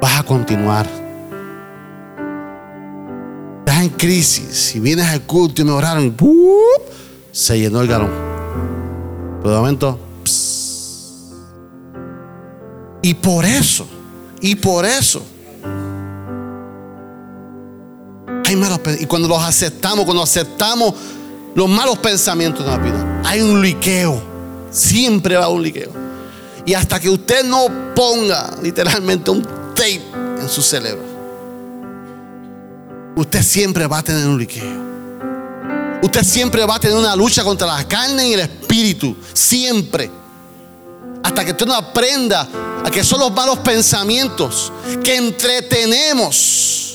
vas 0.00 0.18
a 0.18 0.22
continuar. 0.22 0.86
Estás 3.60 3.82
en 3.82 3.88
crisis. 3.90 4.46
Si 4.46 4.80
vienes 4.80 5.06
al 5.06 5.22
culto 5.22 5.62
y 5.62 5.64
me 5.64 5.72
oraron, 5.72 6.14
se 7.32 7.58
llenó 7.58 7.80
el 7.80 7.88
galón. 7.88 8.10
Pero 9.42 9.54
de 9.54 9.56
momento, 9.56 9.98
y 13.02 13.14
por 13.14 13.44
eso, 13.44 13.86
y 14.40 14.54
por 14.56 14.84
eso, 14.84 15.22
y 18.50 19.06
cuando 19.06 19.28
los 19.28 19.42
aceptamos, 19.42 20.04
cuando 20.04 20.22
aceptamos 20.22 20.94
los 21.54 21.68
malos 21.68 21.98
pensamientos 21.98 22.64
de 22.64 22.70
la 22.70 22.78
vida, 22.78 23.22
hay 23.24 23.40
un 23.40 23.60
liqueo. 23.62 24.22
Siempre 24.70 25.36
va 25.36 25.48
un 25.48 25.62
liqueo. 25.62 25.90
Y 26.64 26.74
hasta 26.74 27.00
que 27.00 27.08
usted 27.08 27.44
no 27.44 27.66
ponga 27.94 28.50
literalmente 28.62 29.30
un 29.30 29.42
tape 29.74 30.02
en 30.40 30.48
su 30.48 30.62
cerebro, 30.62 31.02
usted 33.16 33.42
siempre 33.42 33.86
va 33.86 33.98
a 33.98 34.02
tener 34.02 34.26
un 34.26 34.38
liqueo. 34.38 34.90
Usted 36.02 36.24
siempre 36.24 36.64
va 36.64 36.76
a 36.76 36.80
tener 36.80 36.96
una 36.96 37.14
lucha 37.14 37.44
contra 37.44 37.66
la 37.66 37.86
carne 37.86 38.28
y 38.28 38.32
el 38.32 38.40
espíritu. 38.40 39.16
Siempre. 39.32 40.10
Hasta 41.22 41.44
que 41.44 41.50
usted 41.50 41.66
no 41.66 41.74
aprenda 41.74 42.48
a 42.84 42.90
que 42.90 43.04
son 43.04 43.20
los 43.20 43.30
malos 43.32 43.58
pensamientos 43.58 44.72
que 45.04 45.16
entretenemos 45.16 46.89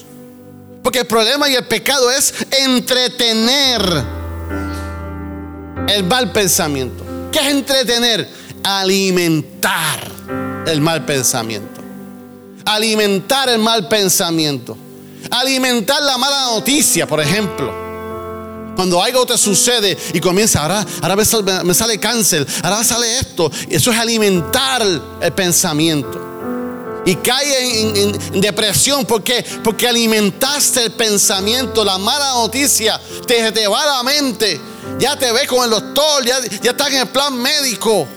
porque 0.86 1.00
el 1.00 1.08
problema 1.08 1.50
y 1.50 1.56
el 1.56 1.66
pecado 1.66 2.12
es 2.12 2.32
entretener 2.52 3.82
el 5.88 6.04
mal 6.04 6.32
pensamiento. 6.32 7.04
¿Qué 7.32 7.40
es 7.40 7.48
entretener? 7.48 8.30
Alimentar 8.64 10.12
el 10.68 10.82
mal 10.82 11.04
pensamiento. 11.04 11.82
Alimentar 12.66 13.50
el 13.50 13.58
mal 13.58 13.88
pensamiento. 13.88 14.78
Alimentar 15.32 16.04
la 16.04 16.20
mala 16.20 16.52
noticia, 16.52 17.08
por 17.08 17.20
ejemplo. 17.20 17.74
Cuando 18.76 19.02
algo 19.02 19.26
te 19.26 19.40
sucede 19.40 19.98
y 20.14 20.20
comienza, 20.20 20.62
ahora, 20.62 20.86
ahora 21.02 21.64
me 21.64 21.74
sale 21.74 22.00
cáncer, 22.00 22.46
ahora 22.62 22.84
sale 22.84 23.18
esto. 23.18 23.52
Eso 23.72 23.92
es 23.92 23.98
alimentar 23.98 24.84
el 24.84 25.34
pensamiento 25.34 26.25
y 27.06 27.16
cae 27.16 28.02
en, 28.04 28.42
depresión. 28.42 29.06
¿Por 29.06 29.24
Porque 29.64 29.88
alimentaste 29.88 30.86
el 30.86 30.92
pensamiento, 30.92 31.86
la 31.86 31.98
mala 31.98 32.32
noticia 32.34 33.00
te, 33.28 33.52
te 33.52 33.68
va 33.68 33.86
la 33.86 34.04
mente. 34.04 34.60
Ya 35.00 35.18
te 35.18 35.32
ves 35.32 35.48
con 35.48 35.64
el 35.64 35.70
doctor, 35.70 36.26
ya, 36.26 36.40
ya 36.62 36.72
estás 36.72 36.90
en 36.90 37.02
el 37.02 37.08
plan 37.08 37.36
médico. 37.36 38.08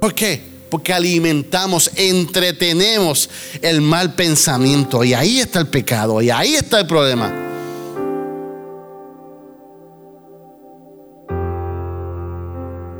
¿Por 0.00 0.14
qué? 0.14 0.54
Porque 0.70 0.92
alimentamos, 0.92 1.90
entretenemos 1.94 3.28
el 3.62 3.80
mal 3.80 4.14
pensamiento. 4.14 5.04
Y 5.04 5.14
ahí 5.14 5.40
está 5.40 5.60
el 5.60 5.68
pecado, 5.68 6.20
y 6.20 6.30
ahí 6.30 6.54
está 6.54 6.80
el 6.80 6.86
problema. 6.86 7.32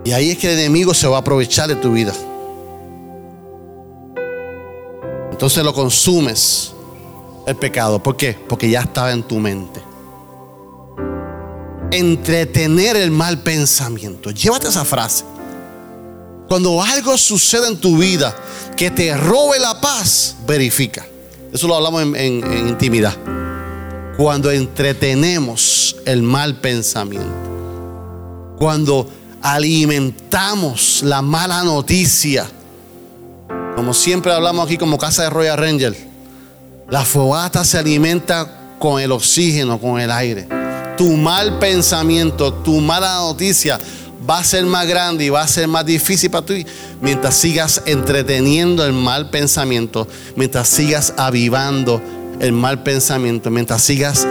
Y 0.04 0.12
ahí 0.12 0.30
es 0.30 0.38
que 0.38 0.52
el 0.52 0.58
enemigo 0.58 0.92
se 0.92 1.06
va 1.06 1.16
a 1.16 1.20
aprovechar 1.20 1.68
de 1.68 1.76
tu 1.76 1.92
vida. 1.92 2.12
Entonces 5.44 5.62
lo 5.62 5.74
consumes 5.74 6.72
el 7.46 7.54
pecado. 7.56 8.02
¿Por 8.02 8.16
qué? 8.16 8.34
Porque 8.48 8.70
ya 8.70 8.80
estaba 8.80 9.12
en 9.12 9.22
tu 9.22 9.38
mente. 9.38 9.78
Entretener 11.90 12.96
el 12.96 13.10
mal 13.10 13.42
pensamiento. 13.42 14.30
Llévate 14.30 14.68
esa 14.68 14.86
frase. 14.86 15.22
Cuando 16.48 16.82
algo 16.82 17.18
sucede 17.18 17.68
en 17.68 17.76
tu 17.76 17.98
vida 17.98 18.34
que 18.74 18.90
te 18.90 19.14
robe 19.14 19.58
la 19.60 19.78
paz, 19.82 20.34
verifica. 20.46 21.04
Eso 21.52 21.68
lo 21.68 21.74
hablamos 21.76 22.00
en, 22.00 22.66
intimidad. 22.66 23.14
Cuando 24.16 24.50
entretenemos 24.50 25.96
el 26.06 26.22
mal 26.22 26.58
pensamiento. 26.58 28.56
Cuando 28.56 29.10
alimentamos 29.42 31.02
la 31.02 31.20
mala 31.20 31.62
noticia 31.64 32.50
como 33.76 33.92
siempre 33.94 34.32
hablamos 34.32 34.66
aquí 34.66 34.78
como 34.78 34.98
casa 34.98 35.24
de 35.24 35.30
Royal 35.30 35.58
Ranger, 35.58 35.96
la 36.88 37.04
fogata 37.04 37.64
se 37.64 37.78
alimenta 37.78 38.76
con 38.78 39.00
el 39.00 39.12
oxígeno, 39.12 39.80
con 39.80 40.00
el 40.00 40.10
aire. 40.10 40.46
Tu 40.96 41.16
mal 41.16 41.58
pensamiento, 41.58 42.52
tu 42.52 42.80
mala 42.80 43.16
noticia 43.16 43.78
va 44.28 44.38
a 44.38 44.44
ser 44.44 44.64
más 44.64 44.86
grande 44.86 45.24
y 45.24 45.28
va 45.28 45.42
a 45.42 45.48
ser 45.48 45.68
más 45.68 45.84
difícil 45.84 46.30
para 46.30 46.46
ti 46.46 46.66
mientras 47.00 47.34
sigas 47.34 47.82
entreteniendo 47.86 48.84
el 48.84 48.92
mal 48.92 49.30
pensamiento, 49.30 50.06
mientras 50.36 50.68
sigas 50.68 51.14
avivando 51.16 52.00
el 52.40 52.52
mal 52.52 52.82
pensamiento, 52.82 53.50
mientras 53.50 53.82
sigas 53.82 54.26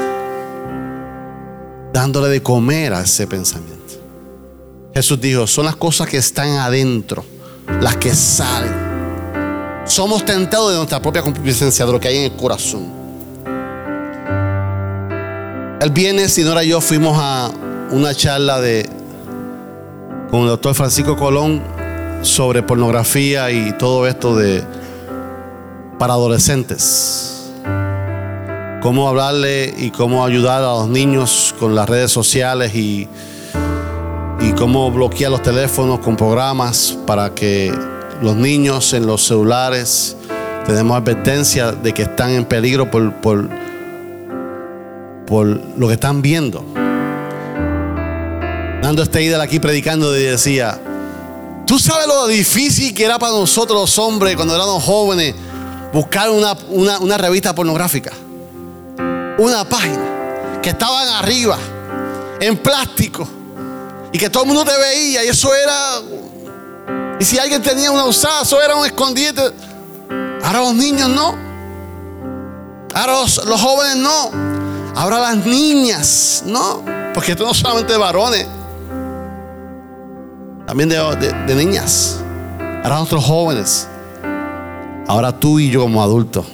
dándole 1.91 2.30
de 2.30 2.41
comer 2.41 2.94
a 2.94 3.02
ese 3.02 3.28
pensamiento. 3.28 3.74
Jesús 4.94 5.20
dijo, 5.20 5.48
son 5.48 5.66
las 5.66 5.76
cosas 5.76 6.08
que 6.08 6.18
están 6.18 6.58
adentro, 6.58 7.26
las 7.82 7.98
que 7.98 8.14
salen. 8.14 8.82
Somos 9.86 10.23
tentados 10.23 10.71
de 10.71 10.77
nuestra 10.77 11.01
propia 11.01 11.21
concupiscencia, 11.21 11.86
de 11.86 11.91
lo 11.91 11.99
que 11.99 12.07
hay 12.07 12.17
en 12.17 12.31
el 12.31 12.38
corazón. 12.38 12.88
El 15.81 15.89
viernes, 15.91 16.34
Sinora 16.34 16.63
y 16.63 16.69
yo 16.69 16.79
fuimos 16.79 17.17
a 17.19 17.51
una 17.91 18.15
charla 18.15 18.61
de, 18.61 18.89
con 20.31 20.41
el 20.41 20.47
doctor 20.47 20.73
Francisco 20.73 21.17
Colón 21.17 21.61
sobre 22.21 22.63
pornografía 22.63 23.51
y 23.51 23.73
todo 23.77 24.07
esto 24.07 24.38
de 24.38 24.63
para 25.99 26.13
adolescentes. 26.13 27.51
Cómo 28.81 29.09
hablarle 29.09 29.73
y 29.77 29.91
cómo 29.91 30.25
ayudar 30.25 30.63
a 30.63 30.67
los 30.67 30.88
niños 30.88 31.53
con 31.59 31.75
las 31.75 31.89
redes 31.89 32.11
sociales 32.11 32.73
y, 32.73 33.09
y 34.39 34.51
cómo 34.53 34.89
bloquear 34.91 35.31
los 35.31 35.41
teléfonos 35.41 35.99
con 35.99 36.15
programas 36.15 36.97
para 37.05 37.36
que 37.36 37.73
los 38.24 38.38
niños 38.38 38.93
en 38.93 39.05
los 39.05 39.26
celulares. 39.26 40.15
Tenemos 40.65 40.97
advertencia 40.97 41.74
de 41.74 41.93
que 41.93 42.03
están 42.03 42.32
en 42.32 42.45
peligro 42.45 42.89
por, 42.89 43.13
por, 43.15 43.49
por 45.28 45.45
lo 45.45 45.88
que 45.88 45.93
están 45.93 46.21
viendo. 46.21 46.63
Dando 48.82 49.03
este 49.03 49.21
ídolo 49.24 49.43
aquí 49.43 49.59
predicando 49.59 50.17
y 50.17 50.24
decía, 50.24 50.80
tú 51.67 51.78
sabes 51.78 52.07
lo 52.07 52.28
difícil 52.28 52.93
que 52.93 53.03
era 53.03 53.19
para 53.19 53.34
nosotros 53.34 53.80
los 53.80 53.99
hombres 53.99 54.38
cuando 54.38 54.55
éramos 54.55 54.82
jóvenes 54.84 55.36
buscar 55.91 56.30
una, 56.30 56.57
una 56.69 57.17
revista 57.17 57.53
pornográfica. 57.53 58.13
Una 59.38 59.67
página 59.67 60.59
que 60.61 60.69
estaban 60.69 61.09
arriba, 61.09 61.57
en 62.39 62.55
plástico, 62.57 63.28
y 64.13 64.17
que 64.17 64.30
todo 64.30 64.43
el 64.43 64.47
mundo 64.47 64.63
te 64.63 64.78
veía, 64.78 65.26
y 65.26 65.28
eso 65.28 65.53
era 65.53 65.99
y 67.24 67.26
si 67.26 67.39
alguien 67.39 67.61
tenía 67.61 67.89
una 67.89 68.03
usada, 68.03 68.41
eso 68.41 68.61
era 68.61 68.76
un 68.76 68.86
escondite. 68.86 69.41
Ahora 70.43 70.59
los 70.59 70.74
niños 70.76 71.07
no. 71.07 71.34
Ahora 72.93 73.13
los, 73.13 73.61
jóvenes 73.61 73.95
no. 73.95 74.30
Ahora 74.93 75.19
las 75.19 75.38
niñas, 75.38 76.43
no. 76.45 76.84
Porque 77.13 77.32
esto 77.32 77.45
no 77.45 77.53
solamente 77.53 77.93
de 77.93 77.97
varones, 77.97 78.45
también 80.67 80.89
de, 80.89 80.97
de- 81.47 81.55
niñas. 81.55 82.19
Ahora 82.84 82.95
nosotros 82.95 83.24
jóvenes. 83.24 83.88
Ahora 85.07 85.32
tú 85.32 85.59
y 85.59 85.69
yo 85.71 85.84
como 85.84 86.03
adultos. 86.03 86.45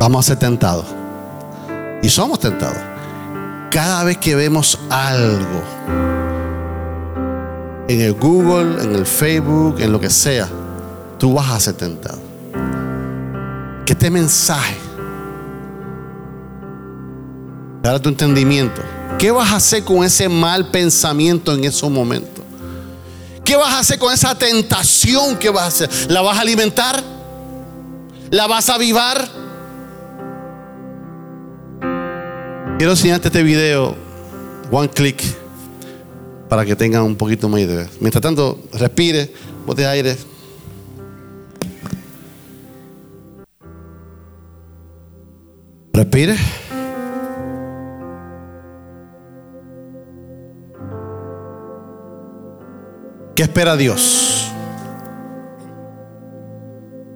Vamos 0.00 0.24
a 0.24 0.28
ser 0.28 0.38
tentados. 0.38 0.86
Y 2.02 2.08
somos 2.08 2.40
tentados. 2.40 2.78
Cada 3.70 4.02
vez 4.04 4.16
que 4.16 4.34
vemos 4.34 4.78
algo 4.88 5.60
en 7.94 8.00
el 8.00 8.14
Google, 8.14 8.82
en 8.82 8.94
el 8.94 9.06
Facebook, 9.06 9.80
en 9.80 9.92
lo 9.92 10.00
que 10.00 10.10
sea, 10.10 10.48
tú 11.18 11.34
vas 11.34 11.50
a 11.50 11.60
ser 11.60 11.74
tentado. 11.74 12.20
Que 13.84 13.92
este 13.92 14.10
mensaje 14.10 14.76
Ahora 17.84 17.98
tu 17.98 18.08
entendimiento. 18.08 18.80
¿Qué 19.18 19.30
vas 19.30 19.50
a 19.52 19.56
hacer 19.56 19.82
con 19.82 20.04
ese 20.04 20.28
mal 20.28 20.70
pensamiento 20.70 21.52
en 21.52 21.64
esos 21.64 21.90
momentos? 21.90 22.44
¿Qué 23.44 23.56
vas 23.56 23.72
a 23.72 23.80
hacer 23.80 23.98
con 23.98 24.12
esa 24.12 24.36
tentación 24.36 25.36
que 25.36 25.50
vas 25.50 25.64
a 25.64 25.66
hacer? 25.66 25.90
¿La 26.08 26.20
vas 26.22 26.38
a 26.38 26.42
alimentar? 26.42 27.02
¿La 28.30 28.46
vas 28.46 28.68
a 28.68 28.74
avivar? 28.76 29.28
Quiero 32.78 32.92
enseñarte 32.92 33.28
este 33.28 33.42
video, 33.42 33.96
one 34.70 34.88
click, 34.88 35.22
para 36.52 36.66
que 36.66 36.76
tengan 36.76 37.02
un 37.04 37.16
poquito 37.16 37.48
más 37.48 37.62
idea. 37.62 37.88
Mientras 37.98 38.20
tanto, 38.20 38.58
respire, 38.74 39.32
bote 39.64 39.86
aire. 39.86 40.18
Respire. 45.94 46.36
¿Qué 53.34 53.44
espera 53.44 53.74
Dios? 53.74 54.52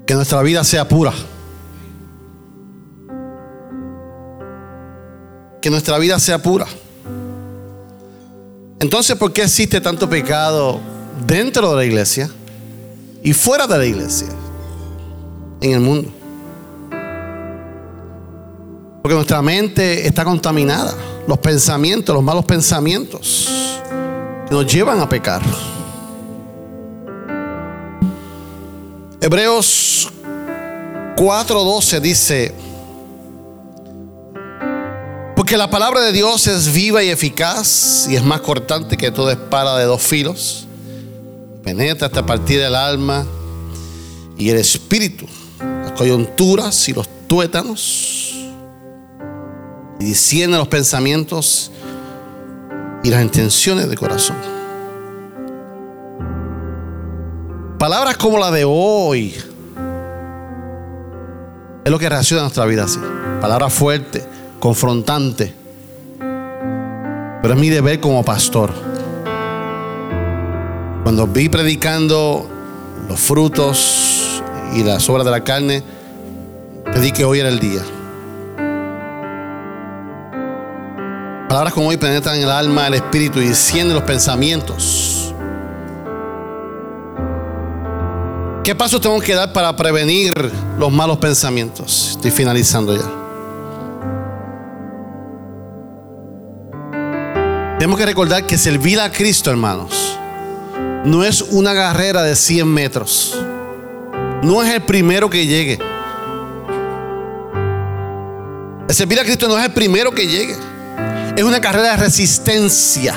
Que 0.06 0.14
nuestra 0.14 0.40
vida 0.40 0.64
sea 0.64 0.88
pura. 0.88 1.12
Que 5.60 5.68
nuestra 5.68 5.98
vida 5.98 6.18
sea 6.18 6.38
pura. 6.38 6.66
Entonces, 8.78 9.16
¿por 9.16 9.32
qué 9.32 9.42
existe 9.42 9.80
tanto 9.80 10.08
pecado 10.08 10.80
dentro 11.26 11.70
de 11.70 11.76
la 11.76 11.84
iglesia 11.84 12.30
y 13.22 13.32
fuera 13.32 13.66
de 13.66 13.78
la 13.78 13.86
iglesia? 13.86 14.28
En 15.60 15.72
el 15.72 15.80
mundo. 15.80 16.10
Porque 19.02 19.14
nuestra 19.14 19.40
mente 19.40 20.06
está 20.06 20.24
contaminada. 20.24 20.94
Los 21.26 21.38
pensamientos, 21.38 22.14
los 22.14 22.22
malos 22.22 22.44
pensamientos, 22.44 23.48
que 24.48 24.54
nos 24.54 24.66
llevan 24.66 25.00
a 25.00 25.08
pecar. 25.08 25.42
Hebreos 29.20 30.08
4:12 31.16 32.00
dice, 32.00 32.54
porque 35.46 35.58
la 35.58 35.70
palabra 35.70 36.00
de 36.00 36.10
Dios 36.10 36.48
es 36.48 36.72
viva 36.72 37.04
y 37.04 37.08
eficaz 37.08 38.08
y 38.10 38.16
es 38.16 38.24
más 38.24 38.40
cortante 38.40 38.96
que 38.96 39.12
toda 39.12 39.30
espada 39.30 39.78
de 39.78 39.84
dos 39.84 40.02
filos, 40.02 40.66
penetra 41.62 42.08
hasta 42.08 42.26
partir 42.26 42.58
del 42.58 42.74
alma 42.74 43.24
y 44.36 44.50
el 44.50 44.56
espíritu, 44.56 45.24
las 45.60 45.92
coyunturas 45.92 46.88
y 46.88 46.94
los 46.94 47.08
tuétanos, 47.28 48.34
y 50.00 50.04
discierne 50.04 50.56
los 50.56 50.66
pensamientos 50.66 51.70
y 53.04 53.10
las 53.10 53.22
intenciones 53.22 53.88
del 53.88 53.96
corazón. 53.96 54.38
Palabras 57.78 58.16
como 58.16 58.36
la 58.36 58.50
de 58.50 58.64
hoy 58.64 59.32
es 61.84 61.92
lo 61.92 62.00
que 62.00 62.08
reacciona 62.08 62.40
a 62.40 62.44
nuestra 62.46 62.64
vida 62.64 62.82
así. 62.82 62.98
Palabras 63.40 63.72
fuertes, 63.72 64.24
confrontantes. 64.66 65.52
Pero 66.18 67.54
es 67.54 67.60
mi 67.60 67.68
deber 67.68 68.00
como 68.00 68.24
pastor. 68.24 68.72
Cuando 71.04 71.28
vi 71.28 71.48
predicando 71.48 72.48
los 73.08 73.20
frutos 73.20 74.42
y 74.74 74.82
las 74.82 75.08
obras 75.08 75.24
de 75.24 75.30
la 75.30 75.44
carne, 75.44 75.84
pedí 76.92 77.12
que 77.12 77.24
hoy 77.24 77.38
era 77.38 77.48
el 77.48 77.60
día. 77.60 77.80
Palabras 81.48 81.72
como 81.72 81.86
hoy 81.86 81.96
penetran 81.96 82.34
en 82.34 82.42
el 82.42 82.50
alma, 82.50 82.88
el 82.88 82.94
espíritu 82.94 83.40
y 83.40 83.46
descienden 83.46 83.94
los 83.94 84.02
pensamientos. 84.02 85.32
¿Qué 88.64 88.74
pasos 88.74 89.00
tengo 89.00 89.20
que 89.20 89.32
dar 89.32 89.52
para 89.52 89.76
prevenir 89.76 90.34
los 90.76 90.90
malos 90.90 91.18
pensamientos? 91.18 92.08
Estoy 92.16 92.32
finalizando 92.32 92.96
ya. 92.96 93.25
Tenemos 97.86 98.00
que 98.00 98.06
recordar 98.06 98.44
que 98.44 98.58
servir 98.58 98.98
a 98.98 99.12
Cristo, 99.12 99.48
hermanos, 99.48 100.18
no 101.04 101.22
es 101.22 101.40
una 101.40 101.72
carrera 101.72 102.24
de 102.24 102.34
100 102.34 102.66
metros. 102.66 103.38
No 104.42 104.60
es 104.60 104.74
el 104.74 104.82
primero 104.82 105.30
que 105.30 105.46
llegue. 105.46 105.78
Servir 108.88 109.20
a 109.20 109.22
Cristo 109.22 109.46
no 109.46 109.56
es 109.56 109.66
el 109.66 109.72
primero 109.72 110.10
que 110.10 110.26
llegue. 110.26 110.56
Es 111.36 111.44
una 111.44 111.60
carrera 111.60 111.92
de 111.92 111.96
resistencia. 111.98 113.14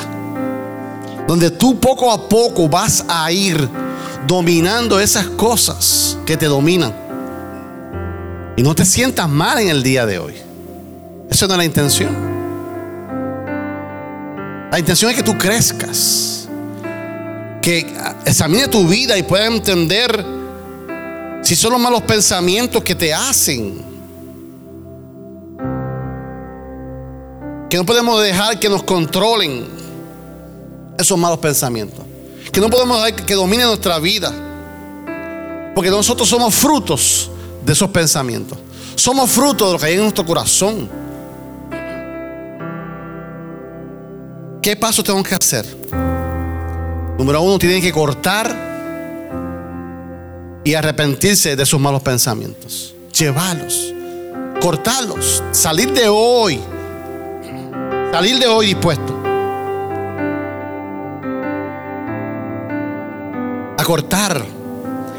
Donde 1.28 1.50
tú 1.50 1.80
poco 1.80 2.12
a 2.12 2.30
poco 2.30 2.70
vas 2.70 3.04
a 3.08 3.32
ir 3.32 3.68
dominando 4.28 5.00
esas 5.00 5.26
cosas 5.30 6.16
que 6.28 6.38
te 6.38 6.46
dominan. 6.46 6.94
Y 8.56 8.62
no 8.62 8.76
te 8.76 8.86
sientas 8.86 9.28
mal 9.28 9.58
en 9.58 9.70
el 9.70 9.82
día 9.82 10.06
de 10.06 10.20
hoy. 10.20 10.36
Esa 11.28 11.48
no 11.48 11.54
es 11.54 11.58
la 11.58 11.66
intención. 11.66 12.29
La 14.72 14.78
intención 14.78 15.10
es 15.12 15.18
que 15.18 15.24
tú 15.24 15.38
crezcas. 15.38 16.48
Que 17.62 17.86
examine 18.26 18.68
tu 18.68 18.88
vida 18.88 19.18
y 19.18 19.24
puedas 19.24 19.48
entender 19.48 20.26
si 21.42 21.56
son 21.56 21.74
los 21.74 21.82
malos 21.82 22.04
pensamientos 22.04 22.84
que 22.84 22.96
te 22.96 23.14
hacen. 23.14 23.82
Que 27.70 27.78
no 27.78 27.86
podemos 27.86 28.22
dejar 28.22 28.60
que 28.60 28.70
nos 28.70 28.84
controlen 28.84 29.66
esos 30.98 31.18
malos 31.18 31.40
pensamientos. 31.40 32.06
Que 32.52 32.62
no 32.62 32.70
podemos 32.70 33.04
dejar 33.04 33.26
que 33.26 33.34
dominen 33.36 33.68
nuestra 33.68 34.00
vida. 34.00 34.34
Porque 35.76 35.90
nosotros 35.90 36.28
somos 36.28 36.54
frutos 36.54 37.30
de 37.66 37.74
esos 37.74 37.90
pensamientos. 37.90 38.58
Somos 38.96 39.30
frutos 39.32 39.68
de 39.68 39.74
lo 39.74 39.80
que 39.80 39.86
hay 39.86 39.94
en 39.94 40.02
nuestro 40.02 40.26
corazón. 40.26 40.90
¿Qué 44.62 44.76
pasos 44.76 45.06
tenemos 45.06 45.26
que 45.26 45.36
hacer? 45.36 45.66
Número 47.18 47.42
uno, 47.42 47.58
tienen 47.58 47.82
que 47.82 47.94
cortar 47.94 48.70
y 50.66 50.74
arrepentirse 50.74 51.56
de 51.56 51.66
sus 51.66 51.80
malos 51.80 52.02
pensamientos. 52.02 52.94
Llevarlos, 53.18 53.94
cortarlos, 54.62 55.42
salir 55.52 55.94
de 55.94 56.10
hoy. 56.10 56.60
Salir 58.12 58.38
de 58.38 58.48
hoy 58.48 58.68
dispuesto. 58.68 59.18
A 63.78 63.84
cortar 63.86 64.44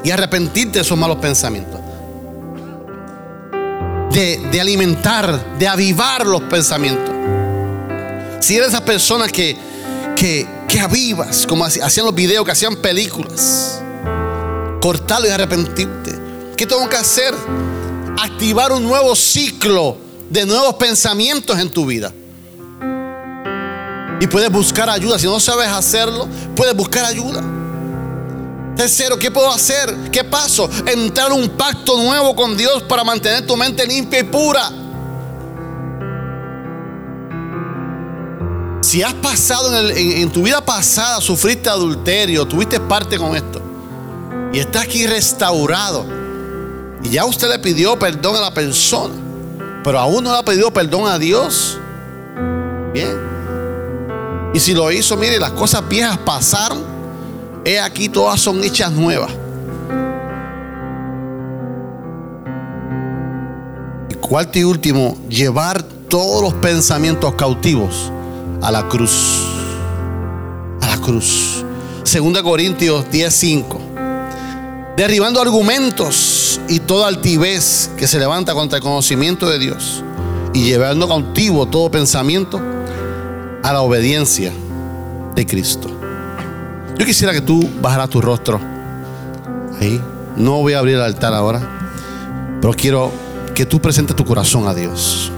y 0.04 0.10
arrepentirte 0.10 0.78
de 0.78 0.82
esos 0.82 0.98
malos 0.98 1.16
pensamientos. 1.16 1.80
De 4.10 4.60
alimentar, 4.60 5.56
de 5.58 5.66
avivar 5.66 6.26
los 6.26 6.42
pensamientos. 6.42 7.09
Si 8.40 8.56
eres 8.56 8.68
esa 8.68 8.84
persona 8.84 9.28
que, 9.28 9.56
que, 10.16 10.48
que 10.66 10.80
avivas, 10.80 11.46
como 11.46 11.64
hacían 11.64 12.06
los 12.06 12.14
videos, 12.14 12.44
que 12.44 12.52
hacían 12.52 12.76
películas, 12.76 13.80
cortarlo 14.80 15.28
y 15.28 15.30
arrepentirte. 15.30 16.18
¿Qué 16.56 16.66
tengo 16.66 16.88
que 16.88 16.96
hacer? 16.96 17.34
Activar 18.18 18.72
un 18.72 18.84
nuevo 18.84 19.14
ciclo 19.14 19.96
de 20.30 20.46
nuevos 20.46 20.74
pensamientos 20.74 21.58
en 21.58 21.70
tu 21.70 21.86
vida. 21.86 22.12
Y 24.20 24.26
puedes 24.26 24.50
buscar 24.50 24.88
ayuda. 24.90 25.18
Si 25.18 25.26
no 25.26 25.40
sabes 25.40 25.68
hacerlo, 25.68 26.28
puedes 26.54 26.74
buscar 26.74 27.04
ayuda. 27.04 27.42
Tercero, 28.76 29.18
¿qué 29.18 29.30
puedo 29.30 29.50
hacer? 29.50 29.94
¿Qué 30.10 30.24
paso? 30.24 30.68
Entrar 30.86 31.32
en 31.32 31.42
un 31.42 31.48
pacto 31.50 32.02
nuevo 32.02 32.34
con 32.34 32.56
Dios 32.56 32.82
para 32.84 33.04
mantener 33.04 33.46
tu 33.46 33.56
mente 33.56 33.86
limpia 33.86 34.20
y 34.20 34.24
pura. 34.24 34.70
Si 38.90 39.04
has 39.04 39.14
pasado 39.14 39.72
en, 39.90 40.32
tu 40.32 40.42
vida 40.42 40.60
pasada, 40.60 41.20
sufriste 41.20 41.70
adulterio, 41.70 42.44
tuviste 42.44 42.80
parte 42.80 43.18
con 43.18 43.36
esto, 43.36 43.62
y 44.52 44.58
estás 44.58 44.82
aquí 44.82 45.06
restaurado, 45.06 46.04
Y 47.00 47.10
ya 47.10 47.24
usted 47.24 47.48
le 47.48 47.60
pidió 47.60 47.96
perdón 47.96 48.34
a 48.34 48.40
la 48.40 48.52
persona, 48.52 49.14
pero 49.84 49.96
aún 49.96 50.24
no 50.24 50.32
le 50.32 50.38
ha 50.38 50.44
pedido 50.44 50.72
perdón 50.72 51.06
a 51.06 51.20
Dios. 51.20 51.78
Bien. 52.92 53.16
Y 54.54 54.58
si 54.58 54.74
lo 54.74 54.90
hizo, 54.90 55.16
mire, 55.16 55.38
las 55.38 55.52
cosas 55.52 55.88
viejas 55.88 56.18
pasaron. 56.18 56.82
He 57.64 57.78
aquí 57.78 58.08
todas 58.08 58.40
son 58.40 58.64
hechas 58.64 58.90
nuevas. 58.90 59.30
Cuarto 64.20 64.58
y 64.58 64.64
último, 64.64 65.16
llevar 65.28 65.80
todos 66.08 66.42
los 66.42 66.54
pensamientos 66.54 67.32
cautivos 67.36 68.10
a 68.62 68.70
la 68.70 68.88
cruz. 68.88 69.46
A 70.80 70.86
la 70.86 70.98
cruz. 70.98 71.64
Segunda 72.02 72.42
Corintios 72.42 73.06
10:5. 73.10 73.80
Derribando 74.96 75.40
argumentos 75.40 76.60
y 76.68 76.80
toda 76.80 77.08
altivez 77.08 77.90
que 77.96 78.06
se 78.06 78.18
levanta 78.18 78.54
contra 78.54 78.78
el 78.78 78.82
conocimiento 78.82 79.48
de 79.48 79.58
Dios 79.58 80.04
y 80.52 80.64
llevando 80.64 81.08
cautivo 81.08 81.66
todo 81.66 81.90
pensamiento 81.90 82.60
a 83.62 83.72
la 83.72 83.80
obediencia 83.82 84.52
de 85.34 85.46
Cristo. 85.46 85.88
Yo 86.98 87.06
quisiera 87.06 87.32
que 87.32 87.40
tú 87.40 87.66
bajaras 87.80 88.10
tu 88.10 88.20
rostro 88.20 88.60
ahí. 89.80 90.00
No 90.36 90.58
voy 90.58 90.74
a 90.74 90.78
abrir 90.78 90.96
el 90.96 91.02
altar 91.02 91.32
ahora, 91.32 91.60
pero 92.60 92.74
quiero 92.74 93.10
que 93.54 93.64
tú 93.64 93.80
presentes 93.80 94.14
tu 94.16 94.24
corazón 94.24 94.68
a 94.68 94.74
Dios. 94.74 95.32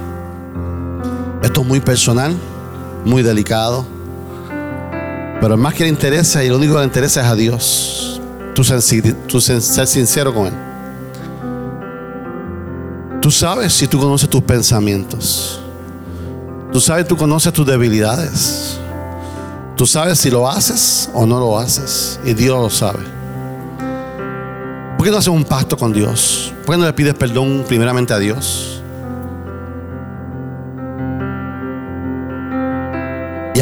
Esto 1.43 1.61
es 1.61 1.67
muy 1.67 1.81
personal, 1.81 2.37
muy 3.05 3.23
delicado, 3.23 3.85
pero 5.41 5.57
más 5.57 5.75
que 5.75 5.85
le 5.85 5.89
interesa 5.89 6.45
y 6.45 6.49
lo 6.49 6.57
único 6.57 6.75
que 6.75 6.81
le 6.81 6.87
interesa 6.87 7.23
es 7.23 7.27
a 7.27 7.35
Dios. 7.35 8.21
Tú, 8.55 8.63
tú 9.27 9.41
ser 9.41 9.87
sincero 9.87 10.33
con 10.35 10.47
Él. 10.47 10.53
Tú 13.21 13.31
sabes 13.31 13.73
si 13.73 13.87
tú 13.87 14.01
conoces 14.01 14.29
tus 14.29 14.43
pensamientos. 14.43 15.61
Tú 16.73 16.81
sabes, 16.81 17.07
tú 17.07 17.17
conoces 17.17 17.53
tus 17.53 17.67
debilidades. 17.67 18.79
Tú 19.77 19.87
sabes 19.87 20.19
si 20.19 20.31
lo 20.31 20.49
haces 20.49 21.11
o 21.15 21.27
no 21.27 21.39
lo 21.39 21.59
haces. 21.59 22.19
Y 22.25 22.35
Dios 22.35 22.61
lo 22.61 22.71
sabe. 22.71 23.01
¿Por 24.97 25.05
qué 25.05 25.11
no 25.11 25.19
haces 25.19 25.29
un 25.29 25.45
pacto 25.45 25.77
con 25.77 25.93
Dios? 25.93 26.53
¿Por 26.65 26.75
qué 26.75 26.81
no 26.81 26.87
le 26.87 26.93
pides 26.93 27.15
perdón 27.15 27.65
primeramente 27.67 28.13
a 28.13 28.19
Dios? 28.19 28.72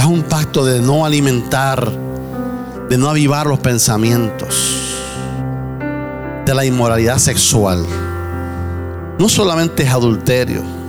Y 0.01 0.03
haz 0.03 0.09
un 0.09 0.23
pacto 0.23 0.65
de 0.65 0.81
no 0.81 1.05
alimentar, 1.05 1.93
de 2.89 2.97
no 2.97 3.11
avivar 3.11 3.47
los 3.47 3.59
pensamientos 3.59 4.97
de 6.47 6.55
la 6.55 6.65
inmoralidad 6.65 7.19
sexual. 7.19 7.85
No 9.19 9.29
solamente 9.29 9.83
es 9.83 9.91
adulterio 9.91 10.81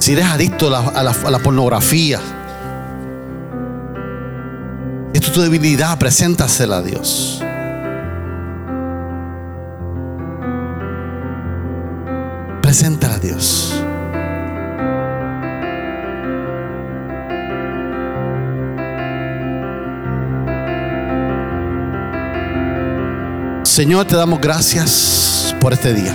si 0.00 0.12
eres 0.12 0.26
adicto 0.26 0.74
a 0.74 1.02
la, 1.02 1.38
pornografía, 1.40 2.20
esto 5.12 5.26
es 5.26 5.32
tu 5.32 5.42
debilidad, 5.42 5.98
preséntasela 5.98 6.78
a 6.78 6.82
Dios. 6.82 7.42
Preséntala 12.62 13.16
a 13.16 13.18
Dios. 13.18 13.79
Señor, 23.70 24.04
te 24.04 24.16
damos 24.16 24.40
gracias 24.40 25.54
por 25.60 25.72
este 25.72 25.94
día. 25.94 26.12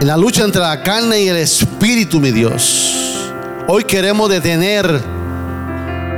En 0.00 0.06
la 0.08 0.16
lucha 0.16 0.42
entre 0.42 0.60
la 0.60 0.82
carne 0.82 1.22
y 1.22 1.28
el 1.28 1.36
espíritu, 1.36 2.18
mi 2.18 2.32
Dios. 2.32 3.30
Hoy 3.68 3.84
queremos 3.84 4.28
detener 4.28 5.00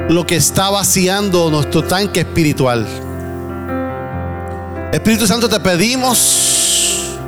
lo 0.08 0.26
que 0.26 0.36
está 0.36 0.70
vaciando 0.70 1.50
nuestro 1.50 1.84
tanque 1.84 2.20
espiritual. 2.20 2.86
Espíritu 4.90 5.26
Santo, 5.26 5.46
te 5.46 5.60
pedimos 5.60 7.18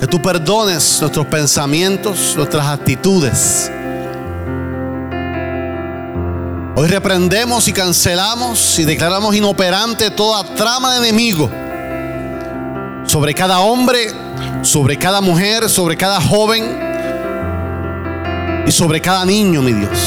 que 0.00 0.06
tú 0.06 0.22
perdones 0.22 1.02
nuestros 1.02 1.26
pensamientos, 1.26 2.32
nuestras 2.34 2.66
actitudes. 2.66 3.70
Hoy 6.76 6.88
reprendemos 6.88 7.66
y 7.68 7.72
cancelamos 7.72 8.78
y 8.78 8.84
declaramos 8.84 9.34
inoperante 9.34 10.10
toda 10.10 10.44
trama 10.54 10.92
de 10.92 11.08
enemigo 11.08 11.50
sobre 13.06 13.34
cada 13.34 13.60
hombre 13.60 14.12
sobre 14.62 14.98
cada 14.98 15.20
mujer, 15.20 15.70
sobre 15.70 15.96
cada 15.96 16.20
joven 16.20 16.78
y 18.66 18.72
sobre 18.72 19.00
cada 19.00 19.24
niño, 19.24 19.62
mi 19.62 19.72
Dios. 19.72 19.98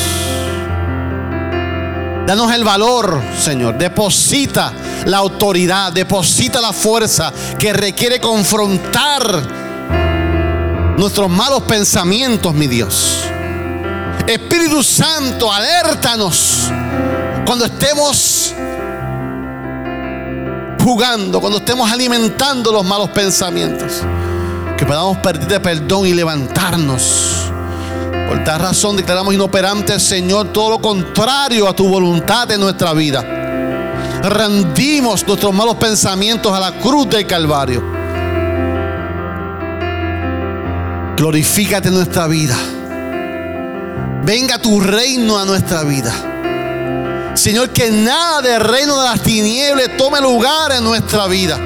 Danos 2.27 2.51
el 2.53 2.63
valor, 2.63 3.21
Señor. 3.39 3.77
Deposita 3.77 4.73
la 5.05 5.17
autoridad, 5.17 5.91
deposita 5.91 6.61
la 6.61 6.73
fuerza 6.73 7.33
que 7.57 7.73
requiere 7.73 8.19
confrontar 8.19 9.41
nuestros 10.97 11.29
malos 11.29 11.63
pensamientos, 11.63 12.53
mi 12.53 12.67
Dios. 12.67 13.23
Espíritu 14.29 14.83
Santo, 14.83 15.51
alértanos 15.51 16.69
cuando 17.47 17.65
estemos 17.65 18.53
jugando, 20.83 21.41
cuando 21.41 21.57
estemos 21.57 21.91
alimentando 21.91 22.71
los 22.71 22.85
malos 22.85 23.09
pensamientos 23.09 24.03
que 24.77 24.85
podamos 24.85 25.17
pedirte 25.17 25.59
perdón 25.59 26.05
y 26.05 26.13
levantarnos. 26.13 27.51
Por 28.29 28.43
tal 28.43 28.59
razón 28.59 28.97
declaramos 28.97 29.33
inoperante, 29.33 29.99
Señor, 29.99 30.53
todo 30.53 30.69
lo 30.69 30.79
contrario 30.79 31.67
a 31.67 31.75
tu 31.75 31.89
voluntad 31.89 32.51
en 32.51 32.61
nuestra 32.61 32.93
vida. 32.93 33.23
Rendimos 34.21 35.25
nuestros 35.25 35.51
malos 35.51 35.77
pensamientos 35.77 36.53
a 36.53 36.59
la 36.59 36.73
cruz 36.73 37.09
del 37.09 37.25
Calvario. 37.25 37.83
Glorifícate 41.17 41.87
en 41.87 41.95
nuestra 41.95 42.27
vida. 42.27 42.55
Venga 44.23 44.57
tu 44.59 44.79
reino 44.79 45.37
a 45.37 45.45
nuestra 45.45 45.83
vida. 45.83 46.13
Señor, 47.35 47.69
que 47.69 47.89
nada 47.89 48.41
del 48.41 48.59
reino 48.59 48.99
de 48.99 49.05
las 49.05 49.21
tinieblas 49.21 49.97
tome 49.97 50.19
lugar 50.19 50.71
en 50.73 50.83
nuestra 50.83 51.25
vida. 51.27 51.57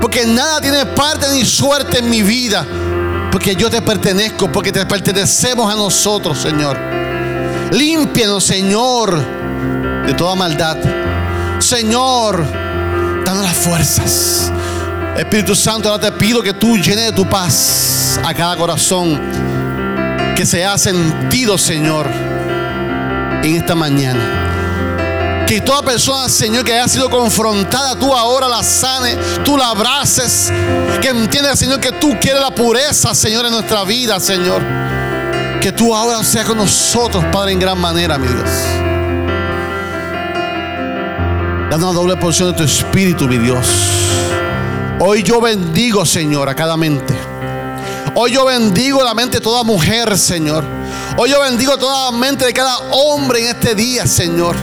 Porque 0.00 0.26
nada 0.26 0.60
tiene 0.60 0.84
parte 0.86 1.26
ni 1.32 1.44
suerte 1.44 1.98
en 1.98 2.10
mi 2.10 2.22
vida. 2.22 2.66
Porque 3.30 3.54
yo 3.54 3.70
te 3.70 3.80
pertenezco, 3.80 4.50
porque 4.50 4.72
te 4.72 4.84
pertenecemos 4.84 5.72
a 5.72 5.76
nosotros, 5.76 6.38
Señor. 6.38 6.76
Límpianos, 7.70 8.42
Señor, 8.44 9.22
de 10.06 10.14
toda 10.14 10.34
maldad. 10.34 10.76
Señor, 11.60 12.44
danos 13.24 13.44
las 13.44 13.56
fuerzas. 13.56 14.50
Espíritu 15.16 15.54
Santo, 15.54 15.88
ahora 15.88 16.10
te 16.10 16.12
pido 16.12 16.42
que 16.42 16.54
tú 16.54 16.76
llenes 16.76 17.06
de 17.06 17.12
tu 17.12 17.28
paz 17.28 18.18
a 18.24 18.34
cada 18.34 18.56
corazón 18.56 19.59
que 20.40 20.46
se 20.46 20.64
ha 20.64 20.78
sentido, 20.78 21.58
Señor, 21.58 22.06
en 23.42 23.56
esta 23.56 23.74
mañana. 23.74 25.44
Que 25.46 25.60
toda 25.60 25.82
persona, 25.82 26.30
Señor, 26.30 26.64
que 26.64 26.72
haya 26.72 26.88
sido 26.88 27.10
confrontada, 27.10 27.94
tú 27.94 28.14
ahora 28.14 28.48
la 28.48 28.62
sanes, 28.62 29.18
tú 29.44 29.58
la 29.58 29.68
abraces. 29.68 30.50
Que 31.02 31.08
entienda, 31.08 31.54
Señor, 31.54 31.78
que 31.78 31.92
tú 31.92 32.16
quieres 32.18 32.40
la 32.40 32.54
pureza, 32.54 33.14
Señor, 33.14 33.44
en 33.44 33.52
nuestra 33.52 33.84
vida, 33.84 34.18
Señor. 34.18 34.62
Que 35.60 35.72
tú 35.72 35.94
ahora 35.94 36.24
seas 36.24 36.46
con 36.46 36.56
nosotros, 36.56 37.22
Padre, 37.30 37.52
en 37.52 37.58
gran 37.58 37.78
manera, 37.78 38.16
mi 38.16 38.26
Dios. 38.26 38.48
Dando 41.70 41.90
una 41.90 42.00
doble 42.00 42.16
porción 42.16 42.52
de 42.52 42.56
tu 42.56 42.62
espíritu, 42.62 43.28
mi 43.28 43.36
Dios. 43.36 43.66
Hoy 45.00 45.22
yo 45.22 45.38
bendigo, 45.38 46.06
Señor, 46.06 46.48
a 46.48 46.54
cada 46.54 46.78
mente. 46.78 47.39
Hoy 48.14 48.32
yo 48.32 48.44
bendigo 48.44 49.04
la 49.04 49.14
mente 49.14 49.38
de 49.38 49.40
toda 49.40 49.62
mujer, 49.62 50.18
Señor. 50.18 50.64
Hoy 51.16 51.30
yo 51.30 51.40
bendigo 51.40 51.76
toda 51.76 52.10
la 52.10 52.18
mente 52.18 52.44
de 52.44 52.52
cada 52.52 52.78
hombre 52.90 53.40
en 53.40 53.56
este 53.56 53.74
día, 53.74 54.06
Señor. 54.06 54.56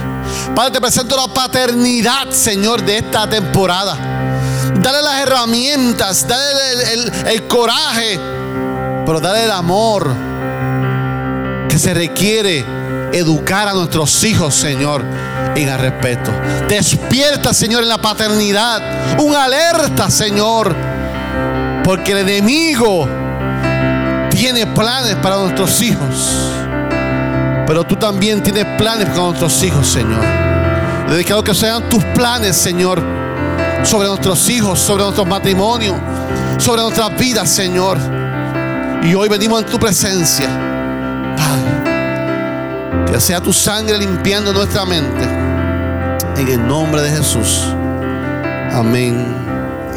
Padre, 0.54 0.72
te 0.72 0.80
presento 0.80 1.16
la 1.16 1.32
paternidad, 1.32 2.30
Señor, 2.30 2.82
de 2.84 2.98
esta 2.98 3.28
temporada. 3.28 3.96
Dale 4.80 5.02
las 5.02 5.20
herramientas, 5.22 6.26
dale 6.28 7.32
el, 7.32 7.46
coraje, 7.46 8.20
pero 9.06 9.18
dale 9.18 9.44
el 9.44 9.50
amor 9.50 10.14
que 11.68 11.78
se 11.78 11.94
requiere 11.94 12.64
educar 13.12 13.66
a 13.66 13.72
nuestros 13.72 14.24
hijos, 14.24 14.54
Señor, 14.54 15.02
en 15.54 15.68
el 15.68 15.78
respeto. 15.78 16.30
Despierta, 16.68 17.54
Señor, 17.54 17.82
en 17.82 17.88
la 17.88 17.98
paternidad. 17.98 19.18
Un 19.18 19.34
alerta, 19.34 20.10
Señor, 20.10 20.76
porque 21.82 22.12
el 22.12 22.18
enemigo 22.18 23.08
tiene 24.52 24.66
planes 24.72 25.14
para 25.16 25.36
nuestros 25.36 25.82
hijos. 25.82 26.32
Pero 27.66 27.84
tú 27.84 27.96
también 27.96 28.42
tienes 28.42 28.64
planes 28.78 29.06
con 29.10 29.26
nuestros 29.26 29.62
hijos, 29.62 29.86
Señor. 29.86 30.24
Le 31.06 31.16
declaro 31.16 31.44
que 31.44 31.54
sean 31.54 31.86
tus 31.90 32.02
planes, 32.14 32.56
Señor, 32.56 33.02
sobre 33.84 34.08
nuestros 34.08 34.48
hijos, 34.48 34.78
sobre 34.78 35.02
nuestros 35.02 35.26
matrimonios, 35.26 35.96
sobre 36.56 36.80
nuestras 36.80 37.14
vidas, 37.18 37.50
Señor. 37.50 37.98
Y 39.02 39.14
hoy 39.14 39.28
venimos 39.28 39.62
en 39.62 39.68
tu 39.68 39.78
presencia, 39.78 40.48
Padre. 41.36 43.12
Que 43.12 43.20
sea 43.20 43.42
tu 43.42 43.52
sangre 43.52 43.98
limpiando 43.98 44.54
nuestra 44.54 44.86
mente. 44.86 45.24
En 46.36 46.48
el 46.48 46.66
nombre 46.66 47.02
de 47.02 47.10
Jesús. 47.10 47.64
Amén 48.72 49.26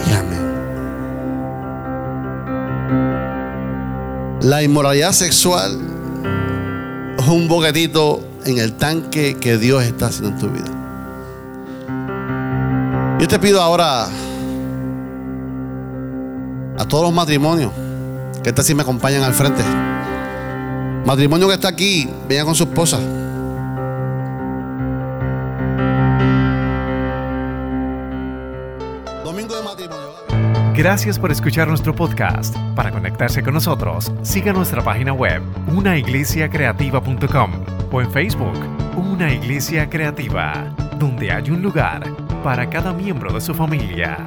y 0.05 0.11
amén. 0.11 0.30
La 4.41 4.63
inmoralidad 4.63 5.11
sexual 5.11 5.79
es 7.19 7.27
un 7.27 7.47
boquetito 7.47 8.27
en 8.43 8.57
el 8.57 8.73
tanque 8.73 9.37
que 9.39 9.59
Dios 9.59 9.83
está 9.83 10.07
haciendo 10.07 10.29
en 10.29 10.39
tu 10.39 10.49
vida. 10.49 10.65
Yo 13.19 13.27
te 13.27 13.37
pido 13.37 13.61
ahora 13.61 14.07
a 16.75 16.85
todos 16.87 17.03
los 17.03 17.13
matrimonios 17.13 17.71
que 18.41 18.49
esta 18.49 18.63
sí 18.63 18.73
me 18.73 18.81
acompañan 18.81 19.21
al 19.21 19.35
frente. 19.35 19.61
Matrimonio 21.05 21.47
que 21.47 21.53
está 21.53 21.67
aquí, 21.67 22.09
venga 22.27 22.43
con 22.43 22.55
su 22.55 22.63
esposa. 22.63 22.97
Gracias 30.81 31.19
por 31.19 31.31
escuchar 31.31 31.67
nuestro 31.67 31.93
podcast. 31.93 32.57
Para 32.75 32.89
conectarse 32.89 33.43
con 33.43 33.53
nosotros, 33.53 34.11
siga 34.23 34.51
nuestra 34.51 34.83
página 34.83 35.13
web, 35.13 35.39
unaiglesiacreativa.com 35.67 37.51
o 37.91 38.01
en 38.01 38.11
Facebook, 38.11 38.57
Una 38.97 39.31
Iglesia 39.31 39.87
Creativa, 39.87 40.73
donde 40.97 41.31
hay 41.31 41.51
un 41.51 41.61
lugar 41.61 42.01
para 42.43 42.67
cada 42.67 42.93
miembro 42.93 43.31
de 43.31 43.41
su 43.41 43.53
familia. 43.53 44.25